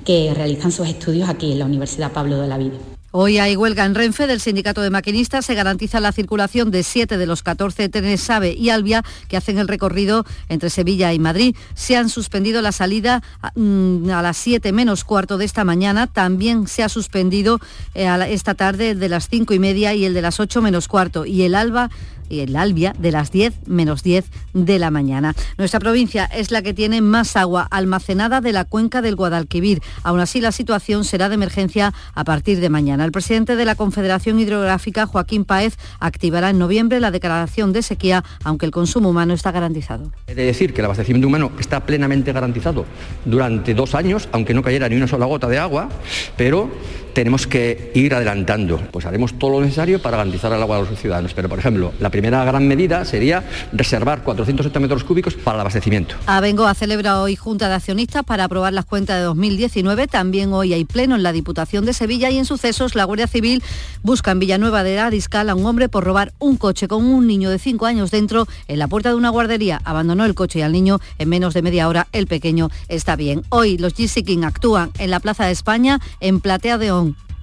que 0.05 0.33
realizan 0.33 0.70
sus 0.70 0.87
estudios 0.87 1.28
aquí 1.28 1.50
en 1.50 1.59
la 1.59 1.64
Universidad 1.64 2.12
Pablo 2.12 2.38
de 2.38 2.46
la 2.46 2.57
Vida. 2.57 2.76
Hoy 3.14 3.37
hay 3.37 3.57
huelga 3.57 3.85
en 3.85 3.94
Renfe 3.94 4.27
del 4.27 4.40
Sindicato 4.40 4.81
de 4.81 4.88
Maquinistas. 4.88 5.44
Se 5.44 5.55
garantiza 5.55 6.01
la 6.01 6.12
circulación 6.12 6.70
de 6.70 6.83
siete 6.83 7.18
de 7.18 7.27
los 7.27 7.42
14 7.42 7.90
trenes 7.90 8.22
SAVE 8.22 8.55
y 8.55 8.70
Albia 8.70 9.05
que 9.29 9.37
hacen 9.37 9.59
el 9.59 9.68
recorrido 9.68 10.25
entre 10.48 10.70
Sevilla 10.70 11.12
y 11.12 11.18
Madrid. 11.18 11.55
Se 11.75 11.94
han 11.94 12.09
suspendido 12.09 12.62
la 12.62 12.72
salida 12.72 13.22
mm, 13.55 14.09
a, 14.09 14.22
las 14.22 14.38
7 14.38 14.72
menos 14.72 15.05
cuarto 15.05 15.37
de 15.37 15.44
esta 15.44 15.62
mañana. 15.62 16.07
También 16.07 16.66
se 16.66 16.83
ha 16.83 16.88
suspendido 16.88 17.61
eh, 17.94 18.09
esta 18.31 18.55
tarde 18.55 18.94
de 18.94 19.09
las 19.11 19.29
5 19.29 19.53
y 19.53 19.59
media 19.59 19.92
y 19.92 20.07
el 20.07 20.14
de 20.14 20.22
las 20.22 20.40
8 20.40 20.62
menos 20.62 20.88
cuarto. 20.88 21.27
Y 21.27 21.42
el 21.42 21.55
Alba 21.55 21.90
y 22.33 22.40
el 22.40 22.57
Albia 22.57 22.94
de 22.98 23.12
las 23.12 23.31
10 23.31 23.66
menos 23.66 24.03
10 24.03 24.25
de 24.55 24.79
la 24.79 24.90
mañana. 24.90 25.35
Nuestra 25.59 25.81
provincia 25.81 26.25
es 26.25 26.51
la 26.51 26.62
que 26.62 26.72
tiene 26.72 27.03
más 27.03 27.37
agua 27.37 27.68
almacenada 27.70 28.40
de 28.40 28.53
la 28.53 28.64
cuenca 28.64 29.03
del 29.03 29.16
Guadalquivir. 29.16 29.83
Aún 30.03 30.18
así, 30.18 30.40
la 30.40 30.51
situación 30.51 31.05
será 31.05 31.29
de 31.29 31.35
emergencia 31.35 31.92
a 32.14 32.25
partir 32.25 32.61
de 32.61 32.70
mañana. 32.70 33.01
El 33.04 33.12
presidente 33.12 33.56
de 33.56 33.64
la 33.64 33.74
Confederación 33.74 34.38
Hidrográfica, 34.38 35.06
Joaquín 35.06 35.44
Paez, 35.44 35.76
activará 36.00 36.50
en 36.50 36.58
noviembre 36.58 37.00
la 37.00 37.10
declaración 37.10 37.72
de 37.72 37.82
sequía, 37.82 38.24
aunque 38.44 38.66
el 38.66 38.72
consumo 38.72 39.10
humano 39.10 39.34
está 39.34 39.50
garantizado. 39.50 40.12
He 40.26 40.34
de 40.34 40.44
decir 40.44 40.72
que 40.72 40.80
el 40.80 40.86
abastecimiento 40.86 41.28
humano 41.28 41.52
está 41.58 41.80
plenamente 41.80 42.32
garantizado 42.32 42.84
durante 43.24 43.74
dos 43.74 43.94
años, 43.94 44.28
aunque 44.32 44.55
no 44.55 44.62
cayera 44.62 44.88
ni 44.88 44.96
una 44.96 45.09
sola 45.09 45.26
gota 45.26 45.48
de 45.48 45.59
agua, 45.59 45.88
pero 46.36 46.70
tenemos 47.12 47.46
que 47.46 47.90
ir 47.94 48.14
adelantando. 48.14 48.78
Pues 48.90 49.06
haremos 49.06 49.38
todo 49.38 49.52
lo 49.52 49.60
necesario 49.60 50.00
para 50.00 50.16
garantizar 50.16 50.52
el 50.52 50.62
agua 50.62 50.78
a 50.78 50.80
los 50.80 50.98
ciudadanos. 50.98 51.34
Pero, 51.34 51.48
por 51.48 51.58
ejemplo, 51.58 51.92
la 52.00 52.10
primera 52.10 52.44
gran 52.44 52.66
medida 52.66 53.04
sería 53.04 53.44
reservar 53.72 54.22
470 54.22 54.80
metros 54.80 55.04
cúbicos 55.04 55.34
para 55.34 55.56
el 55.56 55.60
abastecimiento. 55.62 56.14
Abengo 56.26 56.66
ha 56.66 56.74
celebrado 56.74 57.24
hoy 57.24 57.36
Junta 57.36 57.68
de 57.68 57.74
Accionistas 57.74 58.24
para 58.24 58.44
aprobar 58.44 58.72
las 58.72 58.84
cuentas 58.84 59.18
de 59.18 59.24
2019. 59.24 60.06
También 60.06 60.52
hoy 60.52 60.72
hay 60.72 60.84
pleno 60.84 61.16
en 61.16 61.22
la 61.22 61.32
Diputación 61.32 61.84
de 61.84 61.92
Sevilla 61.92 62.30
y 62.30 62.38
en 62.38 62.44
sucesos 62.44 62.94
la 62.94 63.04
Guardia 63.04 63.26
Civil 63.26 63.62
busca 64.02 64.30
en 64.30 64.38
Villanueva 64.38 64.82
de 64.82 64.98
Ariscal 64.98 65.50
a 65.50 65.54
un 65.54 65.66
hombre 65.66 65.88
por 65.88 66.04
robar 66.04 66.32
un 66.38 66.56
coche 66.56 66.88
con 66.88 67.04
un 67.04 67.26
niño 67.26 67.50
de 67.50 67.58
5 67.58 67.86
años 67.86 68.10
dentro 68.10 68.46
en 68.68 68.78
la 68.78 68.88
puerta 68.88 69.10
de 69.10 69.16
una 69.16 69.30
guardería. 69.30 69.80
Abandonó 69.84 70.24
el 70.24 70.34
coche 70.34 70.60
y 70.60 70.62
al 70.62 70.72
niño 70.72 71.00
en 71.18 71.28
menos 71.28 71.54
de 71.54 71.62
media 71.62 71.88
hora. 71.88 72.08
El 72.12 72.26
pequeño 72.26 72.70
está 72.88 73.16
bien. 73.16 73.42
Hoy 73.48 73.78
los 73.78 73.94
GC 73.94 74.24
King 74.24 74.44
actúan 74.44 74.90
en 74.98 75.10
la 75.10 75.20
Plaza 75.20 75.46
de 75.46 75.52
España 75.52 76.00
en 76.20 76.40
Platea 76.40 76.78
de. 76.78 77.01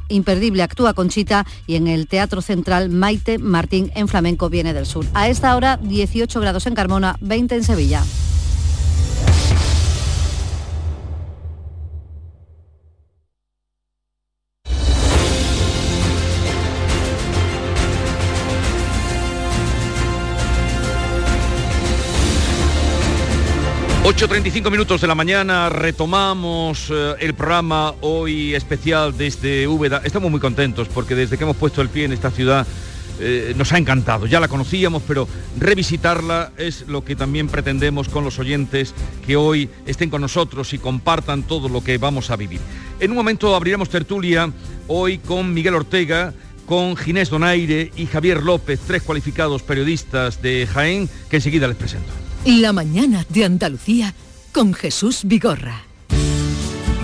Imperdible 0.09 0.63
actúa 0.63 0.93
Conchita 0.93 1.45
y 1.65 1.75
en 1.75 1.87
el 1.87 2.07
Teatro 2.07 2.41
Central 2.41 2.89
Maite 2.89 3.37
Martín 3.39 3.91
en 3.95 4.07
Flamenco 4.07 4.49
viene 4.49 4.73
del 4.73 4.85
sur. 4.85 5.05
A 5.13 5.29
esta 5.29 5.55
hora 5.55 5.77
18 5.81 6.39
grados 6.41 6.67
en 6.67 6.75
Carmona, 6.75 7.17
20 7.21 7.55
en 7.55 7.63
Sevilla. 7.63 8.03
8.35 24.09 24.71
minutos 24.71 25.01
de 25.01 25.07
la 25.07 25.13
mañana, 25.13 25.69
retomamos 25.69 26.89
eh, 26.89 27.13
el 27.19 27.35
programa 27.35 27.93
hoy 28.01 28.55
especial 28.55 29.15
desde 29.15 29.67
Úbeda. 29.67 30.01
Estamos 30.03 30.31
muy 30.31 30.39
contentos 30.39 30.87
porque 30.87 31.13
desde 31.13 31.37
que 31.37 31.43
hemos 31.43 31.55
puesto 31.55 31.83
el 31.83 31.89
pie 31.89 32.05
en 32.05 32.13
esta 32.13 32.31
ciudad 32.31 32.65
eh, 33.19 33.53
nos 33.55 33.71
ha 33.71 33.77
encantado. 33.77 34.25
Ya 34.25 34.39
la 34.39 34.47
conocíamos, 34.47 35.03
pero 35.07 35.27
revisitarla 35.59 36.53
es 36.57 36.87
lo 36.87 37.05
que 37.05 37.15
también 37.15 37.49
pretendemos 37.49 38.09
con 38.09 38.23
los 38.23 38.39
oyentes 38.39 38.95
que 39.27 39.35
hoy 39.35 39.69
estén 39.85 40.09
con 40.09 40.21
nosotros 40.21 40.73
y 40.73 40.79
compartan 40.79 41.43
todo 41.43 41.69
lo 41.69 41.83
que 41.83 41.99
vamos 41.99 42.31
a 42.31 42.35
vivir. 42.35 42.61
En 42.99 43.11
un 43.11 43.17
momento 43.17 43.55
abriremos 43.55 43.89
tertulia 43.89 44.51
hoy 44.87 45.19
con 45.19 45.53
Miguel 45.53 45.75
Ortega, 45.75 46.33
con 46.65 46.97
Ginés 46.97 47.29
Donaire 47.29 47.91
y 47.95 48.07
Javier 48.07 48.41
López, 48.41 48.79
tres 48.87 49.03
cualificados 49.03 49.61
periodistas 49.61 50.41
de 50.41 50.65
Jaén, 50.65 51.07
que 51.29 51.35
enseguida 51.35 51.67
les 51.67 51.77
presento. 51.77 52.28
La 52.45 52.71
mañana 52.71 53.25
de 53.27 53.43
Andalucía 53.43 54.13
con 54.53 54.73
Jesús 54.73 55.23
Vigorra. 55.25 55.83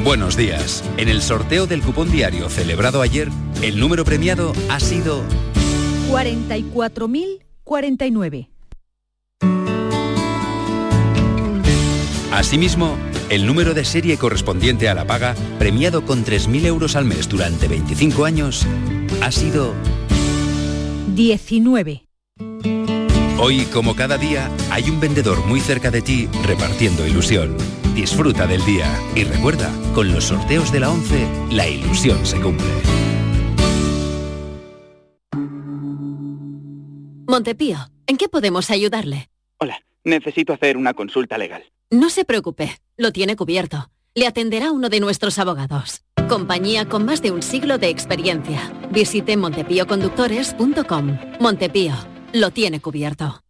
Buenos 0.04 0.38
días. 0.38 0.82
En 0.96 1.10
el 1.10 1.22
sorteo 1.22 1.68
del 1.68 1.82
cupón 1.82 2.10
diario 2.10 2.48
celebrado 2.50 3.02
ayer, 3.02 3.28
el 3.62 3.78
número 3.78 4.06
premiado 4.06 4.54
ha 4.70 4.80
sido 4.80 5.26
44.049. 6.10 8.48
Asimismo, 12.32 12.96
el 13.30 13.46
número 13.46 13.74
de 13.74 13.84
serie 13.84 14.18
correspondiente 14.18 14.88
a 14.88 14.94
la 14.94 15.06
paga, 15.06 15.36
premiado 15.60 16.06
con 16.06 16.24
3.000 16.24 16.66
euros 16.66 16.96
al 16.96 17.04
mes 17.04 17.28
durante 17.28 17.68
25 17.68 18.24
años, 18.24 18.66
ha 19.22 19.32
sido 19.32 19.74
19. 21.14 22.06
Hoy, 23.38 23.66
como 23.66 23.98
cada 23.98 24.18
día, 24.18 24.50
hay 24.72 24.90
un 24.90 25.02
vendedor 25.02 25.46
muy 25.46 25.60
cerca 25.60 25.92
de 25.92 26.02
ti 26.02 26.30
repartiendo 26.44 27.06
ilusión. 27.06 27.58
Disfruta 27.94 28.48
del 28.48 28.64
día 28.64 28.88
y 29.14 29.26
recuerda, 29.26 29.70
con 29.94 30.10
los 30.14 30.24
sorteos 30.24 30.72
de 30.72 30.80
la 30.80 30.90
11, 30.90 31.28
la 31.52 31.68
ilusión 31.68 32.26
se 32.26 32.40
cumple. 32.40 32.66
Montepío, 37.28 37.78
¿en 38.08 38.16
qué 38.16 38.30
podemos 38.30 38.70
ayudarle? 38.72 39.30
Hola, 39.58 39.82
necesito 40.06 40.54
hacer 40.54 40.78
una 40.78 40.94
consulta 40.94 41.38
legal. 41.38 41.66
No 41.90 42.10
se 42.10 42.24
preocupe, 42.24 42.80
lo 42.96 43.12
tiene 43.12 43.36
cubierto. 43.36 43.90
Le 44.14 44.28
atenderá 44.28 44.72
uno 44.72 44.88
de 44.88 45.02
nuestros 45.02 45.40
abogados. 45.40 46.04
Compañía 46.30 46.88
con 46.88 47.04
más 47.04 47.22
de 47.22 47.32
un 47.32 47.42
siglo 47.42 47.78
de 47.80 47.90
experiencia. 47.90 48.72
Visite 48.92 49.36
montepíoconductores.com. 49.36 51.18
Montepío 51.42 52.15
lo 52.36 52.52
tiene 52.52 52.82
cubierto. 52.82 53.45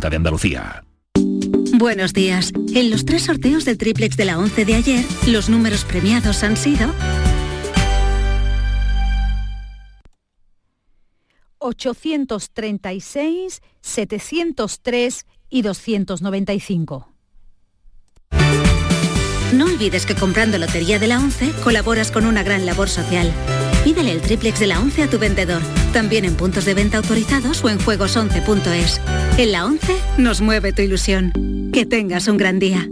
De 0.00 0.16
Andalucía. 0.16 0.84
Buenos 1.72 2.12
días. 2.12 2.52
En 2.74 2.90
los 2.90 3.06
tres 3.06 3.24
sorteos 3.24 3.64
del 3.64 3.78
triplex 3.78 4.16
de 4.16 4.26
la 4.26 4.38
11 4.38 4.66
de 4.66 4.74
ayer, 4.74 5.04
los 5.26 5.48
números 5.48 5.84
premiados 5.84 6.42
han 6.42 6.58
sido 6.58 6.92
836, 11.58 13.62
703 13.80 15.26
y 15.48 15.62
295. 15.62 17.08
No 19.54 19.64
olvides 19.64 20.04
que 20.04 20.14
comprando 20.14 20.58
Lotería 20.58 20.98
de 20.98 21.06
la 21.06 21.18
11 21.18 21.52
colaboras 21.64 22.10
con 22.10 22.26
una 22.26 22.42
gran 22.42 22.66
labor 22.66 22.90
social. 22.90 23.32
Pídele 23.82 24.12
el 24.12 24.20
triplex 24.20 24.60
de 24.60 24.66
la 24.66 24.80
11 24.80 25.04
a 25.04 25.10
tu 25.10 25.18
vendedor, 25.18 25.62
también 25.96 26.26
en 26.26 26.34
puntos 26.34 26.66
de 26.66 26.74
venta 26.74 26.98
autorizados 26.98 27.64
o 27.64 27.70
en 27.70 27.78
juegos11.es. 27.78 29.00
En 29.38 29.50
la 29.50 29.64
11 29.64 29.96
nos 30.18 30.42
mueve 30.42 30.74
tu 30.74 30.82
ilusión. 30.82 31.32
Que 31.72 31.86
tengas 31.86 32.28
un 32.28 32.36
gran 32.36 32.58
día. 32.58 32.86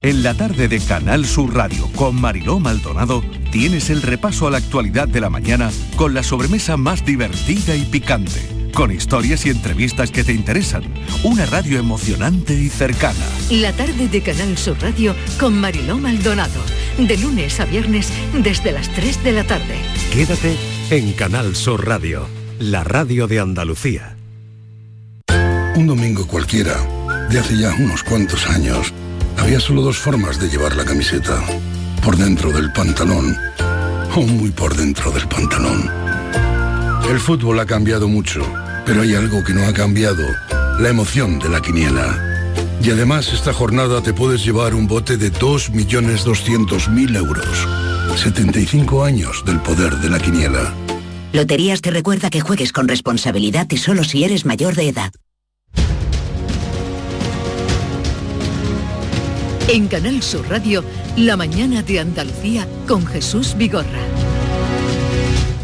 En 0.00 0.22
la 0.22 0.34
tarde 0.34 0.68
de 0.68 0.78
Canal 0.78 1.26
Sur 1.26 1.56
Radio 1.56 1.90
con 1.96 2.20
Mariló 2.20 2.60
Maldonado 2.60 3.24
tienes 3.50 3.90
el 3.90 4.00
repaso 4.00 4.46
a 4.46 4.52
la 4.52 4.58
actualidad 4.58 5.08
de 5.08 5.20
la 5.20 5.28
mañana 5.28 5.72
con 5.96 6.14
la 6.14 6.22
sobremesa 6.22 6.76
más 6.76 7.04
divertida 7.04 7.74
y 7.74 7.84
picante, 7.84 8.70
con 8.72 8.92
historias 8.92 9.44
y 9.44 9.50
entrevistas 9.50 10.12
que 10.12 10.22
te 10.22 10.32
interesan, 10.32 10.84
una 11.24 11.46
radio 11.46 11.80
emocionante 11.80 12.54
y 12.54 12.68
cercana. 12.68 13.26
La 13.50 13.72
tarde 13.72 14.06
de 14.06 14.20
Canal 14.20 14.56
Sur 14.56 14.80
Radio 14.80 15.16
con 15.40 15.58
Mariló 15.58 15.98
Maldonado. 15.98 16.60
De 16.96 17.16
lunes 17.16 17.58
a 17.58 17.64
viernes 17.64 18.12
desde 18.40 18.70
las 18.70 18.88
3 18.92 19.24
de 19.24 19.32
la 19.32 19.42
tarde. 19.42 19.74
Quédate 20.12 20.71
en 20.92 21.14
Canal 21.14 21.56
Sur 21.56 21.86
Radio, 21.88 22.28
la 22.58 22.84
radio 22.84 23.26
de 23.26 23.40
Andalucía. 23.40 24.14
Un 25.74 25.86
domingo 25.86 26.26
cualquiera, 26.26 26.76
de 27.30 27.38
hace 27.38 27.56
ya 27.56 27.74
unos 27.78 28.02
cuantos 28.02 28.46
años, 28.46 28.92
había 29.38 29.58
solo 29.58 29.80
dos 29.80 29.96
formas 29.96 30.38
de 30.38 30.50
llevar 30.50 30.76
la 30.76 30.84
camiseta. 30.84 31.42
Por 32.04 32.18
dentro 32.18 32.52
del 32.52 32.70
pantalón 32.74 33.34
o 34.14 34.20
muy 34.20 34.50
por 34.50 34.76
dentro 34.76 35.10
del 35.12 35.26
pantalón. 35.28 35.90
El 37.08 37.18
fútbol 37.20 37.60
ha 37.60 37.64
cambiado 37.64 38.06
mucho, 38.06 38.42
pero 38.84 39.00
hay 39.00 39.14
algo 39.14 39.42
que 39.42 39.54
no 39.54 39.66
ha 39.66 39.72
cambiado, 39.72 40.26
la 40.78 40.90
emoción 40.90 41.38
de 41.38 41.48
la 41.48 41.62
quiniela. 41.62 42.52
Y 42.82 42.90
además 42.90 43.32
esta 43.32 43.54
jornada 43.54 44.02
te 44.02 44.12
puedes 44.12 44.44
llevar 44.44 44.74
un 44.74 44.86
bote 44.86 45.16
de 45.16 45.32
2.200.000 45.32 47.16
euros. 47.16 47.91
75 48.16 49.04
años 49.04 49.42
del 49.44 49.60
poder 49.60 49.96
de 49.96 50.10
la 50.10 50.18
quiniela. 50.18 50.72
Loterías 51.32 51.80
te 51.80 51.90
recuerda 51.90 52.30
que 52.30 52.40
juegues 52.40 52.72
con 52.72 52.88
responsabilidad 52.88 53.66
y 53.70 53.78
solo 53.78 54.04
si 54.04 54.24
eres 54.24 54.44
mayor 54.44 54.74
de 54.74 54.88
edad. 54.88 55.12
En 59.68 59.88
Canal 59.88 60.22
Sur 60.22 60.48
Radio, 60.50 60.84
la 61.16 61.36
mañana 61.36 61.82
de 61.82 62.00
Andalucía 62.00 62.66
con 62.86 63.06
Jesús 63.06 63.56
Vigorra. 63.56 64.02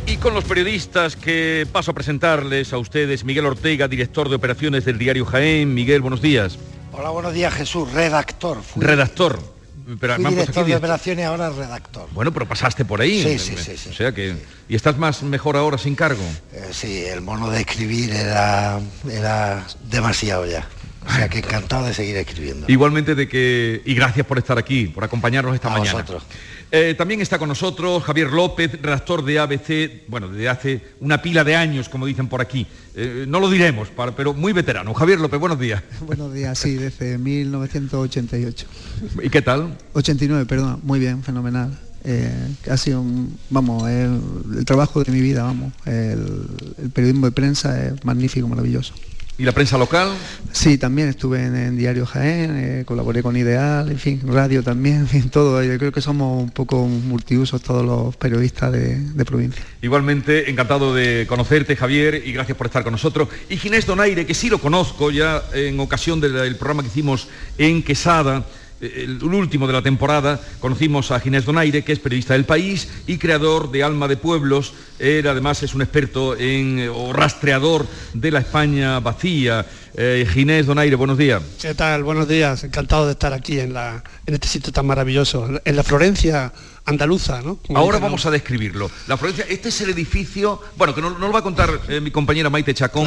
Y 0.07 0.16
con 0.16 0.32
los 0.32 0.44
periodistas 0.44 1.16
que 1.16 1.66
paso 1.70 1.90
a 1.90 1.94
presentarles 1.94 2.72
a 2.72 2.78
ustedes, 2.78 3.24
Miguel 3.24 3.44
Ortega, 3.44 3.88
director 3.88 4.30
de 4.30 4.36
operaciones 4.36 4.86
del 4.86 4.96
diario 4.96 5.26
Jaén. 5.26 5.74
Miguel, 5.74 6.01
buenos 6.01 6.22
días. 6.22 6.59
Hola, 6.92 7.11
buenos 7.11 7.34
días 7.34 7.53
Jesús, 7.53 7.92
redactor. 7.92 8.62
Fui, 8.62 8.82
redactor. 8.82 9.57
Pero 10.01 10.16
fui 10.16 10.24
director 10.26 10.66
de 10.66 10.76
operaciones, 10.76 11.26
ahora 11.26 11.51
redactor. 11.51 12.09
Bueno, 12.12 12.32
pero 12.32 12.47
pasaste 12.47 12.84
por 12.84 13.01
ahí. 13.01 13.22
Sí, 13.22 13.39
sí, 13.39 13.57
sí. 13.57 13.76
sí 13.76 13.89
o 13.89 13.93
sea 13.95 14.12
que... 14.12 14.36
¿Y 14.68 14.76
estás 14.76 14.99
más 14.99 15.22
mejor 15.22 15.57
ahora 15.57 15.78
sin 15.78 15.95
cargo? 15.95 16.22
Eh, 16.53 16.68
sí, 16.72 17.05
el 17.05 17.22
mono 17.22 17.51
de 17.51 17.61
escribir 17.61 18.11
era, 18.11 18.80
era 19.11 19.66
demasiado 19.91 20.45
ya. 20.45 20.68
O 21.07 21.12
sea 21.12 21.28
que 21.28 21.39
encantado 21.39 21.86
de 21.86 21.95
seguir 21.95 22.16
escribiendo. 22.16 22.66
Igualmente 22.68 23.14
de 23.14 23.28
que... 23.28 23.80
Y 23.86 23.95
gracias 23.95 24.26
por 24.26 24.36
estar 24.36 24.59
aquí, 24.59 24.89
por 24.89 25.05
acompañarnos 25.05 25.55
esta 25.55 25.68
a 25.68 25.78
mañana. 25.78 25.93
Vosotros. 25.93 26.22
Eh, 26.71 26.95
también 26.99 27.23
está 27.23 27.39
con 27.39 27.49
nosotros 27.49 28.05
Javier 28.05 28.31
López, 28.31 28.71
redactor 28.83 29.25
de 29.25 29.39
ABC, 29.39 30.03
bueno, 30.09 30.29
desde 30.29 30.49
hace 30.51 30.83
una 31.01 31.23
pila 31.23 31.43
de 31.43 31.57
años, 31.57 31.89
como 31.89 32.05
dicen 32.05 32.29
por 32.29 32.43
aquí. 32.43 32.66
Eh, 32.95 33.25
no 33.27 33.41
lo 33.41 33.49
diremos, 33.49 33.89
pero 34.14 34.35
muy 34.35 34.53
veterano. 34.53 34.93
Javier 34.93 35.19
López, 35.19 35.41
buenos 35.41 35.59
días. 35.59 35.83
Buenos 36.03 36.33
días, 36.35 36.59
sí, 36.59 36.75
desde 36.75 37.16
1988. 37.16 38.66
¿Y 39.23 39.31
qué 39.31 39.41
tal? 39.41 39.79
89, 39.95 40.45
perdón, 40.45 40.81
muy 40.83 41.01
bien, 41.01 41.23
fenomenal. 41.23 41.79
Eh, 42.05 42.31
ha 42.71 42.77
sido, 42.77 43.01
un, 43.01 43.39
vamos, 43.49 43.89
el, 43.89 44.64
trabajo 44.66 45.03
de 45.03 45.11
mi 45.11 45.21
vida, 45.21 45.45
vamos. 45.45 45.73
el 45.87 46.91
periodismo 46.93 47.27
de 47.27 47.33
prensa 47.33 47.83
es 47.83 48.05
magnífico, 48.05 48.47
maravilloso. 48.47 48.93
¿Y 49.41 49.45
la 49.45 49.53
prensa 49.53 49.78
local? 49.78 50.09
Sí, 50.51 50.78
también 50.78 51.07
estuve 51.09 51.41
en, 51.45 51.76
Diario 51.76 52.05
Jaén, 52.07 52.57
eh, 52.57 52.84
colaboré 52.84 53.22
con 53.22 53.36
Ideal, 53.36 53.89
en 53.89 53.99
fin, 54.01 54.20
radio 54.26 54.64
también, 54.64 54.97
en 55.03 55.07
fin, 55.07 55.30
todo. 55.30 55.62
Yo 55.62 55.78
creo 55.78 55.93
que 55.93 56.01
somos 56.01 56.43
un 56.43 56.51
poco 56.51 56.84
multiusos 56.89 57.62
todos 57.62 57.84
los 57.84 58.16
periodistas 58.16 58.72
de, 58.72 59.24
provincia. 59.24 59.62
Igualmente, 59.80 60.51
encantado 60.51 60.93
de 60.93 61.24
conocerte, 61.28 61.76
Javier, 61.76 62.20
y 62.26 62.32
gracias 62.32 62.59
por 62.59 62.66
estar 62.66 62.82
con 62.82 62.91
nosotros. 62.91 63.28
Y 63.49 63.59
Ginés 63.59 63.86
Donaire, 63.86 64.26
que 64.26 64.34
sí 64.34 64.49
lo 64.49 64.59
conozco 64.59 65.12
ya 65.12 65.45
en 65.53 65.78
ocasión 65.78 66.20
del 66.20 66.57
programa 66.57 66.82
que 66.82 66.89
hicimos 66.89 67.28
en 67.59 67.84
Quesada, 67.84 68.45
el 68.81 69.22
último 69.22 69.66
de 69.66 69.72
la 69.72 69.83
temporada, 69.83 70.41
conocimos 70.61 71.11
a 71.11 71.20
Ginés 71.20 71.45
Donaire, 71.45 71.83
que 71.83 71.93
es 71.93 71.99
periodista 71.99 72.35
del 72.35 72.45
país 72.45 72.89
y 73.07 73.18
creador 73.18 73.70
de 73.70 73.83
Alma 73.83 74.09
de 74.09 74.16
Pueblos. 74.16 74.72
Él 74.99 75.26
además 75.26 75.62
es 75.62 75.74
un 75.74 75.83
experto 75.83 76.37
en, 76.37 76.89
o 76.93 77.12
rastreador 77.12 77.87
de 78.14 78.31
la 78.31 78.41
España 78.41 79.01
vacía. 79.01 79.66
Eh, 79.95 80.26
Ginés 80.33 80.66
Donaire, 80.66 80.97
buenos 80.97 81.18
días. 81.18 81.43
¿Qué 81.61 81.74
tal? 81.74 82.05
Buenos 82.05 82.29
días. 82.29 82.62
Encantado 82.62 83.07
de 83.07 83.12
estar 83.12 83.33
aquí 83.33 83.59
en, 83.59 83.74
la, 83.74 84.03
en 84.26 84.35
este 84.35 84.49
sitio 84.49 84.72
tan 84.72 84.87
maravilloso, 84.87 85.49
en 85.64 85.76
la 85.76 85.83
Florencia 85.83 86.53
andaluza, 86.85 87.43
¿no? 87.43 87.59
Ahora 87.74 87.99
vamos 87.99 88.24
a 88.26 88.31
describirlo. 88.31 88.91
La 89.07 89.16
Florencia, 89.16 89.45
este 89.49 89.68
es 89.68 89.81
el 89.83 89.91
edificio, 89.91 90.61
bueno, 90.76 90.95
que 90.95 91.03
no, 91.03 91.11
lo 91.11 91.33
va 91.33 91.41
a 91.41 91.43
contar 91.43 91.81
eh, 91.89 92.01
mi 92.01 92.11
compañera 92.11 92.49
Maite 92.49 92.74
Chacón, 92.74 93.07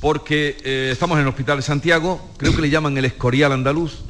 porque 0.00 0.58
eh, 0.64 0.90
estamos 0.92 1.16
en 1.16 1.22
el 1.22 1.28
Hospital 1.28 1.56
de 1.56 1.62
Santiago, 1.62 2.30
creo 2.36 2.54
que 2.54 2.60
le 2.60 2.70
llaman 2.70 2.96
el 2.98 3.06
Escorial 3.06 3.52
Andaluz. 3.52 4.00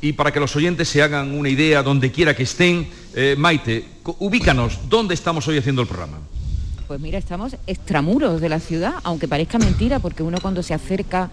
Y 0.00 0.12
para 0.12 0.32
que 0.32 0.40
los 0.40 0.54
oyentes 0.56 0.88
se 0.88 1.02
hagan 1.02 1.32
una 1.32 1.48
idea 1.48 1.82
donde 1.82 2.12
quiera 2.12 2.34
que 2.36 2.44
estén, 2.44 2.88
eh, 3.14 3.34
Maite, 3.36 3.84
ubícanos, 4.18 4.78
¿dónde 4.88 5.14
estamos 5.14 5.46
hoy 5.48 5.58
haciendo 5.58 5.82
el 5.82 5.88
programa? 5.88 6.18
Pues 6.86 7.00
mira, 7.00 7.18
estamos 7.18 7.56
extramuros 7.66 8.40
de 8.40 8.48
la 8.48 8.60
ciudad, 8.60 8.94
aunque 9.02 9.28
parezca 9.28 9.58
mentira, 9.58 9.98
porque 9.98 10.22
uno 10.22 10.38
cuando 10.40 10.62
se 10.62 10.74
acerca 10.74 11.30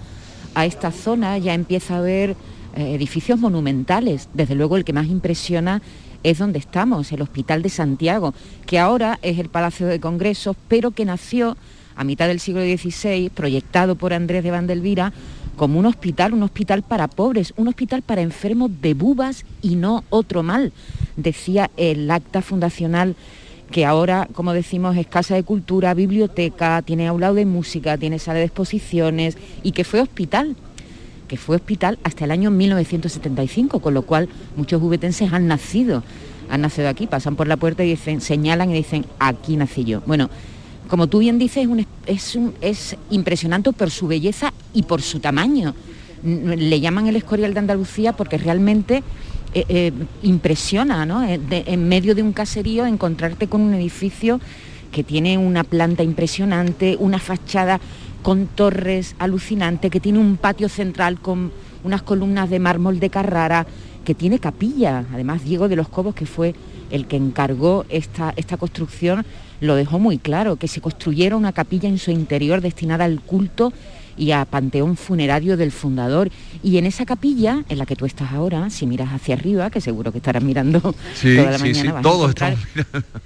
a 0.53 0.65
esta 0.65 0.91
zona 0.91 1.37
ya 1.37 1.53
empieza 1.53 1.97
a 1.97 2.01
ver 2.01 2.35
eh, 2.75 2.95
edificios 2.95 3.39
monumentales. 3.39 4.27
Desde 4.33 4.55
luego 4.55 4.77
el 4.77 4.83
que 4.83 4.93
más 4.93 5.07
impresiona 5.07 5.81
es 6.23 6.39
donde 6.39 6.59
estamos, 6.59 7.11
el 7.11 7.21
Hospital 7.21 7.61
de 7.61 7.69
Santiago, 7.69 8.33
que 8.65 8.79
ahora 8.79 9.19
es 9.21 9.37
el 9.37 9.49
Palacio 9.49 9.87
de 9.87 9.99
Congresos, 9.99 10.57
pero 10.67 10.91
que 10.91 11.05
nació 11.05 11.55
a 11.95 12.03
mitad 12.03 12.27
del 12.27 12.39
siglo 12.39 12.61
XVI, 12.61 13.29
proyectado 13.29 13.95
por 13.95 14.11
Andrés 14.11 14.43
de 14.43 14.51
Vandelvira, 14.51 15.13
como 15.55 15.79
un 15.79 15.85
hospital, 15.85 16.33
un 16.33 16.43
hospital 16.43 16.83
para 16.83 17.07
pobres, 17.07 17.53
un 17.57 17.67
hospital 17.67 18.01
para 18.01 18.21
enfermos 18.21 18.71
de 18.81 18.93
bubas 18.93 19.45
y 19.61 19.75
no 19.75 20.03
otro 20.09 20.43
mal, 20.43 20.71
decía 21.15 21.71
el 21.77 22.09
acta 22.11 22.41
fundacional 22.41 23.15
que 23.71 23.85
ahora, 23.85 24.27
como 24.33 24.53
decimos, 24.53 24.95
es 24.95 25.07
casa 25.07 25.35
de 25.35 25.43
cultura, 25.43 25.93
biblioteca, 25.93 26.81
tiene 26.83 27.07
aula 27.07 27.33
de 27.33 27.45
música, 27.45 27.97
tiene 27.97 28.19
sala 28.19 28.39
de 28.39 28.45
exposiciones 28.45 29.37
y 29.63 29.71
que 29.71 29.83
fue 29.83 30.01
hospital, 30.01 30.55
que 31.27 31.37
fue 31.37 31.55
hospital 31.55 31.97
hasta 32.03 32.25
el 32.25 32.31
año 32.31 32.51
1975, 32.51 33.79
con 33.79 33.93
lo 33.93 34.03
cual 34.03 34.29
muchos 34.55 34.81
juguetenses 34.81 35.33
han 35.33 35.47
nacido, 35.47 36.03
han 36.49 36.61
nacido 36.61 36.89
aquí, 36.89 37.07
pasan 37.07 37.35
por 37.35 37.47
la 37.47 37.57
puerta 37.57 37.83
y 37.83 37.89
dicen, 37.89 38.21
señalan 38.21 38.69
y 38.69 38.75
dicen, 38.75 39.05
aquí 39.19 39.57
nací 39.57 39.83
yo. 39.83 40.01
Bueno, 40.05 40.29
como 40.87 41.07
tú 41.07 41.19
bien 41.19 41.39
dices, 41.39 41.67
es, 42.05 42.37
es, 42.61 42.97
impresionante 43.09 43.71
por 43.73 43.89
su 43.89 44.07
belleza 44.07 44.53
y 44.73 44.83
por 44.83 45.01
su 45.01 45.19
tamaño. 45.19 45.73
Le 46.23 46.79
llaman 46.79 47.07
el 47.07 47.15
Escorial 47.15 47.53
de 47.53 47.59
Andalucía 47.59 48.13
porque 48.13 48.37
realmente 48.37 49.03
eh, 49.53 49.65
eh, 49.69 49.91
impresiona, 50.21 51.05
¿no? 51.05 51.23
Eh, 51.23 51.39
en 51.49 51.87
medio 51.87 52.15
de 52.15 52.21
un 52.21 52.33
caserío 52.33 52.85
encontrarte 52.85 53.47
con 53.47 53.61
un 53.61 53.73
edificio 53.73 54.39
que 54.91 55.03
tiene 55.03 55.37
una 55.37 55.63
planta 55.63 56.03
impresionante, 56.03 56.97
una 56.99 57.19
fachada 57.19 57.79
con 58.21 58.47
torres 58.47 59.15
alucinante, 59.19 59.89
que 59.89 59.99
tiene 59.99 60.19
un 60.19 60.37
patio 60.37 60.67
central 60.67 61.19
con 61.19 61.51
unas 61.83 62.01
columnas 62.01 62.49
de 62.49 62.59
mármol 62.59 62.99
de 62.99 63.09
Carrara, 63.09 63.67
que 64.03 64.15
tiene 64.15 64.39
capilla. 64.39 65.05
Además, 65.13 65.43
Diego 65.43 65.67
de 65.67 65.75
los 65.75 65.87
Cobos, 65.89 66.15
que 66.15 66.25
fue 66.25 66.55
el 66.91 67.07
que 67.07 67.17
encargó 67.17 67.85
esta 67.89 68.57
construcción, 68.57 69.25
lo 69.61 69.75
dejó 69.75 69.99
muy 69.99 70.17
claro, 70.17 70.55
que 70.57 70.67
se 70.67 70.81
construyera 70.81 71.35
una 71.35 71.53
capilla 71.53 71.89
en 71.89 71.97
su 71.97 72.11
interior 72.11 72.61
destinada 72.61 73.05
al 73.05 73.21
culto 73.21 73.73
y 74.17 74.31
a 74.31 74.45
panteón 74.45 74.95
funerario 74.95 75.57
del 75.57 75.71
fundador. 75.71 76.29
Y 76.63 76.77
en 76.77 76.85
esa 76.85 77.05
capilla, 77.05 77.63
en 77.69 77.77
la 77.77 77.85
que 77.85 77.95
tú 77.95 78.05
estás 78.05 78.31
ahora, 78.31 78.69
si 78.69 78.87
miras 78.87 79.09
hacia 79.11 79.35
arriba, 79.35 79.69
que 79.69 79.81
seguro 79.81 80.11
que 80.11 80.17
estarás 80.17 80.43
mirando 80.43 80.79
toda 81.21 81.51
la 81.51 81.57
mañana, 81.57 82.01
todo 82.01 82.29
eh, 82.29 82.57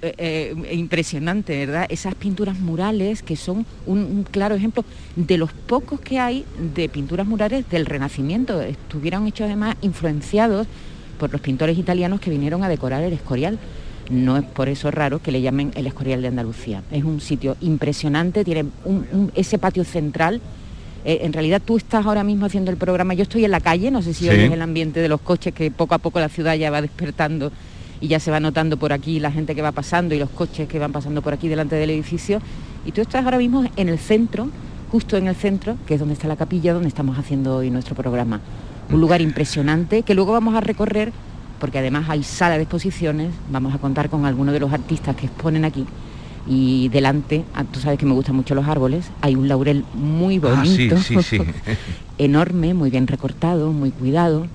eh, 0.02 0.54
impresionante, 0.72 1.66
¿verdad? 1.66 1.86
Esas 1.88 2.14
pinturas 2.14 2.58
murales 2.58 3.22
que 3.22 3.36
son 3.36 3.66
un, 3.86 4.26
claro 4.30 4.54
ejemplo 4.54 4.84
de 5.16 5.38
los 5.38 5.52
pocos 5.52 6.00
que 6.00 6.18
hay 6.18 6.44
de 6.74 6.88
pinturas 6.88 7.26
murales 7.26 7.68
del 7.70 7.86
Renacimiento. 7.86 8.60
Estuvieron 8.60 9.26
hechos 9.26 9.46
además 9.46 9.76
influenciados 9.82 10.66
por 11.18 11.30
los 11.32 11.40
pintores 11.40 11.78
italianos 11.78 12.20
que 12.20 12.30
vinieron 12.30 12.64
a 12.64 12.68
decorar 12.68 13.02
el 13.02 13.12
Escorial 13.12 13.58
no 14.10 14.36
es 14.36 14.44
por 14.44 14.68
eso 14.68 14.90
raro 14.90 15.22
que 15.22 15.32
le 15.32 15.40
llamen 15.40 15.70
el 15.74 15.86
Escorial 15.86 16.20
de 16.20 16.28
Andalucía. 16.28 16.82
Es 16.90 17.04
un 17.04 17.20
sitio 17.20 17.56
impresionante, 17.60 18.44
tiene 18.44 18.66
ese 19.34 19.58
patio 19.58 19.84
central. 19.84 20.40
Eh, 21.04 21.20
en 21.22 21.32
realidad 21.32 21.62
tú 21.64 21.76
estás 21.76 22.04
ahora 22.04 22.24
mismo 22.24 22.46
haciendo 22.46 22.70
el 22.70 22.76
programa, 22.76 23.14
yo 23.14 23.22
estoy 23.22 23.44
en 23.44 23.52
la 23.52 23.60
calle, 23.60 23.90
no 23.90 24.02
sé 24.02 24.12
si 24.12 24.28
oyes 24.28 24.52
el 24.52 24.60
ambiente 24.60 25.00
de 25.00 25.08
los 25.08 25.20
coches 25.20 25.54
que 25.54 25.70
poco 25.70 25.94
a 25.94 25.98
poco 25.98 26.20
la 26.20 26.28
ciudad 26.28 26.54
ya 26.56 26.70
va 26.70 26.82
despertando 26.82 27.50
y 28.00 28.08
ya 28.08 28.20
se 28.20 28.30
va 28.30 28.40
notando 28.40 28.76
por 28.76 28.92
aquí 28.92 29.20
la 29.20 29.30
gente 29.30 29.54
que 29.54 29.62
va 29.62 29.72
pasando 29.72 30.14
y 30.14 30.18
los 30.18 30.28
coches 30.28 30.68
que 30.68 30.78
van 30.78 30.92
pasando 30.92 31.22
por 31.22 31.32
aquí 31.32 31.48
delante 31.48 31.76
del 31.76 31.90
edificio. 31.90 32.40
Y 32.84 32.92
tú 32.92 33.00
estás 33.00 33.24
ahora 33.24 33.38
mismo 33.38 33.64
en 33.76 33.88
el 33.88 33.98
centro, 33.98 34.48
justo 34.90 35.16
en 35.16 35.28
el 35.28 35.36
centro, 35.36 35.76
que 35.86 35.94
es 35.94 36.00
donde 36.00 36.14
está 36.14 36.26
la 36.28 36.36
capilla 36.36 36.74
donde 36.74 36.88
estamos 36.88 37.18
haciendo 37.18 37.56
hoy 37.56 37.70
nuestro 37.70 37.94
programa. 37.94 38.40
Un 38.90 39.00
lugar 39.00 39.20
impresionante 39.20 40.02
que 40.02 40.14
luego 40.14 40.32
vamos 40.32 40.54
a 40.54 40.60
recorrer 40.60 41.12
porque 41.60 41.78
además 41.78 42.06
hay 42.08 42.22
sala 42.22 42.56
de 42.56 42.62
exposiciones, 42.62 43.32
vamos 43.50 43.74
a 43.74 43.78
contar 43.78 44.10
con 44.10 44.24
algunos 44.24 44.52
de 44.52 44.60
los 44.60 44.72
artistas 44.72 45.14
que 45.14 45.26
exponen 45.26 45.64
aquí. 45.64 45.86
Y 46.46 46.88
delante, 46.88 47.44
ah, 47.54 47.64
tú 47.64 47.78
sabes 47.78 47.98
que 47.98 48.06
me 48.06 48.14
gustan 48.14 48.34
mucho 48.34 48.54
los 48.54 48.66
árboles, 48.66 49.10
hay 49.20 49.36
un 49.36 49.46
laurel 49.46 49.84
muy 49.94 50.40
ah, 50.42 50.54
bonito, 50.54 50.96
enorme, 52.18 52.74
muy 52.74 52.90
bien 52.90 53.06
recortado, 53.06 53.70
muy 53.70 53.90
cuidado. 53.90 54.46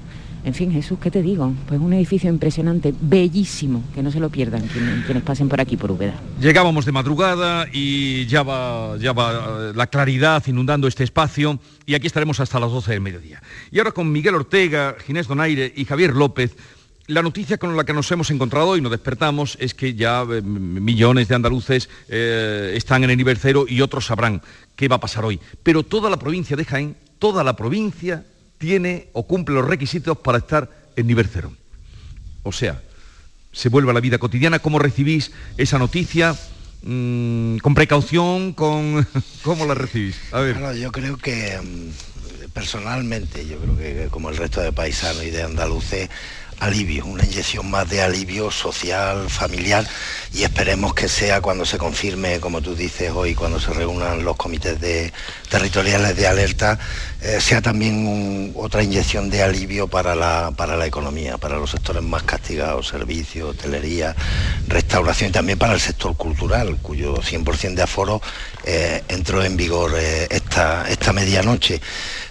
En 0.46 0.54
fin, 0.54 0.72
Jesús, 0.72 1.00
¿qué 1.02 1.10
te 1.10 1.24
digo? 1.24 1.54
Pues 1.68 1.80
un 1.80 1.92
edificio 1.94 2.30
impresionante, 2.30 2.94
bellísimo, 3.02 3.82
que 3.96 4.04
no 4.04 4.12
se 4.12 4.20
lo 4.20 4.30
pierdan 4.30 4.62
quienes, 5.04 5.24
pasen 5.24 5.50
por 5.50 5.60
aquí 5.60 5.76
por 5.76 5.92
Úbeda. 5.92 6.14
Llegábamos 6.40 6.86
de 6.86 6.92
madrugada 6.92 7.66
y 7.74 8.28
ya 8.28 8.44
va, 8.44 8.96
ya 8.98 9.12
va 9.12 9.74
la 9.74 9.88
claridad 9.88 10.44
inundando 10.46 10.88
este 10.88 11.04
espacio 11.04 11.60
y 11.88 11.96
aquí 11.96 12.06
estaremos 12.06 12.40
hasta 12.40 12.60
las 12.60 12.70
12 12.72 12.92
del 12.92 13.02
mediodía. 13.02 13.42
Y 13.72 13.80
ahora 13.80 13.92
con 13.92 14.12
Miguel 14.12 14.36
Ortega, 14.36 14.96
Ginés 15.04 15.28
Donaire 15.28 15.74
y 15.76 15.86
Javier 15.86 16.14
López 16.14 16.56
la 17.08 17.22
noticia 17.22 17.58
con 17.58 17.76
la 17.78 17.84
que 17.84 17.94
nos 17.94 18.12
hemos 18.12 18.32
encontrado 18.32 18.76
y 18.76 18.82
nos 18.82 18.92
despertamos 18.92 19.58
es 19.60 19.74
que 19.74 19.94
ya 19.94 20.24
eh, 20.24 20.42
millones 20.42 21.28
de 21.28 21.36
andaluces 21.36 21.90
eh, 22.10 22.74
están 22.76 23.04
en 23.04 23.12
el 23.12 23.18
nivel 23.18 23.38
cero 23.38 23.66
y 23.68 23.82
otros 23.82 24.06
sabrán 24.06 24.42
qué 24.76 24.88
va 24.88 24.96
a 24.96 25.00
pasar 25.00 25.26
hoy. 25.26 25.40
Pero 25.62 25.84
toda 25.84 26.10
la 26.10 26.18
provincia 26.18 26.56
de 26.56 26.66
Jaén, 26.66 26.96
toda 27.20 27.44
la 27.44 27.56
provincia 27.56 28.26
tiene 28.58 29.10
o 29.14 29.28
cumple 29.28 29.56
los 29.56 29.68
requisitos 29.68 30.18
para 30.18 30.40
estar 30.40 30.70
en 30.96 31.08
nivel 31.08 31.30
cero. 31.32 31.52
O 32.44 32.52
sea, 32.52 32.82
se 33.52 33.70
vuelve 33.70 33.92
a 33.92 33.94
la 33.94 34.00
vida 34.00 34.18
cotidiana. 34.18 34.60
¿Cómo 34.60 34.80
recibís 34.80 35.32
esa 35.58 35.78
noticia? 35.78 36.36
Mm, 36.84 37.58
¿Con 37.58 37.76
precaución? 37.76 38.54
Con... 38.54 39.08
¿Cómo 39.44 39.66
la 39.66 39.76
recibís? 39.76 40.16
A 40.32 40.40
ver. 40.40 40.76
yo 40.76 40.92
creo 40.92 41.18
que 41.18 41.60
mm, 41.62 42.50
personalmente, 42.50 43.46
yo 43.46 43.58
creo 43.60 43.78
que 43.78 44.08
como 44.10 44.30
el 44.30 44.38
resto 44.38 44.62
de 44.62 44.72
paisanos 44.72 45.24
y 45.24 45.30
de 45.30 45.44
andaluces, 45.44 46.10
alivio, 46.60 47.06
una 47.06 47.24
inyección 47.26 47.70
más 47.70 47.90
de 47.90 48.02
alivio 48.02 48.52
social, 48.52 49.30
familiar 49.30 49.88
y 50.34 50.44
esperemos 50.44 50.94
que 50.94 51.08
sea 51.08 51.42
cuando 51.42 51.66
se 51.66 51.78
confirme, 51.78 52.40
como 52.40 52.62
tú 52.62 52.76
dices 52.76 53.12
hoy, 53.12 53.36
cuando 53.36 53.60
se 53.60 53.72
reúnan 53.74 54.24
los 54.24 54.36
comités 54.36 54.78
territoriales 55.50 56.16
de 56.16 56.28
alerta, 56.28 56.80
eh, 57.22 57.40
sea 57.40 57.62
también 57.62 58.54
otra 58.56 58.84
inyección 58.84 59.30
de 59.30 59.44
alivio 59.44 59.88
para 59.88 60.16
la, 60.16 60.52
para 60.56 60.76
la 60.76 60.86
economía, 60.86 61.38
para 61.38 61.58
los 61.58 61.72
sectores 61.72 62.04
más 62.04 62.24
castigados, 62.24 62.88
servicios, 62.88 63.52
hotelería, 63.52 64.16
restauración 64.68 65.30
y 65.30 65.34
también 65.34 65.58
para 65.58 65.74
el 65.74 65.80
sector 65.80 66.16
cultural, 66.16 66.78
cuyo 66.82 67.16
100% 67.16 67.74
de 67.74 67.82
aforo 67.82 68.22
eh, 68.64 69.04
entró 69.08 69.44
en 69.44 69.56
vigor 69.58 69.94
eh, 69.98 70.28
esta, 70.30 70.90
esta 70.90 71.14
medianoche. 71.14 71.82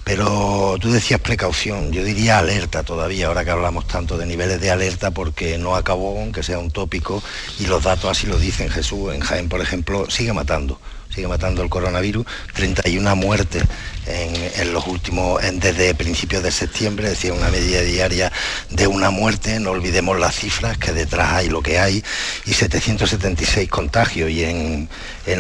Pero 0.05 0.77
tú 0.81 0.93
decías 0.93 1.21
precaución, 1.21 1.91
yo 1.91 2.05
diría 2.05 2.39
alerta 2.39 2.83
todavía, 2.83 3.29
ahora 3.29 3.45
que 3.45 3.51
hablamos 3.51 3.87
tanto 3.87 4.19
de 4.19 4.27
niveles 4.27 4.61
de 4.61 4.71
alerta 4.71 5.11
porque 5.13 5.57
no 5.57 5.77
acabó, 5.77 6.21
aunque 6.21 6.43
sea 6.43 6.59
un 6.59 6.71
tópico, 6.71 7.23
y 7.59 7.67
los 7.67 7.83
datos 7.83 8.11
así 8.11 8.27
lo 8.27 8.39
dicen. 8.39 8.69
Jesús 8.69 9.15
en 9.15 9.21
Jaén, 9.21 9.49
por 9.49 9.63
ejemplo, 9.63 10.11
sigue 10.11 10.33
matando 10.33 10.79
sigue 11.15 11.29
matando 11.29 11.63
el 11.63 11.69
coronavirus, 11.69 12.27
31 12.55 13.17
muertes 13.17 13.63
en, 14.07 14.73
los 14.73 14.87
últimos, 14.87 15.41
desde 15.55 15.95
principios 15.95 16.43
de 16.43 16.51
septiembre, 16.51 17.07
es 17.07 17.13
decir, 17.13 17.33
una 17.33 17.49
media 17.49 17.83
diaria 17.83 18.33
de 18.71 18.87
una 18.87 19.11
muerte, 19.11 19.61
no 19.61 19.71
olvidemos 19.71 20.19
las 20.19 20.35
cifras, 20.35 20.77
que 20.77 20.93
detrás 20.93 21.33
hay 21.33 21.49
lo 21.49 21.63
que 21.63 21.79
hay, 21.79 22.03
y 22.45 22.53
776 22.53 23.69
contagios, 23.69 24.31
y 24.31 24.45
en, 24.45 24.89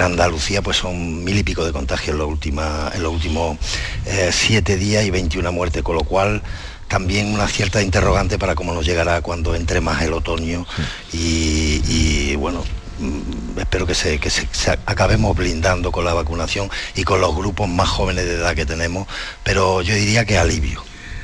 Andalucía 0.00 0.60
pues 0.62 0.76
son 0.78 1.24
mil 1.24 1.38
y 1.38 1.42
pico 1.42 1.64
de 1.64 1.72
contagios 1.72 2.14
en 2.14 2.18
los, 2.18 2.28
últimos, 2.28 2.94
en 2.94 3.02
los 3.02 3.12
últimos 3.12 3.58
eh, 4.06 4.30
siete 4.32 4.76
días 4.76 5.04
y 5.04 5.10
21 5.10 5.50
muertes, 5.52 5.82
con 5.82 5.96
lo 5.96 6.04
cual 6.04 6.42
también 6.88 7.32
una 7.32 7.48
cierta 7.48 7.82
interrogante 7.82 8.38
para 8.38 8.54
cómo 8.54 8.74
nos 8.74 8.84
llegará 8.84 9.20
cuando 9.22 9.54
entre 9.54 9.80
más 9.80 10.02
el 10.02 10.12
otoño. 10.12 10.66
Y 11.12 12.36
bueno, 12.36 12.62
Mm, 12.62 12.83
espero 13.56 13.86
que, 13.86 13.94
se, 13.94 14.18
que 14.18 14.30
se, 14.30 14.46
acabemos 14.86 15.36
blindando 15.36 15.92
con 15.92 16.04
la 16.04 16.14
vacunación 16.14 16.68
y 16.94 17.04
con 17.04 17.20
los 17.20 17.34
grupos 17.34 17.68
más 17.68 17.88
jóvenes 17.88 18.24
de 18.24 18.34
edad 18.34 18.54
que 18.54 18.66
tenemos, 18.66 19.08
pero 19.42 19.82
yo 19.82 19.94
diría 19.94 20.24
que 20.24 20.38
alivio. 20.38 20.82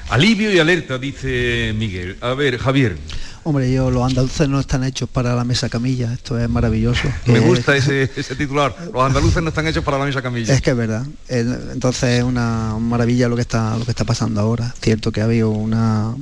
Alivio 0.09 0.53
y 0.53 0.59
alerta, 0.59 0.99
dice 0.99 1.73
Miguel. 1.77 2.17
A 2.21 2.35
ver, 2.35 2.59
Javier. 2.59 2.99
Hombre, 3.43 3.73
yo 3.73 3.91
los 3.91 4.05
andaluces 4.05 4.49
no 4.49 4.61
están 4.61 4.85
hechos 4.85 5.09
para 5.09 5.35
la 5.35 5.45
mesa 5.45 5.71
camilla, 5.71 6.13
esto 6.13 6.39
es 6.39 6.49
maravilloso. 6.49 7.09
Me 7.27 7.41
gusta 7.41 7.75
ese, 7.77 8.07
titular, 8.37 8.75
los 8.93 9.03
andaluces 9.03 9.43
no 9.43 9.49
están 9.49 9.67
hechos 9.67 9.83
para 9.83 9.99
la 9.99 10.05
mesa 10.05 10.21
camilla. 10.21 10.53
Es 10.53 10.61
que 10.61 10.71
es 10.71 10.77
verdad, 10.77 11.07
entonces 11.29 12.19
es 12.19 12.25
una 12.25 12.77
maravilla 12.79 13.29
lo 13.29 13.37
que 13.37 13.43
está, 13.43 13.79
lo 13.79 13.85
que 13.85 13.93
está 13.93 14.05
pasando 14.05 14.41
ahora. 14.41 14.75
Cierto 14.83 15.11
que 15.11 15.23
ha 15.23 15.25
habido 15.25 15.51
una, 15.51 16.15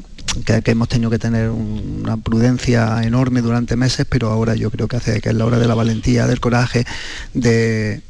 que, 0.44 0.70
hemos 0.70 0.88
tenido 0.88 1.10
que 1.10 1.18
tener 1.18 1.50
una 1.50 2.16
prudencia 2.16 3.02
enorme 3.02 3.40
durante 3.40 3.76
meses, 3.76 4.06
pero 4.08 4.30
ahora 4.30 4.54
yo 4.54 4.70
creo 4.70 4.88
que 4.88 4.96
hace 4.96 5.20
que 5.20 5.30
es 5.30 5.34
la 5.34 5.44
hora 5.44 5.58
de 5.58 5.66
la 5.66 5.74
valentía, 5.74 6.26
del 6.26 6.40
coraje, 6.40 6.84
de, 7.34 8.02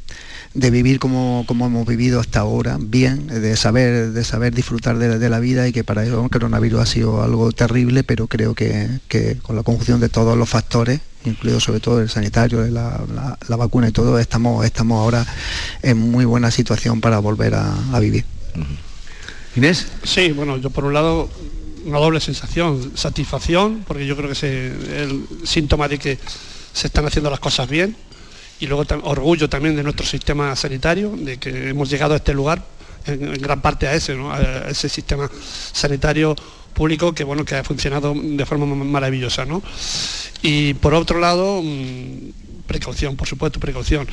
vivir 0.53 0.99
como, 0.99 1.45
hemos 1.49 1.87
vivido 1.87 2.19
hasta 2.19 2.41
ahora, 2.41 2.77
bien, 2.79 3.27
de 3.27 3.55
saber, 3.55 4.11
de 4.11 4.23
saber 4.23 4.53
disfrutar 4.53 4.97
de, 4.97 5.29
la 5.29 5.39
vida 5.39 5.67
y 5.67 5.71
que 5.71 5.83
para 5.83 6.03
eso 6.03 6.23
el 6.23 6.29
coronavirus 6.29 6.81
ha 6.81 6.85
sido 6.85 7.23
algo 7.23 7.51
terrible, 7.51 8.03
pero 8.03 8.27
creo 8.27 8.53
que, 8.55 8.99
con 9.41 9.55
la 9.55 9.63
conjunción 9.63 9.99
de 9.99 10.09
todos 10.09 10.37
los 10.37 10.49
factores, 10.49 11.01
incluido 11.25 11.59
sobre 11.59 11.79
todo 11.79 12.01
el 12.01 12.09
sanitario, 12.09 12.65
la, 12.67 13.37
vacuna 13.57 13.89
y 13.89 13.91
todo, 13.91 14.19
estamos, 14.19 14.65
estamos 14.65 14.99
ahora 14.99 15.25
en 15.81 15.97
muy 15.97 16.25
buena 16.25 16.51
situación 16.51 17.01
para 17.01 17.19
volver 17.19 17.55
a, 17.55 17.99
vivir. 17.99 18.25
Inés. 19.55 19.87
Sí, 20.03 20.31
bueno, 20.31 20.57
yo 20.57 20.69
por 20.69 20.85
un 20.85 20.93
lado 20.93 21.29
una 21.85 21.99
doble 21.99 22.19
sensación, 22.19 22.91
satisfacción, 22.95 23.83
porque 23.87 24.05
yo 24.05 24.15
creo 24.15 24.27
que 24.27 24.33
es 24.33 24.43
el 24.43 25.25
síntoma 25.43 25.87
de 25.87 25.97
que 25.97 26.17
se 26.73 26.87
están 26.87 27.05
haciendo 27.05 27.29
las 27.29 27.39
cosas 27.39 27.69
bien, 27.69 27.95
y 28.59 28.67
luego 28.67 28.85
orgullo 29.03 29.49
también 29.49 29.75
de 29.75 29.83
nuestro 29.83 30.05
sistema 30.05 30.55
sanitario, 30.55 31.13
de 31.15 31.37
que 31.37 31.69
hemos 31.69 31.89
llegado 31.89 32.13
a 32.13 32.17
este 32.17 32.33
lugar, 32.33 32.63
en, 33.05 33.33
gran 33.33 33.61
parte 33.61 33.87
a 33.87 33.93
ese, 33.93 34.13
a 34.13 34.69
ese 34.69 34.89
sistema 34.89 35.29
sanitario 35.71 36.35
público 36.73 37.13
que 37.13 37.23
bueno 37.23 37.45
que 37.45 37.55
ha 37.55 37.63
funcionado 37.63 38.13
de 38.15 38.45
forma 38.45 38.65
maravillosa. 38.65 39.45
¿no? 39.45 39.61
Y 40.41 40.73
por 40.75 40.93
otro 40.93 41.19
lado, 41.19 41.61
mm, 41.63 42.65
precaución, 42.67 43.15
por 43.15 43.27
supuesto, 43.27 43.59
precaución. 43.59 44.07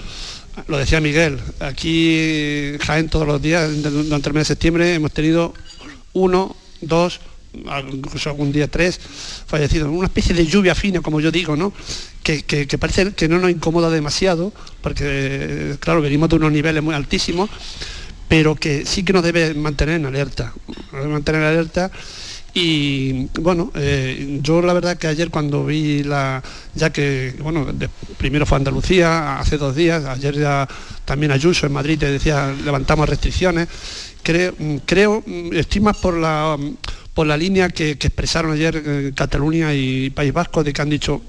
Lo 0.68 0.78
decía 0.78 1.00
Miguel, 1.00 1.38
aquí 1.60 2.72
Jaén 2.80 3.08
todos 3.08 3.26
los 3.26 3.42
días, 3.42 3.70
durante 3.82 4.28
el 4.28 4.34
mes 4.34 4.42
de 4.42 4.54
septiembre, 4.54 4.94
hemos 4.94 5.12
tenido 5.12 5.52
uno, 6.14 6.56
dos, 6.80 7.20
incluso 7.92 8.30
algún 8.30 8.52
día 8.52 8.68
tres 8.68 9.00
fallecidos, 9.46 9.88
una 9.88 10.07
especie 10.07 10.34
de 10.34 10.46
lluvia 10.46 10.74
fina, 10.74 11.00
como 11.00 11.20
yo 11.20 11.30
digo, 11.30 11.57
¿no? 11.57 11.72
Que, 12.22 12.66
parece 12.78 13.12
que 13.12 13.28
no 13.28 13.38
nos 13.38 13.50
incomoda 13.50 13.88
demasiado, 13.88 14.52
porque 14.80 15.76
claro, 15.80 16.00
venimos 16.00 16.28
de 16.28 16.36
unos 16.36 16.52
niveles 16.52 16.82
muy 16.82 16.94
altísimos, 16.94 17.48
pero 18.28 18.57
que 18.57 18.84
sí 18.84 19.04
que 19.04 19.12
nos 19.12 19.22
debe 19.22 19.54
mantener 19.54 19.96
en 19.96 20.07
alerta, 20.07 20.52
mantener 20.92 21.42
en 21.42 21.48
alerta. 21.48 21.90
Y 22.59 23.28
bueno, 23.38 23.70
eh, 23.74 24.40
yo 24.42 24.62
la 24.62 24.72
verdad 24.72 24.96
que 24.96 25.07
ayer 25.07 25.28
cuando 25.28 25.66
vi 25.66 26.02
la, 26.02 26.42
ya 26.74 26.90
que, 26.90 27.34
bueno, 27.42 27.66
primero 28.16 28.46
fue 28.46 28.57
Andalucía, 28.57 29.38
hace 29.38 29.59
dos 29.59 29.76
días, 29.76 30.07
ayer 30.07 30.38
ya 30.38 30.66
también 31.04 31.32
Ayuso 31.32 31.66
en 31.66 31.74
Madrid 31.74 31.98
te 31.98 32.11
decía, 32.11 32.54
levantamos 32.64 33.11
restricciones, 33.11 33.68
creo, 34.22 34.54
creo 34.86 35.22
estoy 35.52 35.82
por 36.00 36.16
la 36.16 36.57
por 37.16 37.26
la 37.26 37.38
línea 37.38 37.70
que, 37.70 37.92
expresaron 37.92 38.52
ayer 38.52 38.82
eh, 38.84 39.12
Cataluña 39.14 39.72
y 39.72 40.10
País 40.10 40.34
Vasco 40.34 40.62
de 40.62 40.74
que 40.74 40.82
han 40.82 40.90
dicho 40.90 41.22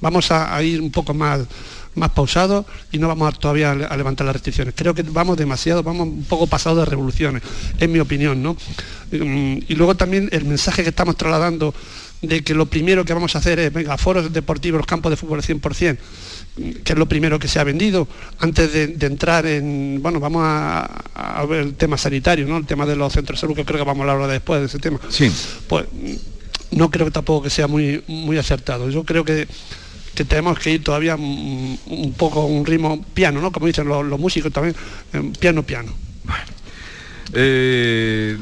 vamos 0.00 0.30
a, 0.30 0.60
ir 0.62 0.80
un 0.80 0.90
poco 0.90 1.12
más 1.12 1.40
más 1.96 2.10
pausados 2.10 2.64
y 2.92 2.98
no 2.98 3.08
vamos 3.08 3.38
todavía 3.38 3.70
a 3.70 3.96
levantar 3.96 4.26
las 4.26 4.34
restricciones. 4.34 4.74
Creo 4.74 4.94
que 4.94 5.02
vamos 5.02 5.36
demasiado, 5.36 5.82
vamos 5.82 6.08
un 6.08 6.24
poco 6.24 6.48
pasados 6.48 6.78
de 6.78 6.86
revoluciones, 6.86 7.42
en 7.78 7.92
mi 7.92 8.00
opinión, 8.00 8.42
¿no? 8.42 8.56
Mm, 9.12 9.58
y 9.68 9.74
luego 9.76 9.94
también 9.94 10.28
el 10.32 10.44
mensaje 10.44 10.82
que 10.82 10.88
estamos 10.88 11.16
trasladando 11.16 11.72
de 12.26 12.42
que 12.42 12.54
lo 12.54 12.66
primero 12.66 13.04
que 13.04 13.14
vamos 13.14 13.34
a 13.34 13.38
hacer 13.38 13.58
es, 13.58 13.72
venga, 13.72 13.96
foros 13.98 14.32
deportivos, 14.32 14.84
campos 14.86 15.10
de 15.10 15.16
fútbol 15.16 15.42
100%, 15.42 15.96
que 16.84 16.92
es 16.92 16.98
lo 16.98 17.06
primero 17.06 17.38
que 17.38 17.48
se 17.48 17.58
ha 17.58 17.64
vendido, 17.64 18.06
antes 18.38 18.72
de, 18.72 19.06
entrar 19.06 19.46
en, 19.46 19.98
bueno, 20.02 20.20
vamos 20.20 20.42
a, 20.44 21.44
ver 21.48 21.60
el 21.60 21.74
tema 21.74 21.98
sanitario, 21.98 22.46
¿no? 22.46 22.56
El 22.56 22.66
tema 22.66 22.86
de 22.86 22.96
los 22.96 23.12
centros 23.12 23.38
de 23.38 23.40
salud, 23.40 23.56
que 23.56 23.64
creo 23.64 23.78
que 23.78 23.84
vamos 23.84 24.06
a 24.06 24.12
hablar 24.12 24.30
después 24.30 24.60
de 24.60 24.66
ese 24.66 24.78
tema. 24.78 24.98
Sí. 25.08 25.30
Pues 25.68 25.86
no 26.70 26.90
creo 26.90 27.06
que 27.06 27.12
tampoco 27.12 27.44
que 27.44 27.50
sea 27.50 27.66
muy, 27.66 28.02
muy 28.06 28.38
acertado. 28.38 28.90
Yo 28.90 29.04
creo 29.04 29.24
que, 29.24 29.46
que 30.14 30.24
tenemos 30.24 30.58
que 30.58 30.72
ir 30.72 30.84
todavía 30.84 31.16
un, 31.16 32.14
poco 32.16 32.42
a 32.42 32.46
un 32.46 32.64
ritmo 32.64 33.04
piano, 33.14 33.40
¿no? 33.40 33.52
Como 33.52 33.66
dicen 33.66 33.88
los, 33.88 34.18
músicos 34.18 34.52
también, 34.52 34.76
eh, 35.12 35.32
piano, 35.38 35.62
piano. 35.62 35.92
Bueno. 36.24 36.44
Eh, 37.32 38.36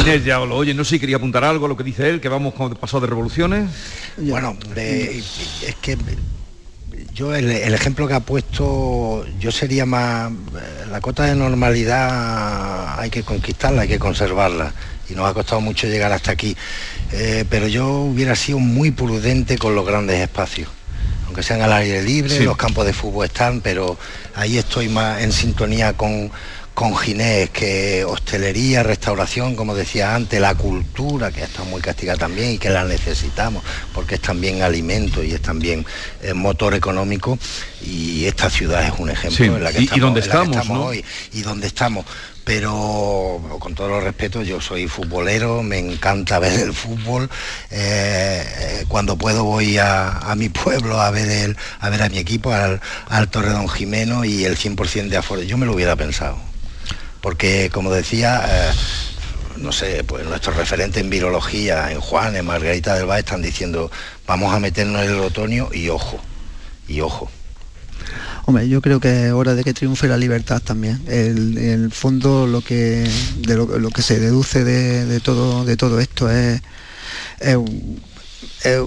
Inés 0.00 0.24
ya 0.24 0.38
lo 0.38 0.56
oye, 0.56 0.74
no 0.74 0.84
sé 0.84 0.96
si 0.96 1.00
quería 1.00 1.16
apuntar 1.16 1.44
algo 1.44 1.66
a 1.66 1.68
lo 1.68 1.76
que 1.76 1.84
dice 1.84 2.08
él, 2.08 2.20
que 2.20 2.28
vamos 2.28 2.54
con 2.54 2.74
pasado 2.74 3.02
de 3.02 3.06
revoluciones. 3.08 3.70
Bueno, 4.16 4.56
es 4.74 5.74
que 5.80 5.96
yo 7.16 7.34
el, 7.34 7.50
ejemplo 7.50 8.06
que 8.06 8.12
ha 8.12 8.20
puesto, 8.20 9.24
yo 9.40 9.50
sería 9.50 9.86
más, 9.86 10.30
eh, 10.30 10.86
la 10.90 11.00
cota 11.00 11.24
de 11.24 11.34
normalidad 11.34 13.00
hay 13.00 13.08
que 13.08 13.22
conquistarla, 13.22 13.82
hay 13.82 13.88
que 13.88 13.98
conservarla 13.98 14.74
y 15.08 15.14
nos 15.14 15.26
ha 15.26 15.32
costado 15.32 15.62
mucho 15.62 15.86
llegar 15.86 16.12
hasta 16.12 16.32
aquí, 16.32 16.54
eh, 17.12 17.46
pero 17.48 17.68
yo 17.68 17.88
hubiera 18.00 18.36
sido 18.36 18.58
muy 18.58 18.90
prudente 18.90 19.56
con 19.56 19.74
los 19.74 19.86
grandes 19.86 20.20
espacios, 20.20 20.68
aunque 21.24 21.42
sean 21.42 21.62
al 21.62 21.72
aire 21.72 22.02
libre, 22.02 22.38
los 22.40 22.56
campos 22.58 22.84
de 22.84 22.92
fútbol 22.92 23.24
están, 23.24 23.62
pero 23.62 23.96
ahí 24.34 24.58
estoy 24.58 24.90
más 24.90 25.22
en 25.22 25.32
sintonía 25.32 25.94
con, 25.94 26.30
con 26.76 26.94
Ginés, 26.94 27.48
que 27.48 28.04
hostelería, 28.04 28.82
restauración, 28.82 29.56
como 29.56 29.74
decía 29.74 30.14
antes, 30.14 30.38
la 30.38 30.54
cultura, 30.54 31.32
que 31.32 31.42
está 31.42 31.64
muy 31.64 31.80
castigada 31.80 32.18
también 32.18 32.50
y 32.50 32.58
que 32.58 32.68
la 32.68 32.84
necesitamos, 32.84 33.64
porque 33.94 34.16
es 34.16 34.20
también 34.20 34.60
alimento 34.60 35.24
y 35.24 35.32
es 35.32 35.40
también 35.40 35.86
eh, 36.22 36.34
motor 36.34 36.74
económico, 36.74 37.38
y 37.80 38.26
esta 38.26 38.50
ciudad 38.50 38.86
es 38.86 38.92
un 38.98 39.08
ejemplo 39.08 39.56
en 39.56 39.64
la 39.64 39.72
que 39.72 39.78
estamos, 39.78 39.96
y 39.96 40.00
donde 40.00 40.20
estamos, 40.20 40.68
hoy 40.68 41.04
y 41.32 41.40
donde 41.40 41.66
estamos. 41.66 42.04
Pero 42.44 43.40
con 43.58 43.74
todo 43.74 43.88
los 43.88 44.04
respeto, 44.04 44.42
yo 44.42 44.60
soy 44.60 44.86
futbolero, 44.86 45.62
me 45.62 45.78
encanta 45.78 46.38
ver 46.38 46.60
el 46.60 46.74
fútbol. 46.74 47.30
Eh, 47.70 48.84
cuando 48.86 49.16
puedo 49.16 49.44
voy 49.44 49.78
a, 49.78 50.34
mi 50.36 50.50
pueblo 50.50 51.00
a 51.00 51.10
ver 51.10 51.28
el, 51.30 51.56
a 51.80 51.88
ver 51.88 52.02
a 52.02 52.10
mi 52.10 52.18
equipo, 52.18 52.52
al, 52.52 52.82
al 53.08 53.30
Torredón 53.30 53.66
Jimeno 53.66 54.26
y 54.26 54.44
el 54.44 54.58
100% 54.58 55.08
de 55.08 55.16
aforo. 55.16 55.42
Yo 55.42 55.56
me 55.56 55.64
lo 55.64 55.72
hubiera 55.72 55.96
pensado 55.96 56.38
porque 57.20 57.70
como 57.72 57.92
decía, 57.92 58.44
eh, 58.48 58.72
no 59.58 59.72
sé, 59.72 60.04
pues 60.04 60.24
nuestros 60.26 60.56
referentes 60.56 61.02
en 61.02 61.10
virología, 61.10 61.90
en 61.90 62.00
Juan, 62.00 62.36
en 62.36 62.46
Margarita 62.46 62.94
del 62.94 63.06
Valle, 63.06 63.20
están 63.20 63.42
diciendo, 63.42 63.90
vamos 64.26 64.54
a 64.54 64.60
meternos 64.60 65.02
en 65.02 65.10
el 65.10 65.20
otoño 65.20 65.68
y 65.72 65.88
ojo, 65.88 66.20
y 66.88 67.00
ojo. 67.00 67.30
Hombre, 68.44 68.68
yo 68.68 68.80
creo 68.80 69.00
que 69.00 69.26
es 69.26 69.32
hora 69.32 69.54
de 69.54 69.64
que 69.64 69.74
triunfe 69.74 70.06
la 70.06 70.16
libertad 70.16 70.62
también. 70.62 71.02
El, 71.08 71.58
el 71.58 71.90
fondo, 71.90 72.46
lo 72.46 72.60
que, 72.60 73.10
de 73.38 73.56
lo, 73.56 73.90
que 73.90 74.02
se 74.02 74.20
deduce 74.20 74.62
de, 74.62 75.18
todo, 75.20 75.64
de 75.64 75.76
todo 75.76 75.98
esto 75.98 76.30
es, 76.30 76.62
es 77.40 77.56
eh, 78.64 78.86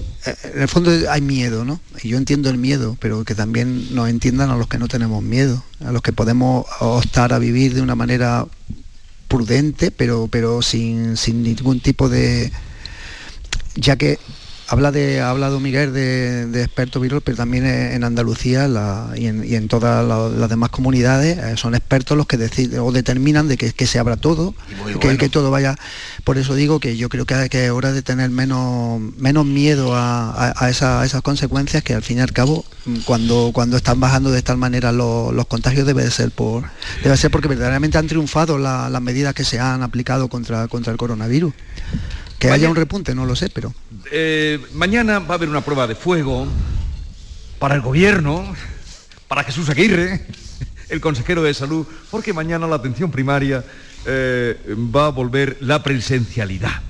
en 0.54 0.62
el 0.62 0.68
fondo 0.68 0.90
hay 1.10 1.20
miedo, 1.20 1.64
¿no? 1.64 1.80
Y 2.02 2.08
yo 2.08 2.16
entiendo 2.16 2.50
el 2.50 2.58
miedo, 2.58 2.96
pero 3.00 3.24
que 3.24 3.34
también 3.34 3.94
nos 3.94 4.08
entiendan 4.08 4.50
a 4.50 4.56
los 4.56 4.66
que 4.66 4.78
no 4.78 4.88
tenemos 4.88 5.22
miedo, 5.22 5.64
a 5.84 5.92
los 5.92 6.02
que 6.02 6.12
podemos 6.12 6.66
optar 6.80 7.32
a 7.32 7.38
vivir 7.38 7.74
de 7.74 7.80
una 7.80 7.94
manera 7.94 8.46
prudente, 9.28 9.90
pero, 9.90 10.28
pero 10.30 10.60
sin, 10.60 11.14
ningún 11.14 11.80
tipo 11.80 12.08
de... 12.08 12.52
ya 13.76 13.96
que 13.96 14.18
habla 14.70 14.92
de, 14.92 15.20
ha 15.20 15.30
hablado 15.30 15.58
Miguel 15.58 15.92
de, 15.92 16.46
de 16.46 16.62
expertos 16.62 17.02
virus, 17.02 17.24
pero 17.24 17.36
también 17.36 17.66
en 17.66 18.04
Andalucía 18.04 18.68
y, 19.16 19.26
en, 19.26 19.66
todas 19.66 20.06
las 20.06 20.48
demás 20.48 20.70
comunidades 20.70 21.38
eh, 21.38 21.56
son 21.56 21.74
expertos 21.74 22.16
los 22.16 22.28
que 22.28 22.36
deciden 22.36 22.78
o 22.78 22.92
determinan 22.92 23.48
de 23.48 23.56
que, 23.56 23.86
se 23.86 23.98
abra 23.98 24.16
todo, 24.16 24.54
que, 25.00 25.18
que, 25.18 25.28
todo 25.28 25.50
vaya. 25.50 25.74
Por 26.22 26.38
eso 26.38 26.54
digo 26.54 26.78
que 26.78 26.96
yo 26.96 27.08
creo 27.08 27.26
que, 27.26 27.48
que 27.50 27.64
es 27.64 27.70
hora 27.72 27.92
de 27.92 28.02
tener 28.02 28.30
menos, 28.30 29.00
menos 29.18 29.44
miedo 29.44 29.90
a, 29.92 30.54
esas 30.70 31.22
consecuencias 31.22 31.82
que 31.82 31.94
al 31.94 32.02
fin 32.02 32.18
y 32.18 32.20
al 32.20 32.32
cabo 32.32 32.64
cuando, 33.04 33.50
cuando 33.52 33.76
están 33.76 33.98
bajando 33.98 34.30
de 34.30 34.42
tal 34.42 34.56
manera 34.56 34.92
los, 34.92 35.46
contagios 35.46 35.84
debe 35.84 36.04
de 36.04 36.12
ser 36.12 36.30
por 36.30 36.62
debe 37.02 37.16
ser 37.16 37.32
porque 37.32 37.48
verdaderamente 37.48 37.98
han 37.98 38.06
triunfado 38.06 38.56
las 38.56 39.02
medidas 39.02 39.34
que 39.34 39.42
se 39.42 39.58
han 39.58 39.82
aplicado 39.82 40.28
contra, 40.28 40.68
contra 40.68 40.92
el 40.92 40.96
coronavirus. 40.96 41.52
Que 42.40 42.50
haya 42.50 42.70
un 42.70 42.74
repunte, 42.74 43.14
no 43.14 43.26
lo 43.26 43.36
sé, 43.36 43.50
pero... 43.50 43.74
Eh, 44.10 44.58
mañana 44.72 45.18
va 45.18 45.34
a 45.34 45.34
haber 45.34 45.50
una 45.50 45.60
prueba 45.60 45.86
de 45.86 45.94
fuego 45.94 46.48
para 47.58 47.74
el 47.74 47.82
gobierno, 47.82 48.54
para 49.28 49.44
Jesús 49.44 49.68
Aguirre, 49.68 50.26
el 50.88 51.02
consejero 51.02 51.42
de 51.42 51.52
salud, 51.52 51.86
porque 52.10 52.32
mañana 52.32 52.66
la 52.66 52.76
atención 52.76 53.10
primaria 53.10 53.62
eh, 54.06 54.56
va 54.74 55.06
a 55.06 55.10
volver 55.10 55.58
la 55.60 55.82
presencialidad. 55.82 56.80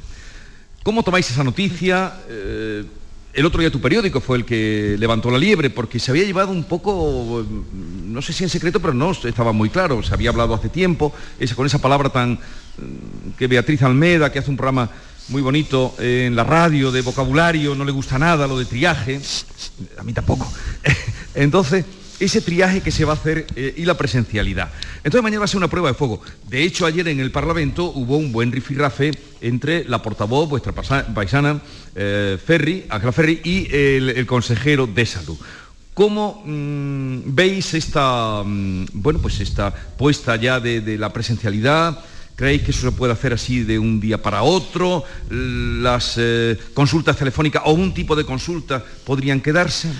¿Cómo 0.84 1.02
tomáis 1.02 1.28
esa 1.28 1.42
noticia? 1.42 2.14
Eh, 2.28 2.84
el 3.32 3.44
otro 3.44 3.60
día 3.60 3.72
tu 3.72 3.80
periódico 3.80 4.20
fue 4.20 4.38
el 4.38 4.44
que 4.44 4.94
levantó 5.00 5.32
la 5.32 5.38
liebre 5.38 5.68
porque 5.68 5.98
se 5.98 6.12
había 6.12 6.24
llevado 6.24 6.52
un 6.52 6.62
poco, 6.62 7.44
no 8.06 8.22
sé 8.22 8.32
si 8.32 8.44
en 8.44 8.50
secreto, 8.50 8.78
pero 8.78 8.94
no 8.94 9.10
estaba 9.10 9.52
muy 9.52 9.68
claro, 9.68 10.00
se 10.04 10.14
había 10.14 10.30
hablado 10.30 10.54
hace 10.54 10.68
tiempo, 10.68 11.12
esa, 11.40 11.56
con 11.56 11.66
esa 11.66 11.80
palabra 11.80 12.08
tan 12.10 12.38
que 13.36 13.48
Beatriz 13.48 13.82
Almeda, 13.82 14.30
que 14.30 14.38
hace 14.38 14.50
un 14.50 14.56
programa 14.56 14.90
muy 15.30 15.42
bonito 15.42 15.94
en 15.98 16.34
la 16.34 16.42
radio 16.42 16.90
de 16.90 17.02
vocabulario, 17.02 17.76
no 17.76 17.84
le 17.84 17.92
gusta 17.92 18.18
nada 18.18 18.48
lo 18.48 18.58
de 18.58 18.64
triaje, 18.64 19.20
a 19.96 20.02
mí 20.02 20.12
tampoco. 20.12 20.50
Entonces, 21.34 21.84
ese 22.18 22.40
triaje 22.40 22.80
que 22.80 22.90
se 22.90 23.04
va 23.04 23.12
a 23.12 23.16
hacer 23.16 23.46
eh, 23.54 23.74
y 23.76 23.84
la 23.84 23.94
presencialidad. 23.96 24.70
Entonces 24.98 25.22
mañana 25.22 25.38
va 25.38 25.44
a 25.44 25.48
ser 25.48 25.58
una 25.58 25.70
prueba 25.70 25.88
de 25.88 25.94
fuego. 25.94 26.20
De 26.48 26.64
hecho, 26.64 26.84
ayer 26.84 27.06
en 27.06 27.20
el 27.20 27.30
Parlamento 27.30 27.92
hubo 27.94 28.16
un 28.16 28.32
buen 28.32 28.50
rifirrafe 28.50 29.12
entre 29.40 29.84
la 29.84 30.02
portavoz, 30.02 30.48
vuestra 30.48 30.72
paisana, 30.72 31.62
eh, 31.94 32.36
Ferri, 32.44 32.86
Ángela 32.90 33.12
Ferri, 33.12 33.40
y 33.44 33.72
el, 33.72 34.26
consejero 34.26 34.88
de 34.88 35.06
salud. 35.06 35.38
¿Cómo 35.94 36.42
mm, 36.44 37.20
veis 37.26 37.72
esta, 37.74 38.42
mm, 38.44 38.86
bueno, 38.94 39.20
pues 39.20 39.40
esta 39.40 39.72
puesta 39.72 40.34
ya 40.34 40.58
de 40.58 40.98
la 40.98 41.12
presencialidad? 41.12 42.04
¿Creéis 42.40 42.62
que 42.62 42.70
eso 42.70 42.88
se 42.88 42.92
puede 42.92 43.12
hacer 43.12 43.34
así 43.34 43.64
de 43.64 43.78
un 43.78 44.00
día 44.00 44.22
para 44.22 44.42
otro? 44.42 45.04
¿Las 45.28 46.14
eh, 46.16 46.56
consultas 46.72 47.18
telefónicas 47.18 47.64
o 47.66 47.72
un 47.72 47.92
tipo 47.92 48.16
de 48.16 48.24
consulta 48.24 48.82
podrían 49.04 49.42
quedarse? 49.42 49.92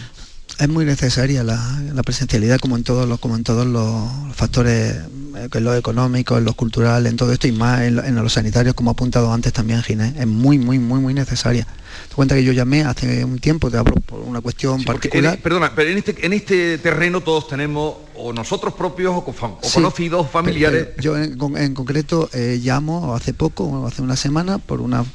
Es 0.60 0.68
muy 0.68 0.84
necesaria 0.84 1.42
la, 1.42 2.02
presencialidad 2.04 2.58
como 2.58 2.76
en 2.76 2.84
todos 2.84 3.08
los, 3.08 3.18
como 3.18 3.34
en 3.34 3.44
todos 3.44 3.66
los 3.66 4.36
factores, 4.36 4.94
eh, 5.36 5.48
en 5.50 5.64
lo 5.64 5.74
económico, 5.74 6.36
en 6.36 6.44
lo 6.44 6.52
cultural, 6.52 7.06
en 7.06 7.16
todo 7.16 7.32
esto 7.32 7.48
y 7.48 7.52
más 7.52 7.80
en, 7.80 8.14
los 8.14 8.34
sanitarios, 8.34 8.74
como 8.74 8.90
ha 8.90 8.92
apuntado 8.92 9.32
antes 9.32 9.54
también 9.54 9.82
Ginés. 9.82 10.14
Es 10.18 10.26
muy, 10.26 10.58
muy, 10.58 10.78
muy, 10.78 11.00
muy 11.00 11.14
necesaria. 11.14 11.66
Te 12.10 12.14
cuenta 12.14 12.34
que 12.34 12.44
yo 12.44 12.52
llamé 12.52 12.84
hace 12.84 13.24
un 13.24 13.38
tiempo, 13.38 13.70
te 13.70 13.78
hablo 13.78 13.94
por 13.94 14.20
una 14.20 14.42
cuestión 14.42 14.84
particular. 14.84 15.38
perdona, 15.38 15.74
pero 15.74 15.88
en 15.88 15.96
este, 15.96 16.26
en 16.26 16.34
este 16.34 16.76
terreno 16.76 17.22
todos 17.22 17.48
tenemos 17.48 17.94
o 18.14 18.34
nosotros 18.34 18.74
propios 18.74 19.14
o, 19.16 19.24
conocidos, 19.72 20.30
familiares. 20.30 20.88
yo 20.98 21.16
en, 21.16 21.72
concreto 21.72 22.28
eh, 22.34 22.60
llamo 22.62 23.14
hace 23.14 23.32
poco, 23.32 23.86
hace 23.86 24.02
una 24.02 24.16
semana, 24.16 24.58
por 24.58 24.82
una 24.82 25.06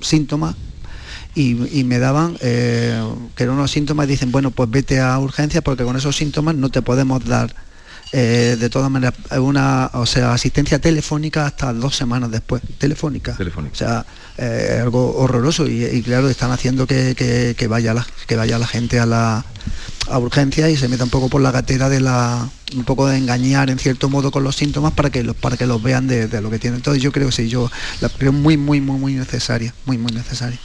síntoma 0.00 0.54
y, 1.36 1.84
me 1.84 1.98
daban 1.98 2.38
eh, 2.40 2.98
que 3.34 3.42
eran 3.42 3.56
unos 3.56 3.70
síntomas, 3.70 4.08
dicen, 4.08 4.32
bueno, 4.32 4.50
pues 4.50 4.70
vete 4.70 5.00
a 5.00 5.18
urgencias 5.18 5.62
porque 5.62 5.84
con 5.84 5.94
esos 5.94 6.16
síntomas 6.16 6.54
no 6.54 6.70
te 6.70 6.80
podemos 6.80 7.24
dar 7.26 7.54
eh, 8.12 8.56
de 8.58 8.70
todas 8.70 8.90
maneras, 8.90 9.14
una 9.38 9.90
o 9.94 10.06
sea, 10.06 10.32
asistencia 10.32 10.78
telefónica 10.78 11.46
hasta 11.46 11.72
dos 11.72 11.96
semanas 11.96 12.30
después, 12.30 12.62
telefónica. 12.78 13.36
O 13.38 13.74
sea, 13.74 14.06
eh, 14.38 14.78
algo 14.80 15.16
horroroso 15.16 15.66
y, 15.66 16.02
claro, 16.02 16.28
están 16.28 16.50
haciendo 16.50 16.86
que, 16.86 17.66
vaya 17.68 17.94
la, 17.94 18.06
que 18.26 18.36
vaya 18.36 18.58
la 18.58 18.66
gente 18.66 19.00
a 19.00 19.06
la 19.06 19.44
a 20.08 20.18
urgencia 20.18 20.70
y 20.70 20.76
se 20.76 20.88
meta 20.88 21.04
un 21.04 21.10
poco 21.10 21.28
por 21.28 21.40
la 21.40 21.50
gatera 21.50 21.88
de 21.88 22.00
la 22.00 22.48
un 22.74 22.84
poco 22.84 23.06
de 23.06 23.16
engañar 23.16 23.70
en 23.70 23.78
cierto 23.78 24.08
modo 24.08 24.30
con 24.30 24.44
los 24.44 24.56
síntomas 24.56 24.92
para 24.92 25.10
que 25.10 25.22
los 25.22 25.36
para 25.36 25.56
que 25.56 25.66
los 25.66 25.82
vean 25.82 26.06
de, 26.06 26.28
lo 26.40 26.50
que 26.50 26.58
tienen. 26.58 26.78
Entonces 26.78 27.02
yo 27.02 27.12
creo 27.12 27.26
que 27.26 27.32
sí, 27.32 27.48
yo 27.48 27.70
la 28.00 28.08
creo 28.08 28.32
muy, 28.32 28.56
muy, 28.56 28.80
muy, 28.80 28.98
muy 28.98 29.14
necesaria, 29.14 29.74
muy, 29.84 29.98
muy 29.98 30.12
necesaria. 30.12 30.58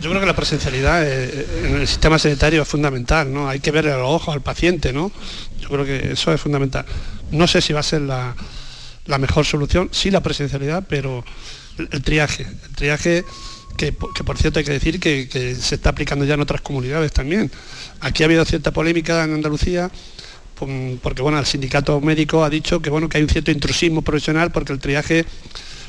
Yo 0.00 0.10
creo 0.10 0.20
que 0.20 0.26
la 0.26 0.36
presencialidad 0.36 1.06
eh, 1.06 1.46
en 1.64 1.76
el 1.76 1.86
sistema 1.86 2.18
sanitario 2.18 2.62
es 2.62 2.68
fundamental, 2.68 3.32
¿no? 3.32 3.48
Hay 3.48 3.60
que 3.60 3.70
ver 3.70 3.88
a 3.88 3.98
los 3.98 4.08
ojos 4.08 4.34
al 4.34 4.40
paciente, 4.40 4.92
¿no? 4.92 5.12
Yo 5.62 5.68
creo 5.68 5.84
que 5.84 6.12
eso 6.12 6.32
es 6.32 6.40
fundamental. 6.40 6.84
No 7.30 7.46
sé 7.46 7.60
si 7.60 7.72
va 7.72 7.80
a 7.80 7.84
ser 7.84 8.02
la, 8.02 8.34
mejor 9.18 9.46
solución, 9.46 9.88
sí 9.92 10.10
la 10.10 10.20
presencialidad, 10.20 10.84
pero 10.88 11.24
el, 11.78 12.02
triaje, 12.02 12.42
el 12.42 12.74
triaje 12.74 13.24
que, 13.76 13.92
por 13.92 14.38
cierto 14.38 14.58
hay 14.58 14.64
que 14.64 14.72
decir 14.72 14.98
que, 14.98 15.54
se 15.54 15.76
está 15.76 15.90
aplicando 15.90 16.24
ya 16.24 16.34
en 16.34 16.40
otras 16.40 16.60
comunidades 16.60 17.12
también. 17.12 17.50
Aquí 18.00 18.22
ha 18.22 18.26
habido 18.26 18.44
cierta 18.44 18.72
polémica 18.72 19.22
en 19.24 19.34
Andalucía 19.34 19.90
porque 21.02 21.22
bueno, 21.22 21.40
el 21.40 21.46
sindicato 21.46 22.00
médico 22.00 22.44
ha 22.44 22.50
dicho 22.50 22.80
que 22.80 22.88
bueno, 22.88 23.08
que 23.08 23.16
hay 23.16 23.24
un 23.24 23.28
cierto 23.28 23.50
intrusismo 23.50 24.02
profesional 24.02 24.52
porque 24.52 24.72
el 24.72 24.78
triaje, 24.78 25.24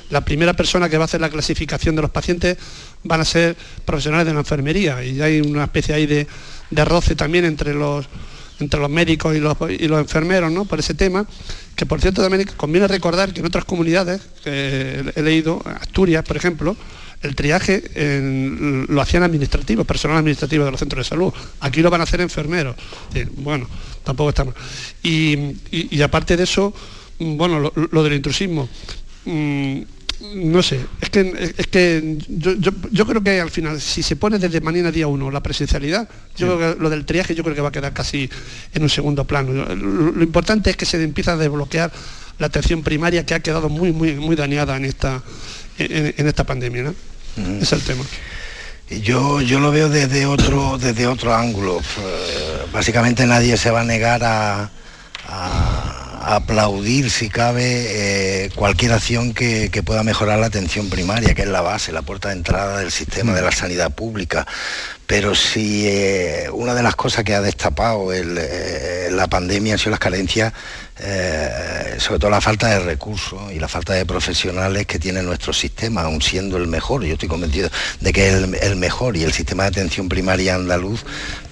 la 0.10 0.26
primera 0.26 0.54
persona 0.54 0.90
que 0.90 0.98
va 0.98 1.04
a 1.04 1.06
hacer 1.06 1.22
la 1.22 1.30
clasificación 1.30 1.96
de 1.96 2.02
los 2.02 2.10
pacientes 2.10 2.58
van 3.04 3.22
a 3.22 3.26
ser 3.26 3.56
profesionales 3.86 4.26
de 4.26 4.34
la 4.34 4.40
enfermería 4.40 5.04
y 5.04 5.22
hay 5.22 5.42
una 5.42 5.66
especie 5.66 5.94
ahí 5.94 6.08
de, 6.08 6.26
de 6.72 6.86
roce 6.86 7.16
también 7.16 7.46
entre 7.46 7.76
los 7.76 8.08
entre 8.60 8.80
los 8.80 8.90
médicos 8.90 9.36
y 9.36 9.40
los, 9.40 9.58
enfermeros 10.00 10.52
¿no? 10.52 10.66
por 10.66 10.80
ese 10.80 10.94
tema, 10.94 11.26
que 11.76 11.86
por 11.86 12.02
cierto 12.02 12.22
también 12.22 12.48
conviene 12.58 12.88
recordar 12.88 13.34
que 13.34 13.40
en 13.40 13.46
otras 13.46 13.66
comunidades, 13.66 14.22
he 14.46 15.22
leído, 15.22 15.62
Asturias, 15.66 16.24
por 16.24 16.38
ejemplo, 16.38 16.76
el 17.24 17.36
triaje 17.36 17.84
lo 18.90 19.02
hacían 19.02 19.24
administrativos, 19.24 19.86
personal 19.86 20.18
administrativo 20.18 20.66
de 20.66 20.72
los 20.72 20.80
centros 20.80 21.06
de 21.06 21.10
salud. 21.10 21.34
Aquí 21.62 21.82
lo 21.82 21.90
van 21.90 22.02
a 22.02 22.04
hacer 22.04 22.22
enfermeros. 22.22 22.76
bueno, 23.38 23.68
tampoco 24.04 24.30
está 24.30 24.44
mal. 24.44 24.54
Y, 25.02 26.02
aparte 26.02 26.36
de 26.38 26.44
eso, 26.44 26.74
bueno, 27.20 27.72
lo, 27.74 28.04
del 28.04 28.14
intrusismo. 28.14 28.68
Mm, 29.26 29.82
no 30.22 30.64
sé, 30.64 30.80
es 31.02 31.10
que, 31.10 31.54
es 31.58 31.68
que 31.68 32.18
yo, 32.28 33.06
creo 33.06 33.24
que 33.24 33.42
al 33.42 33.52
final, 33.52 33.82
si 33.82 34.02
se 34.04 34.16
pone 34.16 34.40
desde 34.40 34.62
mañana 34.62 34.92
día 34.92 35.08
uno 35.08 35.30
la 35.30 35.44
presencialidad, 35.44 36.08
yo 36.38 36.56
creo 36.56 36.76
que 36.76 36.82
lo 36.82 36.90
del 36.90 37.06
triaje 37.06 37.36
yo 37.36 37.44
creo 37.44 37.56
que 37.56 37.62
va 37.62 37.70
a 37.70 37.72
quedar 37.72 37.94
casi 37.94 38.30
en 38.74 38.84
un 38.84 38.90
segundo 38.90 39.26
plano. 39.26 39.52
Lo, 39.76 40.24
importante 40.24 40.70
es 40.70 40.78
que 40.78 40.86
se 40.86 41.02
empieza 41.04 41.34
a 41.34 41.38
desbloquear 41.38 41.92
la 42.40 42.48
atención 42.48 42.84
primaria 42.84 43.26
que 43.26 43.34
ha 43.34 43.40
quedado 43.42 43.70
muy, 43.70 43.92
muy, 43.92 44.16
muy 44.16 44.36
dañada 44.36 44.78
en 44.78 44.86
esta, 44.86 45.22
en, 45.78 46.28
esta 46.28 46.46
pandemia. 46.46 46.84
¿no? 46.84 46.96
Es 47.62 47.72
el 47.74 47.82
tema. 47.82 48.04
Yo, 48.90 49.42
yo 49.42 49.60
lo 49.60 49.72
veo 49.72 49.90
desde 49.90 50.26
otro, 50.26 50.78
desde 50.78 51.08
otro 51.08 51.34
ángulo. 51.36 51.80
Eh, 51.80 52.66
básicamente 52.72 53.26
nadie 53.26 53.58
se 53.58 53.72
va 53.72 53.82
a 53.82 53.86
negar 53.86 54.24
a 54.24 54.70
aplaudir, 56.36 57.10
si 57.10 57.30
cabe, 57.30 58.46
eh, 58.46 58.50
cualquier 58.56 58.94
acción 58.94 59.34
que, 59.34 59.70
pueda 59.84 60.04
mejorar 60.04 60.40
la 60.40 60.46
atención 60.48 60.90
primaria, 60.90 61.34
que 61.34 61.42
es 61.42 61.48
la 61.48 61.62
base, 61.62 61.92
la 61.92 62.02
puerta 62.02 62.30
de 62.30 62.36
entrada 62.36 62.80
del 62.80 62.92
sistema 62.92 63.34
de 63.34 63.42
la 63.42 63.52
sanidad 63.52 63.92
pública. 63.92 64.48
Pero 65.06 65.36
si 65.36 65.88
eh, 65.88 66.50
una 66.52 66.74
de 66.74 66.82
las 66.82 66.96
cosas 66.96 67.24
que 67.24 67.36
ha 67.36 67.42
destapado 67.42 68.14
eh, 68.14 69.10
la 69.12 69.28
pandemia 69.28 69.74
han 69.74 69.80
sido 69.80 69.92
las 69.92 70.00
carencias, 70.00 70.54
sobre 71.98 72.20
todo 72.20 72.30
la 72.30 72.40
falta 72.40 72.68
de 72.68 72.80
recursos 72.80 73.52
y 73.52 73.60
la 73.60 73.68
falta 73.68 73.94
de 73.94 74.06
profesionales 74.06 74.86
que 74.86 75.00
tiene 75.00 75.22
nuestro 75.24 75.52
sistema, 75.52 76.04
aun 76.04 76.22
siendo 76.22 76.56
el 76.56 76.68
mejor, 76.68 77.04
yo 77.04 77.14
estoy 77.14 77.28
convencido 77.28 77.70
de 78.00 78.14
que 78.14 78.28
es 78.28 78.34
el 78.62 78.76
mejor 78.78 79.18
y 79.18 79.24
el 79.24 79.34
sistema 79.34 79.64
de 79.64 79.70
atención 79.70 80.08
primaria 80.08 80.56
andaluz 80.56 81.04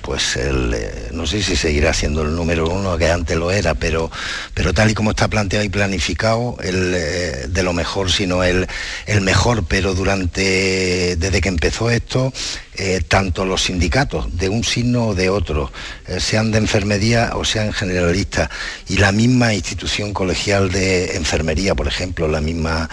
pues 0.01 0.35
eh, 0.35 1.09
no 1.11 1.25
sé 1.27 1.41
si 1.41 1.55
seguirá 1.55 1.93
siendo 1.93 2.23
el 2.23 2.35
número 2.35 2.69
uno 2.69 2.97
que 2.97 3.09
antes 3.09 3.37
lo 3.37 3.51
era, 3.51 3.75
pero, 3.75 4.11
pero 4.53 4.73
tal 4.73 4.91
y 4.91 4.93
como 4.93 5.11
está 5.11 5.27
planteado 5.27 5.63
y 5.63 5.69
planificado, 5.69 6.57
el, 6.61 6.93
eh, 6.95 7.45
de 7.47 7.63
lo 7.63 7.73
mejor, 7.73 8.11
sino 8.11 8.43
el, 8.43 8.67
el 9.05 9.21
mejor, 9.21 9.65
pero 9.65 9.93
durante, 9.93 11.15
desde 11.15 11.41
que 11.41 11.49
empezó 11.49 11.89
esto, 11.89 12.33
eh, 12.75 13.01
tanto 13.07 13.45
los 13.45 13.63
sindicatos 13.63 14.35
de 14.37 14.49
un 14.49 14.63
signo 14.63 15.07
o 15.07 15.15
de 15.15 15.29
otro, 15.29 15.71
sean 16.19 16.51
de 16.51 16.57
enfermería 16.57 17.31
o 17.35 17.45
sean 17.45 17.73
generalistas, 17.73 18.49
y 18.89 18.97
la 18.97 19.11
misma 19.11 19.53
institución 19.53 20.13
colegial 20.13 20.71
de 20.71 21.15
enfermería, 21.15 21.75
por 21.75 21.87
ejemplo, 21.87 22.27
la 22.27 22.41
misma, 22.41 22.89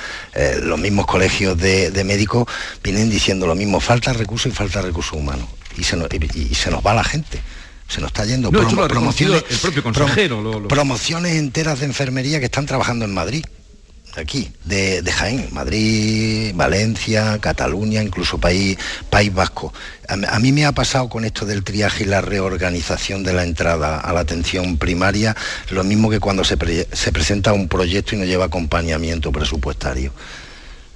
los 0.62 0.78
mismos 0.78 1.06
colegios 1.06 1.56
de, 1.58 1.90
de 1.90 2.04
médicos, 2.04 2.46
vienen 2.82 3.10
diciendo 3.10 3.46
lo 3.46 3.54
mismo, 3.54 3.80
falta 3.80 4.12
recursos 4.12 4.52
y 4.52 4.54
falta 4.54 4.82
recursos 4.82 5.14
humanos 5.14 5.57
y 5.78 5.84
se 5.84 5.96
nos, 5.96 6.08
y, 6.12 6.54
se 6.54 6.70
nos 6.70 6.84
va 6.84 6.94
la 6.94 7.04
gente 7.04 7.40
se 7.88 8.00
nos 8.00 8.08
está 8.08 8.24
yendo 8.26 8.50
promociones, 8.50 9.44
el 9.48 9.58
propio 9.58 9.82
consejero 9.82 10.68
promociones 10.68 11.36
enteras 11.36 11.80
de 11.80 11.86
enfermería 11.86 12.38
que 12.38 12.46
están 12.46 12.66
trabajando 12.66 13.04
en 13.04 13.14
Madrid 13.14 13.44
aquí, 14.18 14.50
de, 14.64 15.02
de, 15.02 15.12
Jaén, 15.12 15.48
Madrid, 15.52 16.52
Valencia, 16.54 17.38
Cataluña, 17.40 18.02
incluso 18.02 18.38
País, 18.38 18.78
País 19.10 19.32
Vasco. 19.32 19.72
A, 20.08 20.14
a, 20.14 20.38
mí 20.38 20.52
me 20.52 20.66
ha 20.66 20.72
pasado 20.72 21.08
con 21.08 21.24
esto 21.24 21.46
del 21.46 21.64
triaje 21.64 22.04
y 22.04 22.06
la 22.06 22.20
reorganización 22.20 23.22
de 23.22 23.32
la 23.32 23.44
entrada 23.44 24.00
a 24.00 24.12
la 24.12 24.20
atención 24.20 24.76
primaria, 24.76 25.36
lo 25.70 25.84
mismo 25.84 26.10
que 26.10 26.20
cuando 26.20 26.44
se, 26.44 26.56
pre, 26.56 26.88
se 26.92 27.12
presenta 27.12 27.52
un 27.52 27.68
proyecto 27.68 28.14
y 28.14 28.18
no 28.18 28.24
lleva 28.24 28.46
acompañamiento 28.46 29.32
presupuestario. 29.32 30.12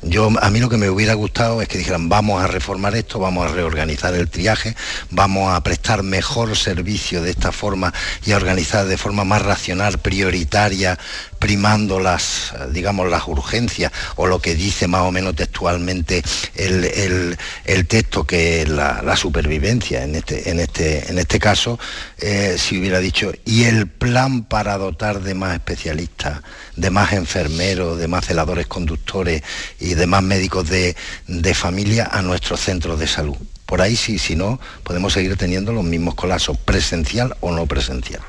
Yo, 0.04 0.30
a 0.40 0.50
mí 0.50 0.58
lo 0.58 0.68
que 0.68 0.78
me 0.78 0.90
hubiera 0.90 1.14
gustado 1.14 1.62
es 1.62 1.68
que 1.68 1.78
dijeran, 1.78 2.08
vamos 2.08 2.42
a 2.42 2.48
reformar 2.48 2.96
esto, 2.96 3.20
vamos 3.20 3.48
a 3.48 3.54
reorganizar 3.54 4.14
el 4.14 4.28
triaje, 4.28 4.74
vamos 5.10 5.54
a 5.54 5.62
prestar 5.62 6.02
mejor 6.02 6.56
servicio 6.56 7.22
de 7.22 7.30
esta 7.30 7.52
forma 7.52 7.94
y 8.26 8.32
a 8.32 8.36
organizar 8.36 8.86
de 8.86 8.98
forma 8.98 9.24
más 9.24 9.42
racional, 9.42 9.98
prioritaria, 9.98 10.98
primando 11.42 11.98
las, 11.98 12.54
digamos, 12.70 13.10
las 13.10 13.26
urgencias 13.26 13.90
o 14.14 14.28
lo 14.28 14.38
que 14.38 14.54
dice 14.54 14.86
más 14.86 15.00
o 15.00 15.10
menos 15.10 15.34
textualmente 15.34 16.22
el, 16.54 16.84
el, 16.84 17.36
el 17.64 17.86
texto 17.88 18.22
que 18.22 18.62
es 18.62 18.68
la, 18.68 19.02
la, 19.02 19.16
supervivencia 19.16 20.04
en 20.04 20.14
este, 20.14 20.50
en 20.50 20.60
este, 20.60 21.10
en 21.10 21.18
este 21.18 21.40
caso, 21.40 21.80
eh, 22.18 22.54
si 22.56 22.78
hubiera 22.78 23.00
dicho, 23.00 23.32
y 23.44 23.64
el 23.64 23.88
plan 23.88 24.44
para 24.44 24.78
dotar 24.78 25.20
de 25.20 25.34
más 25.34 25.54
especialistas, 25.54 26.42
de 26.76 26.90
más 26.90 27.12
enfermeros, 27.12 27.98
de 27.98 28.06
más 28.06 28.24
celadores 28.24 28.68
conductores 28.68 29.42
y 29.80 29.94
de 29.94 30.06
más 30.06 30.22
médicos 30.22 30.68
de, 30.68 30.94
de 31.26 31.54
familia 31.54 32.08
a 32.12 32.22
nuestros 32.22 32.60
centros 32.60 33.00
de 33.00 33.08
salud. 33.08 33.36
Por 33.66 33.82
ahí 33.82 33.96
sí, 33.96 34.20
si 34.20 34.36
no, 34.36 34.60
podemos 34.84 35.12
seguir 35.12 35.36
teniendo 35.36 35.72
los 35.72 35.82
mismos 35.82 36.14
colapsos, 36.14 36.56
presencial 36.56 37.36
o 37.40 37.50
no 37.50 37.66
presencial. 37.66 38.22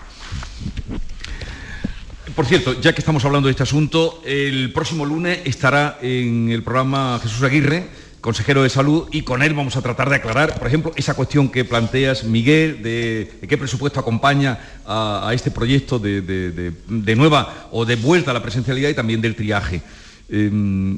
Por 2.36 2.46
cierto, 2.46 2.80
ya 2.80 2.94
que 2.94 3.02
estamos 3.02 3.26
hablando 3.26 3.48
de 3.48 3.52
este 3.52 3.64
asunto, 3.64 4.22
el 4.26 4.72
próximo 4.72 5.06
lunes 5.06 5.40
estará 5.44 6.00
en 6.02 6.50
el 6.50 6.64
programa 6.64 7.20
Jesús 7.22 7.44
Aguirre, 7.44 7.88
consejero 8.22 8.64
de 8.64 8.70
salud, 8.70 9.10
y 9.12 9.24
con 9.24 9.44
él 9.44 9.54
vamos 9.54 9.76
a 9.76 9.82
tratar 9.82 10.10
de 10.10 10.16
aclarar, 10.16 10.58
por 10.58 10.66
ejemplo, 10.66 10.94
esa 10.96 11.16
cuestión 11.16 11.50
que 11.50 11.66
planteas, 11.66 12.24
Miguel, 12.24 12.82
de, 12.82 13.30
qué 13.48 13.58
presupuesto 13.58 14.00
acompaña 14.00 14.58
a, 14.88 15.30
este 15.34 15.52
proyecto 15.52 16.00
de, 16.00 16.74
nueva 16.88 17.68
o 17.72 17.86
de 17.86 17.98
vuelta 17.98 18.32
a 18.32 18.34
la 18.34 18.42
presencialidad 18.42 18.90
y 18.90 18.94
también 18.94 19.20
del 19.20 19.36
triaje. 19.36 19.82
Eh, 20.30 20.98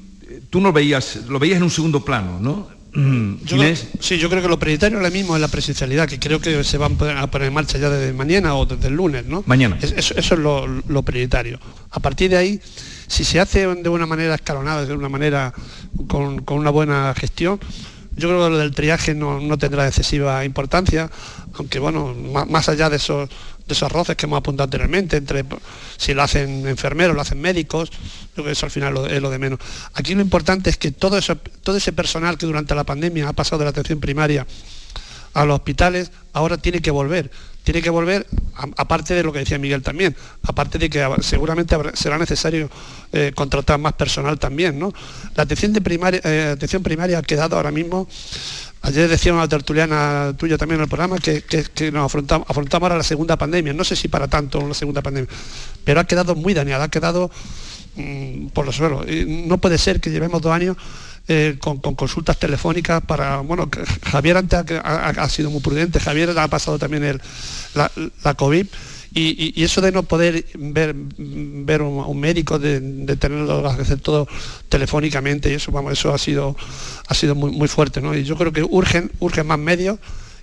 tú 0.51 0.61
no 0.61 0.71
veías, 0.71 1.25
lo 1.27 1.39
veías 1.39 1.57
en 1.57 1.63
un 1.63 1.71
segundo 1.71 2.05
plano, 2.05 2.39
¿no? 2.39 2.69
Yo 2.95 3.57
creo, 3.57 3.75
sí, 3.99 4.17
yo 4.17 4.29
creo 4.29 4.41
que 4.41 4.47
lo 4.47 4.57
prioritario 4.57 4.97
ahora 4.97 5.09
mismo 5.09 5.35
es 5.35 5.41
la 5.41 5.49
presencialidad, 5.49 6.07
que 6.07 6.17
creo 6.17 6.39
que 6.39 6.63
se 6.63 6.77
van 6.77 6.97
a 7.17 7.27
poner 7.27 7.47
en 7.47 7.53
marcha 7.53 7.77
ya 7.77 7.89
desde 7.89 8.13
mañana 8.13 8.55
o 8.55 8.65
desde 8.65 8.87
el 8.87 8.95
lunes, 8.95 9.25
¿no? 9.25 9.43
Mañana. 9.45 9.77
Es, 9.81 9.91
eso, 9.91 10.13
eso, 10.17 10.35
es 10.35 10.39
lo, 10.39 10.65
lo, 10.65 11.03
prioritario. 11.03 11.59
A 11.91 11.99
partir 11.99 12.29
de 12.29 12.37
ahí, 12.37 12.61
si 13.07 13.25
se 13.25 13.41
hace 13.41 13.67
de 13.67 13.89
una 13.89 14.05
manera 14.05 14.35
escalonada, 14.35 14.85
de 14.85 14.93
una 14.93 15.09
manera 15.09 15.53
con, 16.07 16.39
con 16.43 16.57
una 16.57 16.69
buena 16.69 17.13
gestión, 17.15 17.59
yo 18.15 18.29
creo 18.29 18.45
que 18.45 18.49
lo 18.51 18.57
del 18.57 18.73
triaje 18.73 19.13
no, 19.13 19.41
no 19.41 19.57
tendrá 19.57 19.85
excesiva 19.87 20.45
importancia, 20.45 21.11
aunque 21.55 21.79
bueno, 21.79 22.15
más, 22.15 22.49
más 22.49 22.69
allá 22.69 22.89
de 22.89 22.95
esos 22.95 23.29
de 23.67 23.73
esos 23.73 23.91
roces 23.91 24.15
que 24.15 24.25
hemos 24.25 24.37
apuntado 24.37 24.65
anteriormente, 24.65 25.17
entre 25.17 25.43
si 25.97 26.13
lo 26.13 26.23
hacen 26.23 26.67
enfermeros, 26.67 27.15
lo 27.15 27.21
hacen 27.21 27.41
médicos, 27.41 27.91
eso 28.35 28.65
al 28.65 28.71
final 28.71 29.09
es 29.09 29.21
lo 29.21 29.29
de 29.29 29.39
menos. 29.39 29.59
Aquí 29.93 30.13
lo 30.13 30.21
importante 30.21 30.69
es 30.69 30.77
que 30.77 30.91
todo, 30.91 31.19
todo 31.63 31.77
ese 31.77 31.93
personal 31.93 32.37
que 32.37 32.45
durante 32.45 32.75
la 32.75 32.83
pandemia 32.83 33.29
ha 33.29 33.33
pasado 33.33 33.59
de 33.59 33.65
la 33.65 33.71
atención 33.71 33.99
primaria 33.99 34.45
a 35.33 35.45
los 35.45 35.55
hospitales, 35.55 36.11
ahora 36.33 36.57
tiene 36.57 36.81
que 36.81 36.91
volver. 36.91 37.29
Tiene 37.63 37.81
que 37.81 37.89
volver, 37.89 38.27
aparte 38.77 39.15
de 39.15 39.23
lo 39.23 39.33
que 39.33 39.39
decía 39.39 39.57
Miguel 39.57 39.81
también, 39.81 40.15
aparte 40.43 40.77
de 40.77 40.87
que 40.87 41.03
seguramente 41.21 41.75
será 41.95 42.19
necesario 42.19 42.69
eh, 43.11 43.31
contratar 43.35 43.79
más 43.79 43.93
personal 43.93 44.37
también. 44.37 44.77
¿no? 44.77 44.93
La 45.33 45.43
atención, 45.43 45.73
de 45.73 45.81
primaria, 45.81 46.21
eh, 46.23 46.51
atención 46.53 46.83
primaria 46.83 47.17
ha 47.17 47.23
quedado 47.23 47.55
ahora 47.55 47.71
mismo 47.71 48.07
Ayer 48.85 49.09
decía 49.09 49.33
una 49.33 49.47
tertuliana 49.47 50.33
tuya 50.37 50.59
también 50.59 50.79
en 50.79 50.83
el 50.83 50.87
programa 50.87 51.17
que, 51.17 51.41
que, 51.41 51.91
nos 51.91 52.05
afrontamos, 52.05 52.47
afrontamos, 52.47 52.83
ahora 52.83 52.97
la 52.97 53.03
segunda 53.03 53.35
pandemia. 53.35 53.73
No 53.73 53.83
sé 53.83 53.95
si 53.95 54.09
para 54.09 54.27
tanto 54.27 54.65
la 54.67 54.75
segunda 54.75 55.01
pandemia, 55.01 55.27
pero 55.83 55.99
ha 55.99 56.03
quedado 56.03 56.35
muy 56.35 56.53
dañada, 56.53 56.83
ha 56.83 56.89
quedado 56.89 57.31
mmm, 57.95 58.49
por 58.49 58.63
los 58.63 58.75
suelos. 58.75 59.07
No 59.27 59.57
puede 59.57 59.79
ser 59.79 59.99
que 59.99 60.11
llevemos 60.11 60.39
dos 60.39 60.51
años 60.53 60.77
eh, 61.27 61.57
con, 61.59 61.79
con, 61.79 61.95
consultas 61.95 62.37
telefónicas 62.37 63.01
para, 63.01 63.39
bueno, 63.39 63.67
Javier 64.03 64.37
antes 64.37 64.63
ha, 64.83 65.29
sido 65.29 65.49
muy 65.49 65.61
prudente, 65.61 65.99
Javier 65.99 66.37
ha 66.37 66.47
pasado 66.47 66.77
también 66.77 67.03
el, 67.05 67.21
la 67.73 68.33
COVID 68.35 68.67
y, 69.17 69.63
eso 69.63 69.79
de 69.81 69.91
no 69.93 70.03
poder 70.03 70.45
ver, 70.55 70.93
ver 71.17 71.81
un, 71.81 72.19
médico, 72.19 72.59
de, 72.59 72.81
de 72.81 73.15
tenerlo 73.15 73.65
hacer 73.67 73.99
todo 73.99 74.27
telefónicamente, 74.67 75.49
y 75.49 75.53
eso, 75.53 75.71
vamos, 75.71 75.93
eso 75.93 76.13
ha 76.13 76.17
sido, 76.17 76.57
ha 77.07 77.13
sido 77.13 77.33
muy, 77.33 77.51
muy 77.51 77.69
fuerte, 77.69 78.01
¿no? 78.01 78.15
Y 78.15 78.25
yo 78.25 78.35
creo 78.35 78.51
que 78.51 78.63
urgen, 78.63 79.11
urgen 79.19 79.47
más 79.47 79.59
medios 79.59 79.99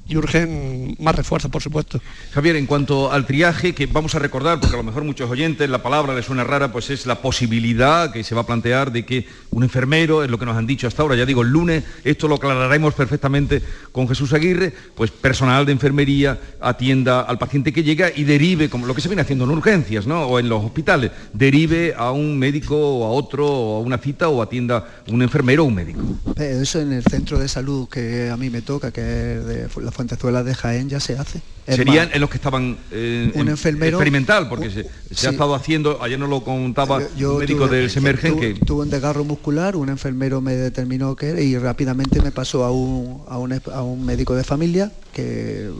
y 0.07 0.16
urgen 0.16 0.96
más 0.98 1.14
refuerzos, 1.14 1.50
por 1.50 1.62
supuesto. 1.62 2.00
Javier, 2.32 2.57
en 2.57 2.66
cuanto 2.66 3.12
al 3.12 3.26
triaje, 3.26 3.74
que 3.74 3.86
vamos 3.86 4.14
a 4.14 4.18
recordar, 4.18 4.61
porque 4.61 4.74
a 4.74 4.78
lo 4.78 4.84
mejor 4.84 5.05
muchos 5.05 5.30
oyentes 5.30 5.68
la 5.70 5.82
palabra 5.82 6.14
les 6.14 6.26
suena 6.26 6.44
rara, 6.44 6.72
pues 6.72 6.90
es 6.90 7.07
la 7.07 7.22
posibilidad 7.22 8.12
que 8.12 8.24
se 8.24 8.34
va 8.34 8.42
a 8.42 8.46
plantear 8.46 8.92
de 8.92 9.05
que 9.05 9.26
un 9.50 9.62
enfermero, 9.62 10.24
es 10.24 10.30
lo 10.30 10.38
que 10.38 10.46
nos 10.46 10.57
han 10.57 10.66
dicho 10.66 10.86
hasta 10.86 11.03
ahora, 11.03 11.14
ya 11.14 11.24
digo, 11.24 11.42
el 11.42 11.48
lunes, 11.48 11.84
esto 12.05 12.26
lo 12.26 12.36
aclararemos 12.36 12.94
perfectamente 12.94 13.62
con 13.92 14.09
Jesús 14.09 14.32
Aguirre, 14.32 14.72
pues 14.94 15.11
personal 15.11 15.66
de 15.66 15.72
enfermería 15.72 16.38
atienda 16.61 17.20
al 17.20 17.38
paciente 17.38 17.72
que 17.72 17.82
llega 17.82 18.11
y 18.14 18.24
derive, 18.24 18.68
como 18.68 18.86
lo 18.86 18.94
que 18.94 19.00
se 19.00 19.09
viene 19.09 19.22
haciendo 19.22 19.44
en 19.44 19.50
urgencias, 19.50 20.07
¿no? 20.07 20.24
O 20.24 20.38
en 20.38 20.48
los 20.48 20.64
hospitales, 20.64 21.12
derive 21.32 21.94
a 21.96 22.11
un 22.11 22.38
médico 22.38 22.76
o 22.76 23.05
a 23.05 23.11
otro, 23.11 23.46
o 23.46 23.76
a 23.76 23.80
una 23.80 23.98
cita, 23.98 24.28
o 24.28 24.42
atienda 24.42 25.03
un 25.09 25.22
enfermero 25.22 25.62
o 25.62 25.66
un 25.66 25.74
médico. 25.74 26.00
Pero 26.34 26.61
eso 26.61 26.80
en 26.80 26.92
el 26.92 27.05
centro 27.05 27.38
de 27.38 27.48
salud 27.48 27.88
que 27.88 28.30
a 28.30 28.36
mí 28.36 28.50
me 28.50 28.62
toca, 28.62 28.90
que 28.90 29.00
es 29.00 29.44
de 29.44 29.68
la 29.82 29.91
Fuentezuela 29.93 30.43
de 30.43 30.55
Jaén 30.55 30.88
ya 30.88 31.01
se 31.01 31.18
hace. 31.18 31.40
Es 31.66 31.76
Serían 31.76 32.07
más, 32.07 32.14
en 32.16 32.20
los 32.20 32.30
que 32.30 32.36
estaban 32.36 32.76
eh, 32.90 33.30
un 33.34 33.49
enfermero 33.49 33.99
experimental, 33.99 34.49
porque 34.49 34.68
se, 34.68 34.82
se 34.82 35.14
sí. 35.14 35.26
ha 35.26 35.30
estado 35.30 35.55
haciendo, 35.55 36.03
ayer 36.03 36.18
nos 36.18 36.28
lo 36.28 36.43
contaba 36.43 37.01
yo, 37.01 37.09
yo 37.16 37.32
un 37.34 37.38
médico 37.38 37.66
tuve, 37.66 37.76
del 37.76 37.90
Semergen 37.90 38.40
que 38.40 38.55
tuve 38.55 38.82
un 38.82 38.90
desgarro 38.90 39.22
muscular, 39.24 39.76
un 39.76 39.88
enfermero 39.88 40.40
me 40.40 40.55
determinó 40.55 41.14
que 41.14 41.28
era 41.28 41.40
y 41.40 41.57
rápidamente 41.57 42.20
me 42.20 42.32
pasó 42.32 42.64
a 42.64 42.72
un, 42.72 43.22
a 43.28 43.38
un, 43.38 43.61
a 43.72 43.82
un 43.82 44.05
médico 44.05 44.34
de 44.34 44.43
familia 44.43 44.90
que 45.12 45.70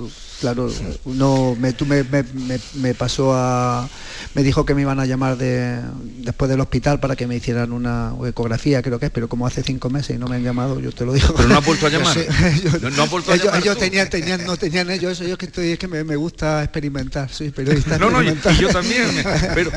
claro, 0.43 0.69
no 1.05 1.57
me, 1.57 1.73
me, 1.87 2.03
me, 2.03 2.59
me, 2.75 2.95
pasó 2.95 3.33
a 3.33 3.89
me 4.35 4.43
dijo 4.43 4.67
que 4.67 4.75
me 4.75 4.83
iban 4.83 4.99
a 4.99 5.07
llamar 5.07 5.37
de, 5.37 5.81
después 6.19 6.51
del 6.51 6.61
hospital 6.61 6.99
para 6.99 7.15
que 7.15 7.29
me 7.29 7.37
hicieran 7.37 7.71
una 7.71 8.13
ecografía, 8.27 8.83
creo 8.83 8.99
que 8.99 9.07
es, 9.07 9.13
pero 9.13 9.29
como 9.29 9.47
hace 9.47 9.63
cinco 9.63 9.89
meses 9.89 10.17
y 10.17 10.19
no 10.19 10.27
me 10.27 10.37
han 10.37 10.43
llamado, 10.43 10.81
yo 10.81 10.91
te 10.91 11.05
lo 11.05 11.13
digo. 11.13 11.33
Pero 11.37 11.49
no 11.49 11.57
ha 11.57 11.61
vuelto 11.61 11.87
a 11.87 11.91
llamar. 11.91 12.19
Ellos, 12.19 12.83
no, 12.83 12.91
no 12.91 13.03
ha 13.05 13.07
vuelto 13.07 13.31
a 13.31 13.35
ellos, 13.35 13.47
llamar. 13.47 13.63
Ellos 13.63 13.79
tenían, 13.79 14.11
tenían, 14.11 14.45
no 14.45 14.57
tenían 14.57 14.91
ellos 14.91 15.13
eso, 15.13 15.25
yo 15.25 15.39
que 15.39 15.47
estoy, 15.47 15.71
es 15.71 15.79
que 15.79 15.87
me, 15.87 16.03
me 16.03 16.17
gusta 16.17 16.65
experimentar, 16.65 17.31
soy 17.31 17.51
periodista. 17.51 17.99
no, 17.99 18.11
no, 18.11 18.21
y, 18.21 18.31
y, 18.31 18.57
yo 18.59 18.69
también. 18.69 19.09
Pero 19.55 19.71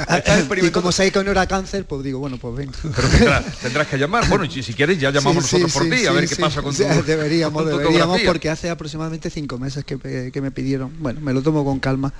y 0.68 0.72
como 0.72 0.92
sé 0.92 1.12
que 1.12 1.24
no 1.24 1.30
era 1.30 1.46
cáncer, 1.46 1.86
pues 1.86 2.04
digo, 2.04 2.18
bueno, 2.18 2.38
pues 2.38 2.56
venga. 2.56 2.74
Pero 2.82 3.08
tendrás, 3.08 3.60
tendrás 3.62 3.88
que 3.88 3.98
llamar. 3.98 4.28
Bueno, 4.30 4.50
si, 4.50 4.64
si 4.64 4.74
quieres 4.74 5.00
ya 5.00 5.12
llamamos 5.12 5.46
sí, 5.46 5.60
nosotros 5.60 5.72
sí, 5.72 5.80
por 5.80 5.98
ti, 5.98 6.08
a 6.08 6.12
ver 6.12 6.28
qué 6.28 6.36
pasa 6.38 6.64
con 6.64 6.76
tu 6.76 6.84
Deberíamos, 7.06 7.62
con 7.62 7.72
tu 7.72 7.78
deberíamos, 7.78 8.22
porque 8.22 8.50
hace 8.50 8.70
aproximadamente 8.70 9.30
cinco 9.30 9.60
meses 9.60 9.84
que, 9.84 10.32
que 10.32 10.42
me 10.42 10.52
pidieron. 10.56 10.92
Bueno, 11.00 11.22
me 11.22 11.34
lo 11.34 11.44
tomo 11.44 11.64
con 11.64 11.80
calma. 11.80 12.12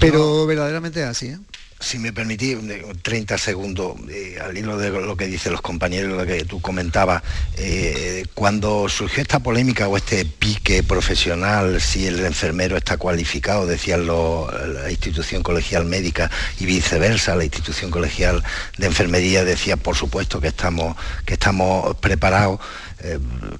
Pero 0.00 0.18
Yo, 0.18 0.46
verdaderamente 0.46 1.02
es 1.02 1.06
así, 1.06 1.26
¿eh? 1.26 1.38
Si 1.84 1.98
me 1.98 2.14
permitís 2.14 2.56
30 3.02 3.36
segundos 3.36 3.94
eh, 4.08 4.38
al 4.42 4.56
hilo 4.56 4.78
de 4.78 4.88
lo 4.88 5.18
que 5.18 5.26
dicen 5.26 5.52
los 5.52 5.60
compañeros, 5.60 6.16
lo 6.16 6.24
que 6.24 6.42
tú 6.46 6.58
comentabas, 6.58 7.22
eh, 7.58 8.24
cuando 8.32 8.88
surgió 8.88 9.20
esta 9.20 9.40
polémica 9.40 9.86
o 9.86 9.98
este 9.98 10.24
pique 10.24 10.82
profesional, 10.82 11.82
si 11.82 12.06
el 12.06 12.24
enfermero 12.24 12.78
está 12.78 12.96
cualificado, 12.96 13.66
decían 13.66 14.06
la 14.06 14.90
institución 14.90 15.42
colegial 15.42 15.84
médica 15.84 16.30
y 16.58 16.64
viceversa, 16.64 17.36
la 17.36 17.44
institución 17.44 17.90
colegial 17.90 18.42
de 18.78 18.86
enfermería 18.86 19.44
decía, 19.44 19.76
por 19.76 19.94
supuesto 19.94 20.40
que 20.40 20.48
estamos, 20.48 20.96
que 21.26 21.34
estamos 21.34 21.96
preparados 21.96 22.60
eh, 23.04 23.18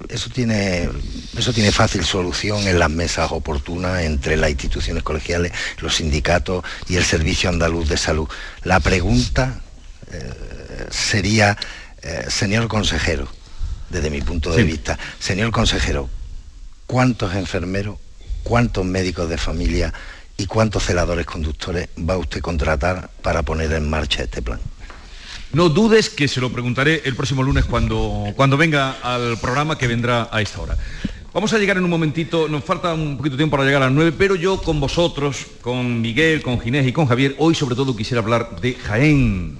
eso 0.09 0.31
tiene 0.31 0.89
eso 1.37 1.53
tiene 1.53 1.71
fácil 1.71 2.03
solución 2.03 2.67
en 2.67 2.79
las 2.79 2.89
mesas 2.89 3.31
oportunas 3.31 4.01
entre 4.01 4.37
las 4.37 4.49
instituciones 4.49 5.03
colegiales, 5.03 5.51
los 5.81 5.95
sindicatos 5.95 6.63
y 6.87 6.95
el 6.95 7.03
Servicio 7.03 7.49
Andaluz 7.49 7.87
de 7.87 7.97
Salud. 7.97 8.14
La 8.63 8.79
pregunta 8.79 9.61
eh, 10.11 10.87
sería, 10.89 11.57
eh, 12.01 12.25
señor 12.29 12.67
consejero, 12.67 13.27
desde 13.89 14.09
mi 14.09 14.21
punto 14.21 14.51
de 14.51 14.57
sí. 14.57 14.63
vista, 14.63 14.97
señor 15.19 15.51
consejero, 15.51 16.09
¿cuántos 16.85 17.35
enfermeros, 17.35 17.97
cuántos 18.43 18.85
médicos 18.85 19.29
de 19.29 19.37
familia 19.37 19.93
y 20.37 20.45
cuántos 20.47 20.83
celadores 20.83 21.25
conductores 21.25 21.89
va 21.97 22.17
usted 22.17 22.39
a 22.39 22.41
contratar 22.41 23.09
para 23.21 23.43
poner 23.43 23.71
en 23.73 23.89
marcha 23.89 24.23
este 24.23 24.41
plan? 24.41 24.59
No 25.53 25.69
dudes 25.69 26.09
que 26.09 26.27
se 26.27 26.41
lo 26.41 26.51
preguntaré 26.51 27.01
el 27.05 27.15
próximo 27.15 27.41
lunes 27.41 27.65
cuando, 27.65 28.33
cuando 28.35 28.57
venga 28.57 28.97
al 29.01 29.37
programa 29.37 29.77
que 29.77 29.87
vendrá 29.87 30.27
a 30.31 30.41
esta 30.41 30.59
hora. 30.59 30.77
Vamos 31.35 31.51
a 31.51 31.57
llegar 31.57 31.75
en 31.75 31.83
un 31.83 31.89
momentito, 31.89 32.47
nos 32.47 32.63
falta 32.63 32.93
un 32.93 33.17
poquito 33.17 33.33
de 33.35 33.39
tiempo 33.39 33.57
para 33.57 33.65
llegar 33.65 33.81
a 33.81 33.87
las 33.87 33.93
9, 33.93 34.13
pero 34.17 34.35
yo 34.35 34.61
con 34.61 34.79
vosotros, 34.79 35.45
con 35.59 35.99
Miguel, 35.99 36.41
con 36.41 36.61
Ginés 36.61 36.87
y 36.87 36.93
con 36.93 37.07
Javier, 37.07 37.35
hoy 37.39 37.53
sobre 37.53 37.75
todo 37.75 37.93
quisiera 37.93 38.21
hablar 38.21 38.61
de 38.61 38.73
Jaén. 38.75 39.59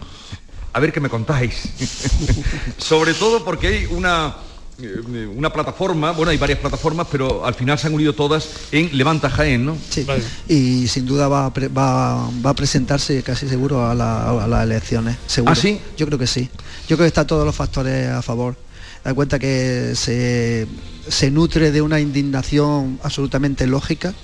a 0.72 0.80
ver 0.80 0.94
qué 0.94 1.02
me 1.02 1.10
contáis. 1.10 1.68
Sobre 2.78 3.14
todo 3.14 3.44
porque 3.44 3.68
hay 3.68 3.86
una 3.88 4.38
eh, 4.82 5.28
una 5.36 5.52
plataforma, 5.52 6.12
bueno, 6.12 6.32
hay 6.32 6.38
varias 6.38 6.60
plataformas, 6.60 7.08
pero 7.12 7.46
al 7.46 7.56
final 7.56 7.78
se 7.78 7.88
han 7.88 7.94
unido 7.94 8.14
todas 8.14 8.48
en 8.72 8.98
Levanta 8.98 9.30
Jaén, 9.30 9.66
¿no? 9.66 9.76
Sí, 9.90 10.08
y 10.48 10.88
sin 10.88 11.06
duda 11.06 11.28
va 11.28 11.48
a, 11.48 11.50
va, 11.50 12.30
va 12.30 12.50
a 12.52 12.56
presentarse 12.56 13.22
casi 13.22 13.50
seguro 13.50 13.86
a, 13.86 13.94
las 13.94 14.64
elecciones, 14.64 15.18
seguro. 15.28 15.52
¿Ah, 15.52 15.56
sí? 15.56 15.82
Yo 15.98 16.06
creo 16.06 16.18
que 16.18 16.28
sí. 16.28 16.50
Yo 16.88 16.96
creo 16.96 17.00
que 17.00 17.08
están 17.08 17.28
todos 17.28 17.46
los 17.46 17.54
factores 17.54 18.10
a 18.10 18.22
favor. 18.22 18.56
Da 19.06 19.14
cuenta 19.14 19.38
que 19.38 19.92
se, 19.94 20.68
se 21.08 21.30
nutre 21.30 21.72
de 21.72 21.84
una 21.84 22.00
indignación 22.00 23.00
absolutamente 23.04 23.68
lógica, 23.68 24.16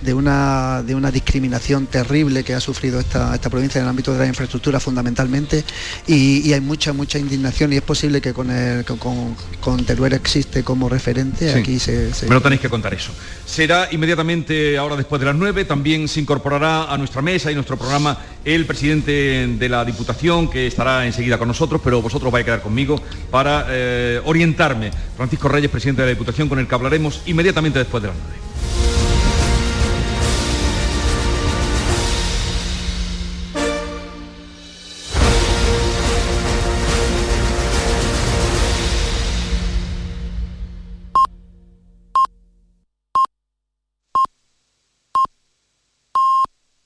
de 0.00 0.14
una, 0.14 0.82
de 0.82 0.94
una 0.94 1.10
discriminación 1.10 1.86
terrible 1.86 2.44
que 2.44 2.54
ha 2.54 2.60
sufrido 2.60 3.00
esta, 3.00 3.34
esta 3.34 3.50
provincia 3.50 3.78
en 3.78 3.84
el 3.84 3.90
ámbito 3.90 4.12
de 4.12 4.18
la 4.18 4.26
infraestructura 4.26 4.78
fundamentalmente 4.80 5.64
y, 6.06 6.52
hay 6.52 6.60
mucha, 6.60 6.92
mucha 6.92 7.18
indignación 7.18 7.72
y 7.72 7.76
es 7.76 7.82
posible 7.82 8.20
que 8.20 8.32
con, 8.32 8.50
el, 8.50 8.84
con, 8.84 9.36
con 9.60 9.84
Teruel 9.84 10.12
existe 10.12 10.62
como 10.62 10.88
referente, 10.88 11.52
aquí 11.52 11.78
se, 11.78 12.10
Me 12.28 12.34
lo 12.34 12.42
tenéis 12.42 12.60
que 12.60 12.68
contar 12.68 12.94
eso. 12.94 13.12
Será 13.44 13.88
inmediatamente 13.90 14.76
ahora 14.78 14.96
después 14.96 15.20
de 15.20 15.26
las 15.26 15.34
9, 15.34 15.64
también 15.64 16.08
se 16.08 16.20
incorporará 16.20 16.92
a 16.92 16.98
nuestra 16.98 17.22
mesa 17.22 17.50
y 17.50 17.54
nuestro 17.54 17.76
programa 17.76 18.18
el 18.44 18.64
presidente 18.66 19.46
de 19.58 19.68
la 19.68 19.84
Diputación 19.84 20.48
que 20.48 20.66
estará 20.66 21.06
enseguida 21.06 21.38
con 21.38 21.48
nosotros, 21.48 21.80
pero 21.82 22.00
vosotros 22.02 22.32
vais 22.32 22.42
a 22.42 22.46
quedar 22.46 22.62
conmigo 22.62 23.00
para 23.30 23.66
eh, 23.68 24.20
orientarme. 24.24 24.90
Francisco 25.16 25.48
Reyes, 25.48 25.70
presidente 25.70 26.02
de 26.02 26.08
la 26.08 26.14
Diputación, 26.14 26.48
con 26.48 26.58
el 26.58 26.68
que 26.68 26.74
hablaremos 26.74 27.22
inmediatamente 27.26 27.78
después 27.78 28.02
de 28.02 28.08
las 28.08 28.16
9. 28.16 28.46